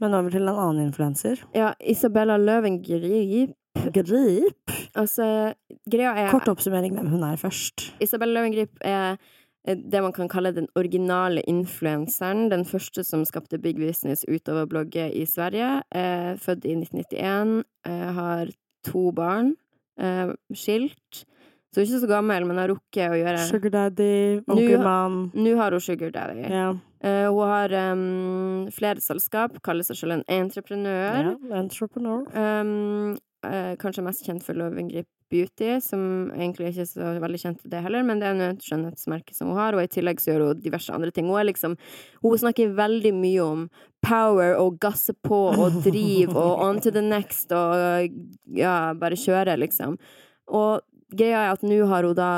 Men 0.00 0.16
over 0.16 0.32
til 0.32 0.48
en 0.48 0.56
annen 0.56 0.86
influenser. 0.88 1.42
Ja, 1.54 1.74
Isabella 1.78 2.38
Løvengrip 2.40 3.54
Grip. 3.94 4.72
Altså, 4.98 5.54
greia 5.86 6.14
er 6.18 6.32
Kort 6.32 6.48
oppsummering 6.50 6.96
hvem 6.96 7.12
hun 7.12 7.22
er 7.22 7.36
først. 7.38 7.92
Isabella 8.02 8.40
Løvengrip 8.40 8.80
er 8.82 9.12
eh, 9.14 9.28
det 9.66 10.00
man 10.02 10.12
kan 10.12 10.28
kalle 10.28 10.52
den 10.56 10.68
originale 10.74 11.42
influenseren. 11.48 12.48
Den 12.50 12.64
første 12.64 13.04
som 13.04 13.24
skapte 13.28 13.60
big 13.60 13.76
business 13.76 14.24
utover 14.24 14.66
blogget 14.66 15.12
i 15.14 15.26
Sverige. 15.28 15.82
Eh, 15.94 16.36
født 16.40 16.64
i 16.64 16.76
1991. 16.78 17.64
Eh, 17.86 18.06
har 18.16 18.52
to 18.84 19.10
barn. 19.12 19.54
Eh, 20.00 20.32
skilt. 20.54 21.26
Så 21.70 21.78
hun 21.78 21.84
er 21.84 21.86
ikke 21.86 22.02
så 22.02 22.10
gammel, 22.10 22.46
men 22.48 22.58
har 22.58 22.70
rukket 22.72 23.12
å 23.12 23.18
gjøre 23.20 23.42
Sugar 23.46 23.70
daddy, 23.70 24.40
onkelmann. 24.50 25.20
Nå 25.38 25.52
har 25.54 25.76
hun 25.76 25.82
sugar 25.84 26.10
daddy. 26.10 26.40
Yeah. 26.48 26.80
Uh, 27.04 27.28
hun 27.30 27.46
har 27.46 27.74
um, 27.92 28.64
flere 28.74 28.98
selskap, 29.00 29.54
kaller 29.62 29.86
seg 29.86 30.00
selv 30.00 30.16
en 30.16 30.24
entreprenør. 30.26 31.30
ja. 31.30 31.36
entreprenør. 31.60 32.26
Um, 32.34 33.14
uh, 33.46 33.76
kanskje 33.78 34.02
mest 34.02 34.26
kjent 34.26 34.42
for 34.42 34.58
Løvengrip 34.58 35.06
Beauty, 35.30 35.76
som 35.84 36.02
egentlig 36.34 36.72
ikke 36.72 36.84
er 36.84 36.90
så 36.90 37.12
veldig 37.22 37.40
kjent 37.42 37.60
til 37.62 37.72
det 37.72 37.82
heller, 37.84 38.04
men 38.06 38.20
det 38.20 38.28
er 38.28 38.42
et 38.48 38.66
skjønnhetsmerke 38.66 39.36
som 39.36 39.52
hun 39.52 39.60
har, 39.60 39.76
og 39.76 39.84
i 39.84 39.90
tillegg 39.90 40.22
så 40.22 40.32
gjør 40.32 40.46
hun 40.48 40.62
diverse 40.64 40.94
andre 40.94 41.12
ting. 41.14 41.30
Hun 41.30 41.46
liksom 41.46 41.76
Hun 42.22 42.38
snakker 42.38 42.74
veldig 42.76 43.14
mye 43.16 43.44
om 43.44 43.68
power 44.04 44.56
og 44.58 44.80
gasser 44.80 45.14
på 45.22 45.40
og 45.54 45.82
driv 45.86 46.36
og 46.36 46.62
on 46.66 46.80
to 46.80 46.90
the 46.90 47.02
next 47.04 47.52
og 47.52 48.10
ja, 48.56 48.92
bare 48.94 49.18
kjører, 49.18 49.56
liksom. 49.60 49.98
Og 50.50 50.82
greia 51.14 51.46
er 51.46 51.54
at 51.54 51.62
nå 51.66 51.84
har 51.90 52.06
hun 52.06 52.18
da 52.18 52.30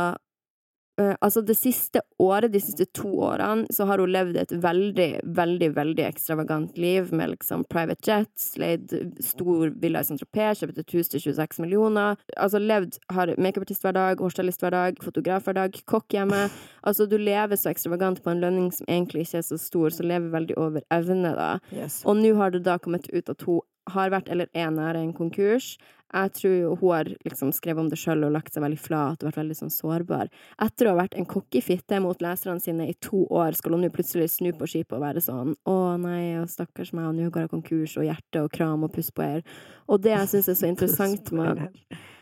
Altså, 1.00 1.40
det 1.40 1.54
siste 1.56 2.02
året, 2.20 2.52
de 2.52 2.60
siste 2.60 2.84
to 2.92 3.08
årene, 3.24 3.64
så 3.72 3.86
har 3.88 4.02
hun 4.02 4.12
levd 4.12 4.36
et 4.42 4.52
veldig, 4.62 5.08
veldig, 5.24 5.70
veldig 5.76 6.04
ekstravagant 6.04 6.76
liv 6.78 7.08
med 7.16 7.32
liksom 7.32 7.64
private 7.72 8.04
jets, 8.04 8.50
leid 8.60 8.92
stor 9.24 9.72
villa 9.80 10.02
i 10.02 10.08
Saint-Tropez, 10.08 10.60
kjøpt 10.60 10.82
et 10.82 10.94
hus 10.98 11.08
til 11.12 11.24
26 11.24 11.62
millioner. 11.64 12.20
Altså 12.36 12.60
levd, 12.60 13.00
har 13.16 13.32
makeupartist 13.40 13.86
hver 13.86 13.96
dag, 13.96 14.20
hårstylist 14.20 14.64
hver 14.64 14.76
dag, 14.76 15.00
fotograf 15.02 15.48
hver 15.48 15.58
dag, 15.62 15.82
kokk 15.88 16.18
hjemme. 16.18 16.44
Altså, 16.82 17.04
du 17.06 17.14
lever 17.14 17.54
så 17.54 17.70
ekstravagant 17.70 18.18
på 18.24 18.32
en 18.32 18.40
lønning 18.42 18.72
som 18.74 18.88
egentlig 18.90 19.22
ikke 19.22 19.38
er 19.38 19.44
så 19.46 19.56
stor, 19.60 19.92
så 19.94 20.02
lever 20.02 20.32
veldig 20.32 20.56
over 20.58 20.82
evne, 20.90 21.30
da. 21.38 21.50
Yes. 21.70 22.00
Og 22.02 22.18
nå 22.18 22.32
har 22.40 22.50
det 22.50 22.64
da 22.66 22.74
kommet 22.82 23.06
ut 23.12 23.30
at 23.30 23.44
hun 23.46 23.62
har 23.90 24.12
vært 24.14 24.30
eller 24.30 24.50
er 24.54 24.70
nære 24.70 25.02
en 25.02 25.16
konkurs. 25.16 25.74
Jeg 26.12 26.32
tror 26.36 26.76
hun 26.76 26.90
har 26.92 27.08
liksom 27.24 27.54
skrevet 27.56 27.80
om 27.80 27.88
det 27.88 27.96
sjøl 27.96 28.26
og 28.26 28.34
lagt 28.34 28.52
seg 28.52 28.62
veldig 28.62 28.80
flat 28.80 29.22
og 29.22 29.30
vært 29.30 29.40
veldig 29.40 29.56
sånn 29.56 29.72
sårbar. 29.72 30.28
Etter 30.60 30.88
å 30.88 30.92
ha 30.92 30.98
vært 31.00 31.16
en 31.16 31.28
kokkefitte 31.28 32.02
mot 32.04 32.20
leserne 32.20 32.60
sine 32.60 32.90
i 32.90 32.96
to 33.00 33.24
år, 33.32 33.56
skal 33.56 33.76
hun 33.76 33.86
nå 33.86 33.90
plutselig 33.94 34.28
snu 34.34 34.50
på 34.58 34.68
skipet 34.68 34.98
og 34.98 35.04
være 35.06 35.24
sånn 35.24 35.54
å 35.64 35.76
nei, 36.02 36.36
og 36.42 36.52
stakkars 36.52 36.92
meg, 36.92 37.08
og 37.08 37.16
nå 37.16 37.30
går 37.32 37.46
jeg 37.46 37.54
konkurs, 37.54 37.96
og 37.96 38.06
hjerte 38.10 38.44
og 38.44 38.52
kram 38.52 38.84
og 38.84 38.92
puss 38.92 39.08
på 39.08 39.24
eier. 39.24 39.46
Og 39.88 40.04
det 40.04 40.12
jeg 40.12 40.32
syns 40.34 40.52
er 40.52 40.60
så 40.60 40.68
interessant 40.74 41.32
med 41.32 41.64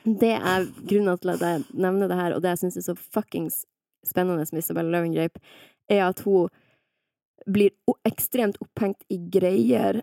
det 0.05 0.33
er 0.38 0.64
grunnen 0.88 1.18
til 1.20 1.35
at 1.35 1.42
jeg 1.44 1.66
nevner 1.75 2.09
det 2.09 2.16
her, 2.20 2.37
og 2.37 2.44
det 2.44 2.55
jeg 2.55 2.62
syns 2.64 2.79
er 2.81 2.87
så 2.87 2.96
fuckings 2.96 3.64
spennende 4.07 4.46
med 4.53 4.62
Isabella 4.62 4.94
Löwengrip, 4.94 5.37
er 5.90 6.07
at 6.07 6.23
hun 6.25 6.49
blir 7.46 7.75
ekstremt 8.09 8.57
opphengt 8.62 9.03
i 9.12 9.18
greier. 9.33 10.01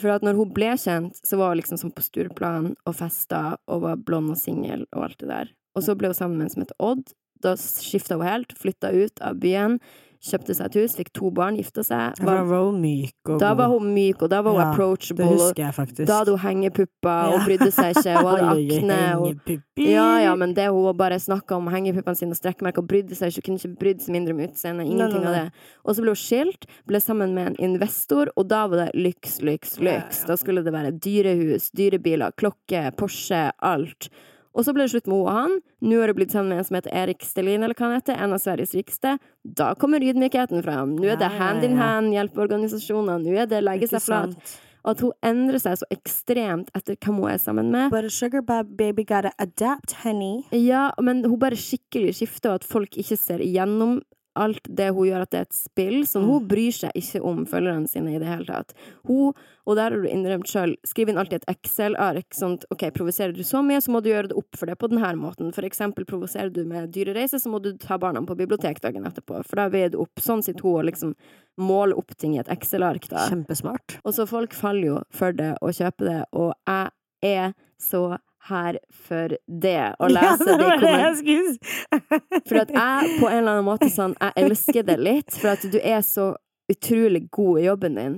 For 0.00 0.14
at 0.14 0.24
når 0.26 0.38
hun 0.38 0.54
ble 0.54 0.72
kjent, 0.78 1.20
så 1.26 1.38
var 1.40 1.52
hun 1.52 1.60
liksom 1.60 1.80
sånn 1.80 1.94
på 1.94 2.04
Stureplan 2.04 2.72
og 2.86 2.98
festa 2.98 3.56
og 3.66 3.84
var 3.86 4.02
blond 4.06 4.34
og 4.34 4.40
singel 4.40 4.86
og 4.92 5.08
alt 5.08 5.22
det 5.22 5.30
der. 5.30 5.54
Og 5.76 5.84
så 5.84 5.96
ble 5.98 6.12
hun 6.12 6.18
sammen 6.18 6.38
med 6.38 6.48
en 6.48 6.54
som 6.54 6.64
heter 6.64 6.82
Odd. 6.82 7.14
Da 7.44 7.54
skifta 7.60 8.16
hun 8.16 8.26
helt, 8.26 8.54
flytta 8.56 8.92
ut 8.94 9.20
av 9.24 9.40
byen, 9.42 9.80
kjøpte 10.26 10.54
seg 10.58 10.66
et 10.70 10.76
hus, 10.80 10.96
fikk 10.98 11.10
to 11.14 11.30
barn, 11.30 11.56
gifta 11.60 11.82
seg. 11.86 12.16
Da 12.18 12.24
Var, 12.26 12.42
var 12.50 12.64
hun 12.66 12.80
myk 12.82 13.30
og 13.32 13.40
da 13.42 13.52
var 13.58 13.68
hun 13.72 13.88
myk, 13.94 14.22
og 14.22 14.30
da 14.32 14.40
var 14.42 14.52
hun 14.54 14.60
Ja, 14.60 14.66
approachable. 14.72 15.24
Det 15.24 15.38
husker 15.40 15.62
jeg 15.64 15.74
faktisk. 15.76 16.06
Da 16.08 16.18
hadde 16.20 16.34
hun 16.36 16.42
hengepupper 16.44 17.32
og 17.36 17.44
brydde 17.46 17.70
seg 17.74 17.96
ikke, 17.96 18.14
hun 18.18 18.28
hadde 18.30 18.50
akne. 18.54 18.98
Og, 19.20 19.54
ja, 19.82 20.06
ja, 20.24 20.34
men 20.38 20.54
det 20.56 20.68
hun 20.72 20.90
bare 20.98 21.18
snakka 21.22 21.56
om 21.58 21.68
hengepuppene 21.72 22.16
sine 22.18 22.34
og 22.36 22.40
strekkmerker 22.40 22.82
og 22.84 22.88
brydde 22.90 23.18
seg 23.18 23.32
ikke, 23.34 23.46
kunne 23.48 23.62
ikke 23.62 23.80
brydd 23.82 24.04
seg 24.04 24.16
mindre 24.16 24.36
om 24.36 24.44
utseendet. 24.46 24.86
Ingenting 24.90 25.24
Nei, 25.24 25.32
nei, 25.32 25.32
nei. 25.32 25.42
av 25.46 25.50
det. 25.50 25.66
Og 25.86 25.96
så 25.98 26.04
ble 26.06 26.14
hun 26.14 26.22
skilt, 26.22 26.68
ble 26.90 27.00
sammen 27.02 27.34
med 27.36 27.52
en 27.52 27.58
investor, 27.70 28.30
og 28.36 28.48
da 28.50 28.64
var 28.70 28.84
det 28.86 28.88
lyks, 28.98 29.40
lyks, 29.46 29.76
lyks. 29.80 30.22
ja. 30.24 30.30
Da 30.32 30.36
skulle 30.40 30.62
det 30.66 30.72
være 30.74 30.94
dyrehus, 30.98 31.70
dyrebiler, 31.76 32.32
klokke, 32.40 32.86
Porsche, 32.98 33.50
alt. 33.62 34.10
Og 34.56 34.64
så 34.64 34.72
ble 34.72 34.86
det 34.86 34.92
slutt 34.94 35.06
med 35.10 35.18
henne 35.18 35.28
og 35.28 35.34
han. 35.36 35.56
Nå 35.84 35.98
har 36.00 36.08
hun 36.12 36.16
blitt 36.16 36.32
sammen 36.32 36.48
med 36.54 36.62
en 36.62 36.64
som 36.64 36.78
heter 36.78 36.94
Erik 36.96 37.20
Stelin, 37.28 37.62
eller 37.62 37.76
hva 37.76 37.90
han 37.90 37.98
heter, 38.00 38.16
en 38.16 38.32
av 38.32 38.40
Sveriges 38.40 38.72
rikeste. 38.74 39.18
Da 39.44 39.74
kommer 39.76 40.00
ydmykheten 40.00 40.64
fram. 40.64 40.94
Nå 40.96 41.10
er 41.12 41.18
det 41.20 41.28
hand 41.36 41.66
in 41.66 41.76
hand, 41.76 42.14
hjelpeorganisasjoner, 42.16 43.20
nå 43.20 43.36
er 43.42 43.50
det 43.50 43.60
legge 43.66 43.88
seg 43.90 44.00
flat. 44.06 44.54
Og 44.86 44.92
At 44.94 45.00
hun 45.02 45.12
endrer 45.26 45.58
seg 45.58 45.76
så 45.80 45.86
ekstremt 45.90 46.68
etter 46.78 46.96
hvem 47.02 47.16
hun 47.20 47.30
er 47.32 47.40
sammen 47.42 47.72
med. 47.74 47.90
But 47.90 48.06
a 48.06 48.10
sugar 48.10 48.40
ba- 48.46 48.62
baby 48.64 49.02
gotta 49.04 49.32
adapt, 49.42 49.92
honey. 50.04 50.44
Ja, 50.54 50.92
men 51.02 51.24
hun 51.24 51.38
bare 51.42 51.58
skikkelig 51.58 52.14
skifter, 52.20 52.54
og 52.54 52.62
at 52.62 52.64
folk 52.64 52.94
ikke 52.96 53.18
ser 53.18 53.42
igjennom 53.42 53.98
alt 54.36 54.68
det 54.68 54.90
hun 54.94 55.06
gjør, 55.08 55.22
at 55.26 55.30
det 55.34 55.38
er 55.40 55.46
et 55.48 55.56
spill. 55.56 55.98
Så 56.06 56.20
Mm. 56.22 56.26
hun 56.30 56.48
bryr 56.48 56.72
seg 56.72 56.92
ikke 56.94 57.22
om 57.24 57.44
følgerne 57.46 57.88
sine 57.88 58.14
i 58.14 58.18
det 58.20 58.28
hele 58.28 58.46
tatt. 58.46 58.74
Hun, 59.06 59.32
og 59.66 59.76
der 59.76 59.90
har 59.90 60.02
du 60.02 60.08
innrømt 60.08 60.46
sjøl, 60.46 60.76
skriver 60.86 61.10
inn 61.10 61.18
alltid 61.18 61.42
et 61.42 61.56
Excel-ark. 61.56 62.28
Sånn 62.36 62.58
ok, 62.70 62.90
provoserer 62.94 63.34
du 63.34 63.42
så 63.42 63.62
mye, 63.64 63.80
så 63.82 63.90
må 63.90 64.02
du 64.02 64.10
gjøre 64.10 64.28
det 64.28 64.36
opp 64.38 64.56
for 64.56 64.66
det 64.66 64.78
på 64.78 64.88
denne 64.88 65.14
måten. 65.18 65.52
For 65.54 65.62
eksempel 65.62 66.04
provoserer 66.06 66.52
du 66.52 66.64
med 66.64 66.92
dyrereise, 66.92 67.40
så 67.40 67.48
må 67.50 67.60
du 67.62 67.72
ta 67.76 67.98
barna 67.98 68.20
på 68.22 68.36
bibliotek 68.36 68.80
dagen 68.80 69.04
etterpå. 69.04 69.44
For 69.44 69.56
da 69.56 69.68
veier 69.68 69.90
du 69.90 69.98
opp. 69.98 70.14
Sånn 70.22 70.42
sitter 70.44 70.62
hun 70.62 70.78
og 70.80 70.84
liksom 70.92 71.14
måler 71.58 71.96
opp 71.98 72.14
ting 72.16 72.36
i 72.36 72.38
et 72.38 72.48
Excel-ark, 72.48 73.08
da. 73.08 73.28
Kjempesmart. 73.28 73.98
Og 74.04 74.12
så 74.14 74.26
folk 74.28 74.52
faller 74.52 74.86
jo 74.86 75.02
for 75.10 75.32
det 75.32 75.56
og 75.62 75.70
kjøper 75.72 76.04
det, 76.10 76.24
og 76.32 76.52
jeg 76.66 76.90
er 77.22 77.54
så 77.80 78.18
her 78.48 78.78
for 79.08 79.34
det. 79.46 79.80
Å 79.98 80.08
lese 80.16 80.46
ja, 80.50 80.56
det 80.60 80.70
det 80.82 80.92
jeg. 80.92 81.58
For 82.48 82.60
at 82.62 82.70
jeg 82.74 83.16
på 83.20 83.28
en 83.30 83.38
eller 83.40 83.52
annen 83.56 83.66
måte 83.66 83.88
sånn, 83.92 84.14
jeg 84.20 84.32
elsker 84.46 84.86
det 84.86 84.96
litt, 85.02 85.34
for 85.34 85.52
at 85.56 85.64
du 85.72 85.78
er 85.82 86.00
så 86.06 86.32
utrolig 86.70 87.24
god 87.34 87.60
i 87.60 87.66
jobben 87.68 87.94
din, 87.98 88.16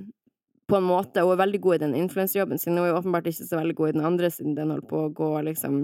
på 0.69 0.77
en 0.77 0.85
måte, 0.85 1.23
Hun 1.25 1.33
er 1.33 1.41
veldig 1.41 1.61
god 1.65 1.75
i 1.79 1.79
den 1.87 1.95
influenserjobben 1.97 2.59
sin. 2.61 2.77
hun 2.77 2.85
er 2.87 2.97
åpenbart 2.99 3.27
ikke 3.31 3.47
så 3.49 3.57
veldig 3.57 3.75
god 3.79 3.89
i 3.89 3.93
den 3.97 4.05
andre, 4.05 4.31
siden 4.31 4.55
den 4.57 4.71
holder 4.73 4.89
på 4.91 5.01
å 5.07 5.13
gå 5.17 5.31
liksom 5.47 5.79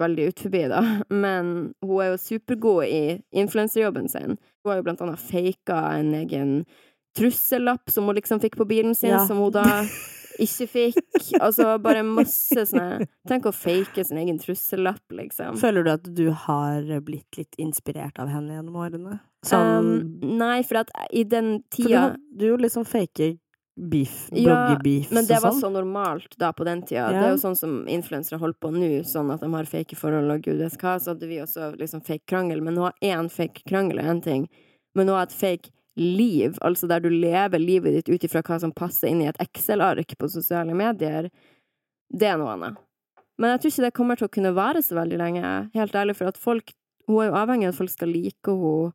veldig 0.00 0.28
ut 0.30 0.40
forbi, 0.40 0.62
da. 0.72 0.80
Men 1.24 1.50
hun 1.84 1.98
er 2.00 2.12
jo 2.14 2.20
supergod 2.22 2.84
i 2.88 3.18
influenserjobben 3.32 4.08
sin. 4.08 4.38
Hun 4.64 4.70
har 4.72 4.80
jo 4.80 4.86
blant 4.86 5.02
annet 5.04 5.20
faka 5.20 5.82
en 5.98 6.14
egen 6.16 6.54
trussellapp 7.16 7.90
som 7.92 8.06
hun 8.08 8.16
liksom 8.16 8.40
fikk 8.40 8.56
på 8.56 8.64
bilen 8.68 8.94
sin, 8.96 9.10
Ja. 9.12 9.26
som 9.26 9.36
hun 9.36 9.52
da 9.52 9.66
ikke 10.38 10.66
fikk. 10.70 11.02
Altså 11.40 11.78
bare 11.82 12.02
masse 12.06 12.66
sånne 12.70 13.06
Tenk 13.28 13.46
å 13.46 13.52
fake 13.54 14.04
sin 14.04 14.18
egen 14.22 14.38
trussellapp, 14.42 15.02
liksom. 15.14 15.56
Føler 15.60 15.84
du 15.86 15.90
at 15.92 16.08
du 16.16 16.24
har 16.46 16.88
blitt 17.04 17.38
litt 17.38 17.58
inspirert 17.62 18.18
av 18.22 18.32
henne 18.32 18.56
gjennom 18.58 18.80
årene? 18.82 19.20
Sånn 19.46 19.70
Um, 19.72 20.36
nei, 20.38 20.62
for 20.62 20.82
at 20.84 20.90
i 21.10 21.24
den 21.26 21.56
For 21.72 21.82
du, 21.82 21.88
tida 21.88 22.02
du 22.38 22.56
liksom 22.62 22.84
faker 22.86 23.36
beef, 23.76 24.28
beef, 24.30 24.44
Ja, 24.44 24.78
Men 25.10 25.26
det 25.26 25.40
var 25.42 25.50
sånn. 25.52 25.60
så 25.60 25.70
normalt 25.72 26.36
da 26.38 26.52
på 26.52 26.64
den 26.64 26.82
tida. 26.82 27.08
Ja. 27.08 27.10
Det 27.10 27.22
er 27.26 27.34
jo 27.36 27.40
sånn 27.42 27.56
som 27.56 27.78
influensere 27.88 28.38
holder 28.38 28.58
på 28.60 28.70
nå, 28.74 28.90
sånn 29.08 29.32
at 29.32 29.40
de 29.40 29.52
har 29.52 29.64
fake 29.64 29.96
forhold 29.96 30.30
og 30.30 30.42
gud 30.44 30.60
vet 30.60 30.76
hva. 30.78 30.98
Så 31.00 31.14
hadde 31.14 31.26
vi 31.30 31.40
også 31.42 31.72
liksom 31.80 32.04
fake 32.04 32.26
krangel. 32.28 32.60
Men 32.62 32.76
nå 32.76 32.82
har 32.88 32.94
én 33.02 33.30
fake 33.32 33.64
krangel 33.68 34.02
er 34.02 34.12
én 34.12 34.22
ting. 34.22 34.48
Men 34.94 35.08
nå 35.08 35.16
har 35.16 35.26
et 35.30 35.32
fake 35.32 35.72
liv, 35.96 36.56
altså 36.64 36.88
der 36.88 37.00
du 37.04 37.08
lever 37.10 37.58
livet 37.60 37.92
ditt 37.98 38.08
ut 38.14 38.24
ifra 38.24 38.42
hva 38.42 38.58
som 38.62 38.72
passer 38.72 39.08
inn 39.12 39.20
i 39.22 39.28
et 39.28 39.36
Excel-ark 39.42 40.14
på 40.18 40.28
sosiale 40.30 40.72
medier, 40.74 41.28
det 42.12 42.28
er 42.28 42.38
noe 42.40 42.54
annet. 42.54 42.78
Men 43.38 43.50
jeg 43.54 43.60
tror 43.60 43.70
ikke 43.72 43.84
det 43.86 43.94
kommer 43.96 44.16
til 44.20 44.28
å 44.28 44.32
kunne 44.32 44.54
vare 44.54 44.82
så 44.84 44.94
veldig 44.96 45.18
lenge, 45.18 45.52
helt 45.74 45.94
ærlig, 45.96 46.16
for 46.16 46.28
at 46.32 46.36
folk 46.40 46.72
Hun 47.08 47.18
er 47.18 47.26
jo 47.32 47.34
avhengig 47.34 47.66
av 47.66 47.72
at 47.72 47.78
folk 47.80 47.90
skal 47.90 48.08
like 48.14 48.46
henne 48.46 48.92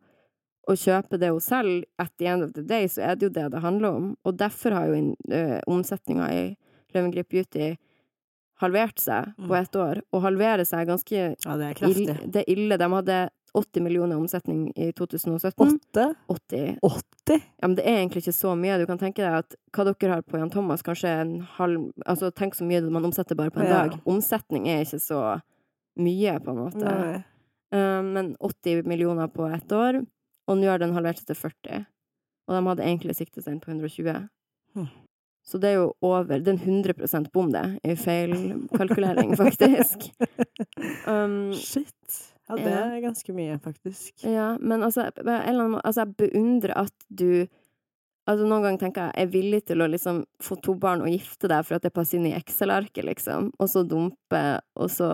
og 0.67 0.75
kjøpe 0.79 1.17
det 1.19 1.27
hun 1.29 1.41
selger, 1.43 1.83
at 1.99 2.11
the 2.17 2.25
end 2.25 2.43
of 2.45 2.53
the 2.55 2.61
day, 2.63 2.87
så 2.87 3.01
er 3.03 3.15
det 3.15 3.27
jo 3.27 3.33
det 3.35 3.51
det 3.51 3.59
handler 3.61 3.89
om. 3.97 4.05
Og 4.25 4.37
derfor 4.39 4.71
har 4.71 4.85
jo 4.87 5.13
øh, 5.31 5.59
omsetninga 5.67 6.27
i 6.31 6.55
Løvengrip 6.95 7.27
Beauty 7.29 7.75
halvert 8.61 8.99
seg 8.99 9.33
på 9.37 9.51
Mm. 9.51 9.61
ett 9.61 9.75
år. 9.75 10.01
Og 10.13 10.21
halvere 10.23 10.65
seg 10.65 10.87
ganske 10.87 11.35
Ja, 11.45 11.57
det 11.57 11.65
er 11.67 11.73
kraftig. 11.73 12.07
ille. 12.07 12.31
Det 12.31 12.43
er 12.47 12.53
ille. 12.53 12.77
De 12.77 12.89
hadde 12.95 13.29
80 13.53 13.81
millioner 13.83 14.15
i 14.15 14.19
omsetning 14.19 14.71
i 14.75 14.91
2017. 14.93 15.53
Åtte? 15.67 16.07
80. 16.27 16.79
80? 16.83 17.41
Ja, 17.61 17.67
men 17.67 17.75
det 17.75 17.85
er 17.87 17.97
egentlig 18.01 18.23
ikke 18.25 18.35
så 18.35 18.51
mye. 18.59 18.77
Du 18.81 18.85
kan 18.89 18.99
tenke 19.01 19.23
deg 19.23 19.37
at 19.39 19.55
hva 19.73 19.85
dere 19.87 20.11
har 20.17 20.21
på 20.27 20.37
Jan 20.41 20.51
Thomas, 20.53 20.83
kanskje 20.85 21.13
en 21.21 21.33
halv 21.57 21.87
Altså, 22.05 22.31
tenk 22.31 22.55
så 22.55 22.67
mye 22.67 22.81
man 22.89 23.05
omsetter 23.07 23.35
bare 23.39 23.51
på 23.51 23.59
en 23.63 23.67
Ja. 23.67 23.87
dag. 23.87 23.99
Omsetning 24.05 24.67
er 24.67 24.83
ikke 24.85 24.99
så 25.01 25.21
mye, 25.97 26.39
på 26.43 26.51
en 26.53 26.57
måte. 26.61 27.23
Eh, 27.73 28.01
men 28.03 28.35
80 28.39 28.83
millioner 28.85 29.27
på 29.27 29.47
ett 29.53 29.71
år, 29.71 30.05
og 30.47 30.57
nå 30.57 30.69
har 30.69 30.77
den 30.79 30.93
halvert 30.93 31.17
seg 31.19 31.27
til 31.27 31.35
40. 31.35 31.85
Og 32.47 32.55
de 32.55 32.67
hadde 32.67 32.83
egentlig 32.85 33.15
siktet 33.17 33.43
seg 33.43 33.53
inn 33.53 33.59
på 33.59 33.71
120. 33.73 34.29
Hm. 34.75 34.87
Så 35.47 35.59
det 35.59 35.69
er 35.69 35.75
jo 35.79 35.93
over 36.03 36.39
Det 36.43 36.47
er 36.47 36.57
en 36.59 36.83
100% 36.83 37.31
bom, 37.31 37.49
det, 37.51 37.79
i 37.83 37.95
feilkalkulering, 37.95 39.35
faktisk. 39.39 40.09
Um, 41.07 41.53
Shit. 41.53 42.33
Ja, 42.49 42.55
det 42.55 42.65
Ja. 42.71 42.83
er 42.95 43.01
ganske 43.03 43.33
mye, 43.35 43.57
faktisk. 43.59 44.23
ja, 44.23 44.57
men 44.59 44.83
altså, 44.83 45.09
annen 45.25 45.79
altså, 45.83 46.05
jeg 46.05 46.15
beundrer 46.17 46.77
at 46.85 46.93
du 47.09 47.47
Altså, 48.27 48.43
noen 48.43 48.59
ganger 48.65 48.79
tenker 48.81 49.05
jeg, 49.05 49.13
jeg 49.15 49.23
er 49.23 49.31
villig 49.31 49.59
til 49.69 49.79
å 49.79 49.85
liksom 49.87 50.17
få 50.43 50.57
to 50.61 50.73
barn 50.75 50.99
og 50.99 51.07
gifte 51.07 51.47
deg 51.47 51.63
for 51.63 51.77
at 51.77 51.85
det 51.85 51.93
passer 51.95 52.17
inn 52.19 52.25
i 52.27 52.33
Excel-arket, 52.35 53.05
liksom, 53.07 53.53
og 53.57 53.69
så 53.71 53.85
dumpe, 53.87 54.41
og 54.75 54.89
så 54.91 55.07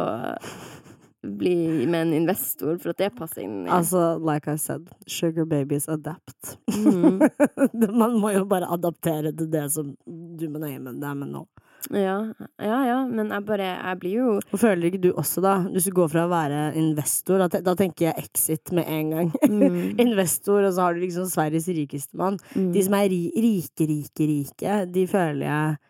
bli 1.21 1.85
med 1.87 2.01
en 2.07 2.13
investor 2.13 2.77
for 2.81 2.89
at 2.89 2.97
det 2.97 3.11
passer 3.15 3.45
inn 3.45 3.67
i 3.67 3.69
Altså, 3.69 4.17
like 4.19 4.49
I 4.49 4.57
said, 4.57 4.89
sugar 5.07 5.45
babies 5.45 5.85
adapt. 5.87 6.57
Mm. 6.73 7.21
Man 8.01 8.17
må 8.19 8.33
jo 8.33 8.47
bare 8.49 8.67
adaptere 8.73 9.29
til 9.37 9.47
det 9.53 9.67
som 9.71 9.93
du 10.09 10.47
mener, 10.49 10.79
men 10.81 10.97
det 10.99 11.05
deg 11.07 11.15
med 11.21 11.31
nå. 11.37 11.45
Ja, 11.91 12.17
ja, 12.63 12.77
ja, 12.87 12.97
men 13.09 13.27
jeg 13.33 13.43
bare 13.43 13.65
Jeg 13.73 13.99
blir 13.99 14.13
jo 14.15 14.27
Og 14.39 14.59
føler 14.61 14.87
ikke 14.87 15.01
du 15.03 15.09
også, 15.19 15.41
da, 15.43 15.55
hvis 15.67 15.89
du 15.89 15.91
går 15.97 16.11
fra 16.13 16.23
å 16.23 16.31
være 16.31 16.61
investor, 16.79 17.43
da, 17.43 17.61
da 17.65 17.73
tenker 17.79 18.07
jeg 18.07 18.23
exit 18.23 18.71
med 18.71 18.87
en 18.87 19.09
gang. 19.11 19.31
mm, 19.43 19.99
investor, 20.05 20.63
og 20.63 20.71
så 20.75 20.87
har 20.87 20.95
du 20.95 21.03
liksom 21.03 21.27
Sveriges 21.31 21.67
rikeste 21.67 22.19
mann. 22.19 22.39
mm. 22.55 22.69
De 22.75 22.83
som 22.85 22.95
er 22.99 23.09
ri 23.11 23.23
rike, 23.35 23.87
rike, 23.89 24.29
rike, 24.29 24.77
de 24.93 25.07
føler 25.11 25.47
jeg 25.47 25.81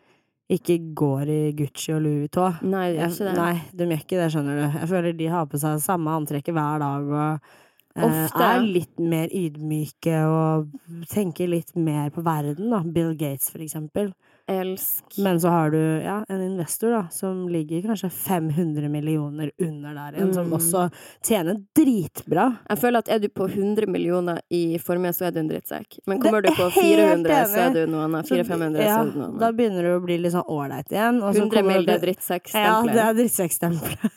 ikke 0.53 0.77
går 0.97 1.29
i 1.31 1.41
Gucci 1.57 1.93
og 1.95 2.01
Louis 2.03 2.25
Vuitton. 2.25 2.57
Nei, 2.69 2.87
det 2.91 2.99
gjør 2.99 3.13
ikke 3.13 3.27
det. 3.29 3.35
Nei, 3.37 3.53
de 3.73 3.87
gjør 3.87 4.01
ikke 4.03 4.19
det, 4.19 4.29
skjønner 4.33 4.59
du. 4.59 4.63
Jeg 4.81 4.89
føler 4.91 5.15
de 5.21 5.29
har 5.33 5.47
på 5.49 5.61
seg 5.61 5.83
samme 5.85 6.17
antrekket 6.19 6.57
hver 6.57 6.83
dag, 6.83 7.07
og 7.13 7.47
eh, 7.95 8.05
Ofte. 8.09 8.49
er 8.49 8.67
litt 8.67 9.01
mer 9.01 9.33
ydmyke 9.33 10.19
og 10.27 10.75
tenker 11.13 11.49
litt 11.53 11.73
mer 11.79 12.11
på 12.13 12.25
verden, 12.25 12.69
da. 12.73 12.83
Bill 12.85 13.15
Gates, 13.17 13.49
for 13.53 13.63
eksempel. 13.65 14.11
Elsk. 14.51 15.03
Men 15.23 15.39
så 15.39 15.47
har 15.47 15.71
du 15.71 15.77
ja, 16.03 16.17
en 16.29 16.41
investor 16.41 16.91
da, 16.91 17.03
som 17.11 17.45
ligger 17.49 17.81
kanskje 17.85 18.09
500 18.11 18.89
millioner 18.91 19.51
under 19.61 19.93
der 19.95 20.17
igjen, 20.17 20.33
som 20.33 20.49
Mm. 20.49 20.57
også 20.57 20.81
tjener 21.23 21.61
dritbra. 21.75 22.57
Jeg 22.69 22.77
føler 22.81 22.97
at 22.97 23.09
er 23.09 23.19
du 23.19 23.29
på 23.29 23.47
100 23.47 23.87
millioner 23.87 24.41
i 24.51 24.77
formue, 24.83 25.13
så 25.15 25.27
er 25.27 25.31
du 25.31 25.39
en 25.39 25.47
drittsekk. 25.49 25.99
Men 26.07 26.19
kommer 26.19 26.41
du 26.43 26.49
på 26.51 26.67
400, 26.75 27.45
så 27.47 27.69
er 27.69 27.73
du 27.73 27.85
noe 27.91 28.03
annet. 28.03 28.27
400-500, 28.27 28.83
så 28.83 28.99
er 28.99 29.11
du 29.13 29.19
noe 29.19 29.39
Da 29.39 29.51
begynner 29.51 29.83
du 29.87 29.93
å 29.95 30.03
bli 30.03 30.17
litt 30.17 30.33
sånn 30.33 30.49
ålreit 30.49 30.91
igjen. 30.91 31.21
og 31.23 31.33
100 31.35 31.49
kommer 31.49 31.73
mil, 31.77 31.85
det 31.85 31.95
er 32.03 32.41
Ja, 32.53 32.81
det 32.83 32.99
er 32.99 33.13
drittsekkstempelet. 33.13 34.11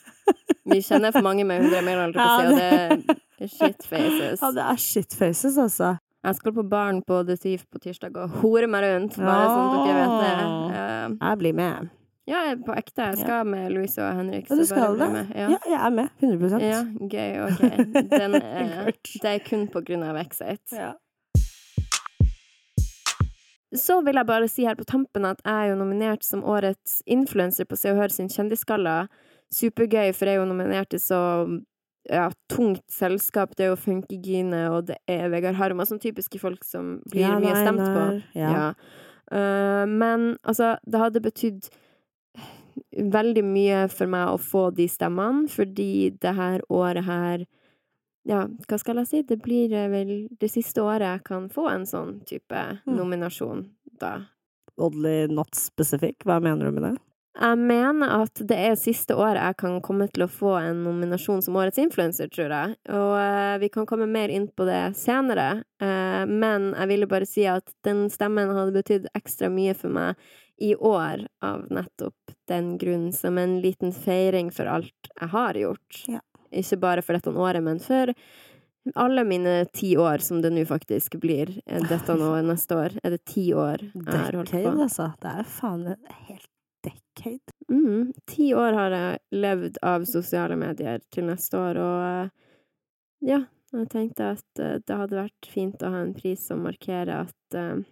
Vi 0.66 0.81
kjenner 0.83 1.12
for 1.12 1.22
mange 1.22 1.47
med 1.47 1.62
100 1.62 1.83
mil, 1.87 1.99
holdt 2.03 2.16
jeg 2.16 2.24
på 2.27 2.33
å 2.33 2.41
si, 2.41 2.47
og 2.51 2.59
det 2.59 3.47
er 3.47 3.49
shitfaces. 3.55 4.41
Ja, 4.43 4.51
det 4.51 4.64
er 4.64 4.77
shitfaces, 4.77 5.57
altså. 5.57 5.99
Jeg 6.27 6.35
skal 6.41 6.53
på 6.57 6.62
baren 6.66 7.03
på 7.07 7.20
The 7.22 7.37
Thief 7.39 7.61
på 7.70 7.79
tirsdag 7.79 8.16
og 8.18 8.41
hore 8.41 8.66
meg 8.66 8.83
rundt, 8.83 9.14
bare 9.20 9.45
sånn 9.47 9.68
at 9.68 9.85
dere 9.87 9.99
vet 10.01 10.14
det. 10.24 10.33
Uh, 10.74 11.12
Jeg 11.20 11.39
blir 11.43 11.55
med. 11.55 11.93
Ja, 12.27 12.41
på 12.66 12.74
ekte. 12.74 13.05
Jeg 13.12 13.20
skal 13.20 13.47
med 13.47 13.68
Louise 13.70 14.03
og 14.03 14.16
Henrik. 14.18 14.49
Ja, 14.51 14.57
du 14.59 14.64
skal 14.66 14.99
det? 14.99 15.07
med. 15.12 15.29
Ja. 15.39 15.47
Ja. 15.53 15.59
jeg 15.70 15.79
er 15.87 15.93
med. 15.95 16.09
100% 16.18 16.64
Ja, 16.66 16.81
gøy. 17.12 17.37
Ok. 17.45 17.61
Den, 18.11 18.35
eh, 18.43 18.89
det 19.22 19.31
er 19.37 19.45
kun 19.47 19.68
på 19.70 19.85
grunn 19.87 20.03
av 20.03 20.18
Exit. 20.24 20.74
Ja. 20.74 20.97
Så 23.77 24.01
vil 24.03 24.18
jeg 24.18 24.27
bare 24.27 24.51
si 24.51 24.66
her 24.66 24.74
på 24.74 24.87
tampen 24.89 25.29
at 25.29 25.39
jeg 25.45 25.55
er 25.55 25.70
jo 25.70 25.79
nominert 25.79 26.27
som 26.27 26.43
årets 26.43 26.99
influenser 27.07 27.68
på 27.70 27.79
Se 27.79 27.95
og 27.95 28.01
Hør 28.03 28.11
sin 28.14 28.33
Kjendisgalla. 28.33 29.05
Supergøy, 29.55 30.11
for 30.11 30.27
jeg 30.27 30.41
er 30.41 30.43
jo 30.43 30.51
nominert 30.51 30.91
til 30.91 31.03
så 31.07 31.20
ja, 32.11 32.30
tungt 32.52 32.84
selskap. 32.92 33.57
Det 33.57 33.66
er 33.66 33.72
jo 33.72 33.80
Funkygine, 33.80 34.70
og 34.70 34.86
det 34.90 34.96
er 35.11 35.28
Vegard 35.32 35.59
Harm, 35.59 35.82
Sånn 35.86 36.02
typiske 36.02 36.38
folk 36.42 36.64
som 36.64 37.00
blir 37.11 37.26
Jan 37.26 37.42
mye 37.42 37.57
stemt 37.59 37.82
på. 37.82 38.07
Ja. 38.38 38.52
Ja. 38.52 38.68
Uh, 39.26 39.84
men 39.90 40.36
altså, 40.46 40.76
det 40.86 41.00
hadde 41.02 41.22
betydd 41.24 41.66
veldig 42.96 43.42
mye 43.44 43.86
for 43.92 44.07
meg 44.11 44.30
å 44.30 44.40
få 44.40 44.68
de 44.76 44.86
stemmene, 44.90 45.48
fordi 45.50 46.11
det 46.22 46.34
her 46.36 46.62
året 46.72 47.04
her 47.09 47.46
Ja, 48.26 48.40
hva 48.66 48.76
skal 48.82 48.98
jeg 48.98 49.07
si? 49.07 49.18
Det 49.22 49.36
blir 49.38 49.70
eh, 49.70 49.84
vel 49.86 50.09
det 50.40 50.48
siste 50.50 50.82
året 50.82 51.04
jeg 51.07 51.20
kan 51.28 51.44
få 51.48 51.68
en 51.70 51.84
sånn 51.86 52.24
type 52.26 52.59
Mm. 52.82 52.96
nominasjon, 52.96 53.61
da. 54.00 54.26
Oddly 54.76 55.28
not 55.30 55.54
specific. 55.54 56.16
Hva 56.26 56.40
mener 56.42 56.66
du 56.66 56.72
med 56.72 56.82
det? 56.82 56.96
Jeg 57.37 57.59
mener 57.61 58.12
at 58.22 58.41
det 58.49 58.57
er 58.70 58.78
siste 58.80 59.12
året 59.12 59.43
jeg 59.43 59.57
kan 59.61 59.74
komme 59.84 60.07
til 60.09 60.24
å 60.24 60.30
få 60.30 60.55
en 60.57 60.78
nominasjon 60.87 61.43
som 61.45 61.59
årets 61.61 61.80
influenser, 61.82 62.30
tror 62.32 62.55
jeg. 62.55 62.76
Og 62.89 63.12
uh, 63.20 63.59
vi 63.61 63.68
kan 63.72 63.84
komme 63.89 64.09
mer 64.09 64.32
inn 64.32 64.49
på 64.49 64.64
det 64.68 64.80
senere. 64.97 65.62
uh, 65.82 66.24
men 66.24 66.70
jeg 66.72 66.91
ville 66.95 67.11
bare 67.11 67.28
si 67.28 67.45
at 67.51 67.68
den 67.84 68.07
stemmen 68.12 68.55
hadde 68.57 68.72
betydd 68.78 69.11
ekstra 69.18 69.51
mye 69.53 69.76
for 69.76 69.93
meg 69.93 70.16
i 70.57 70.72
år, 70.74 71.26
av 71.45 71.66
nettopp 71.68 72.32
den 72.49 72.78
grunnen, 72.80 73.12
som 73.12 73.37
en 73.39 73.59
liten 73.61 73.93
feiring 73.93 74.49
for 74.49 74.64
alt 74.72 75.11
jeg 75.12 75.28
har 75.34 75.61
gjort. 75.61 76.03
Ja. 76.09 76.22
Ikke 76.57 76.78
bare 76.80 77.05
for 77.05 77.18
dette 77.18 77.34
året, 77.37 77.61
men 77.61 77.82
for 77.84 78.14
alle 78.95 79.24
mine 79.28 79.66
ti 79.76 79.97
år, 80.01 80.24
som 80.24 80.41
det 80.41 80.55
nå 80.55 80.64
faktisk 80.64 81.18
blir. 81.20 81.51
eh, 81.66 81.82
Dette 81.91 82.16
nå 82.16 82.32
neste 82.47 82.76
år. 82.78 82.97
Er 83.05 83.16
det 83.18 83.24
ti 83.28 83.51
år 83.53 83.82
jeg 83.82 84.07
har 84.07 84.32
holdt 84.39 84.53
på? 84.55 84.62
Decade, 84.62 84.87
altså. 84.89 85.12
Det 85.20 85.32
er 85.43 85.49
faen 85.59 85.89
helt 86.30 86.49
decade. 86.87 87.55
Mm, 87.70 88.14
ti 88.30 88.53
år 88.55 88.78
har 88.78 88.95
jeg 88.95 89.43
levd 89.43 89.78
av 89.82 90.07
sosiale 90.09 90.57
medier 90.61 91.03
til 91.14 91.28
neste 91.28 91.59
år, 91.59 91.80
og 91.82 92.07
eh, 92.07 92.32
ja, 93.34 93.43
jeg 93.74 93.91
tenkte 93.93 94.32
at 94.37 94.62
eh, 94.62 94.78
det 94.87 94.97
hadde 95.03 95.20
vært 95.20 95.51
fint 95.51 95.82
å 95.82 95.93
ha 95.93 96.03
en 96.05 96.14
pris 96.16 96.47
som 96.49 96.62
markerer 96.64 97.26
at 97.26 97.59
uh, 97.59 97.82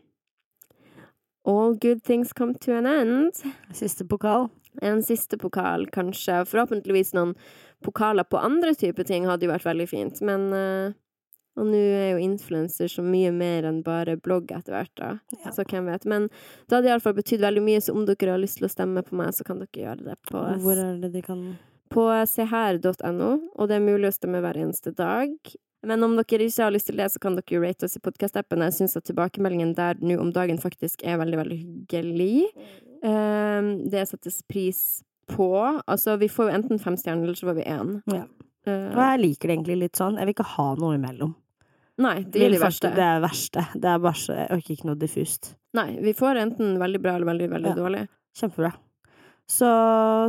all 1.45 1.75
good 1.75 2.03
things 2.05 2.33
come 2.33 2.55
to 2.55 2.77
an 2.77 2.87
end. 2.87 3.43
Siste 3.75 4.07
pokal. 4.09 4.49
En 4.83 5.03
siste 5.07 5.39
pokal, 5.39 5.87
kanskje. 5.95 6.41
Forhåpentligvis 6.51 7.13
noen 7.15 7.35
pokaler 7.85 8.27
på 8.27 8.41
andre 8.41 8.75
typer 8.75 9.07
ting 9.07 9.29
hadde 9.29 9.47
jo 9.47 9.53
vært 9.53 9.69
veldig 9.69 9.89
fint, 9.91 10.23
men 10.25 10.47
eh, 10.57 10.95
Og 11.57 11.69
nå 11.71 11.79
er 11.79 12.09
jo 12.17 12.23
influenser 12.25 12.89
så 12.91 13.03
mye 13.07 13.31
mer 13.35 13.69
enn 13.69 13.83
bare 13.87 14.17
blogg 14.19 14.51
etter 14.51 14.75
hvert, 14.75 14.91
da. 14.99 15.11
Ja. 15.45 15.53
Så 15.55 15.63
hvem 15.71 15.87
vet. 15.87 16.05
Men 16.11 16.27
det 16.67 16.75
hadde 16.79 16.91
iallfall 16.91 17.15
betydd 17.15 17.45
veldig 17.45 17.63
mye, 17.63 17.83
så 17.85 17.95
om 17.95 18.07
dere 18.09 18.35
har 18.35 18.43
lyst 18.43 18.59
til 18.59 18.67
å 18.67 18.73
stemme 18.73 19.05
på 19.07 19.15
meg, 19.21 19.31
så 19.37 19.47
kan 19.47 19.61
dere 19.63 19.85
gjøre 19.85 20.09
det 20.09 20.17
på, 20.31 20.41
Hvor 20.65 20.81
er 20.83 20.99
det 21.05 21.13
de 21.15 21.23
kan 21.23 21.45
på 21.95 22.09
seher.no, 22.27 23.29
og 23.55 23.69
det 23.71 23.77
er 23.77 23.85
mulig 23.85 24.09
å 24.11 24.17
stemme 24.17 24.41
hver 24.43 24.59
eneste 24.59 24.91
dag. 24.99 25.31
Men 25.85 26.03
om 26.03 26.17
dere 26.17 26.47
ikke 26.49 26.65
har 26.65 26.73
lyst 26.75 26.89
til 26.89 26.97
det, 26.99 27.11
så 27.13 27.21
kan 27.23 27.37
dere 27.39 27.61
rate 27.63 27.87
oss 27.87 27.95
i 27.99 28.03
podkast-appen. 28.03 28.65
Jeg 28.67 28.75
syns 28.79 28.97
at 28.99 29.05
tilbakemeldingen 29.07 29.75
der 29.77 30.01
nå 30.03 30.17
om 30.19 30.33
dagen 30.35 30.59
faktisk 30.59 31.05
er 31.07 31.21
veldig, 31.21 31.39
veldig 31.43 31.59
hyggelig. 31.61 32.49
Ehm, 33.05 33.69
det 33.93 34.07
settes 34.09 34.41
pris 34.49 34.81
på. 35.31 35.51
Altså, 35.87 36.17
vi 36.19 36.29
får 36.33 36.49
jo 36.51 36.57
enten 36.57 36.81
fem 36.83 36.97
stjerner, 36.97 37.29
eller 37.29 37.39
så 37.39 37.51
får 37.51 37.59
vi 37.61 37.69
én. 37.69 37.95
Ja. 38.11 38.25
Eh, 38.67 38.91
Og 38.97 39.01
jeg 39.05 39.21
liker 39.21 39.49
det 39.49 39.57
egentlig 39.59 39.79
litt 39.85 40.01
sånn. 40.01 40.17
Jeg 40.19 40.27
vil 40.27 40.35
ikke 40.39 40.51
ha 40.57 40.69
noe 40.81 40.97
imellom. 40.97 41.35
Nei, 41.99 42.23
det 42.25 42.43
er 42.43 42.51
de 42.51 42.59
verste. 42.63 42.91
Det 42.95 43.05
er 43.05 43.21
verste. 43.21 43.67
Det 43.75 43.85
er 43.91 43.99
bare 43.99 44.15
Jeg 44.39 44.49
orker 44.51 44.75
ikke 44.77 44.85
noe 44.91 44.99
diffust. 44.99 45.55
Nei, 45.75 45.99
vi 46.01 46.13
får 46.13 46.37
enten 46.43 46.79
veldig 46.79 47.01
bra 47.03 47.15
eller 47.17 47.27
veldig, 47.27 47.51
veldig 47.51 47.69
Ja. 47.71 47.75
dårlig. 47.75 48.09
Kjempebra. 48.37 48.73
Så 49.47 49.67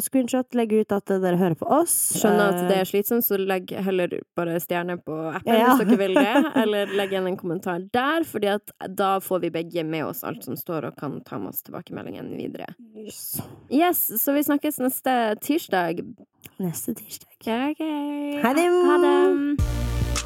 screenshot, 0.04 0.54
legg 0.60 0.74
ut 0.74 0.92
at 0.92 1.06
dere 1.06 1.38
hører 1.40 1.56
på 1.56 1.66
oss. 1.72 1.94
Skjønner 2.20 2.50
at 2.52 2.68
det 2.68 2.76
Eh, 2.76 2.82
er 2.82 2.84
slitsomt, 2.90 3.24
så 3.24 3.38
legg 3.40 3.70
heller 3.72 4.10
bare 4.36 4.60
stjerne 4.60 4.98
på 5.02 5.16
appen 5.34 5.54
Ja. 5.56 5.70
hvis 5.78 5.88
dere 5.88 5.98
vil 5.98 6.14
det. 6.16 6.52
Eller 6.64 6.86
legg 6.88 7.12
igjen 7.14 7.28
en 7.28 7.38
kommentar 7.38 7.90
der, 7.94 8.24
fordi 8.28 8.48
at 8.56 8.72
da 8.94 9.20
får 9.20 9.40
vi 9.42 9.50
begge 9.52 9.86
med 9.86 10.04
oss 10.04 10.22
alt 10.26 10.44
som 10.44 10.56
står, 10.56 10.88
og 10.90 10.98
kan 10.98 11.22
ta 11.24 11.38
med 11.40 11.48
oss 11.54 11.64
tilbakemeldingen 11.64 12.36
videre. 12.36 12.68
yes. 12.94 13.42
Yes, 13.72 14.04
så 14.22 14.34
vi 14.36 14.44
snakkes 14.44 14.80
neste 14.84 15.40
tirsdag. 15.40 16.04
Neste 16.60 16.94
tirsdag. 16.94 17.32
Ok, 17.40 17.48
ok. 17.72 18.44
Ha 18.44 18.54
det. 18.54 20.25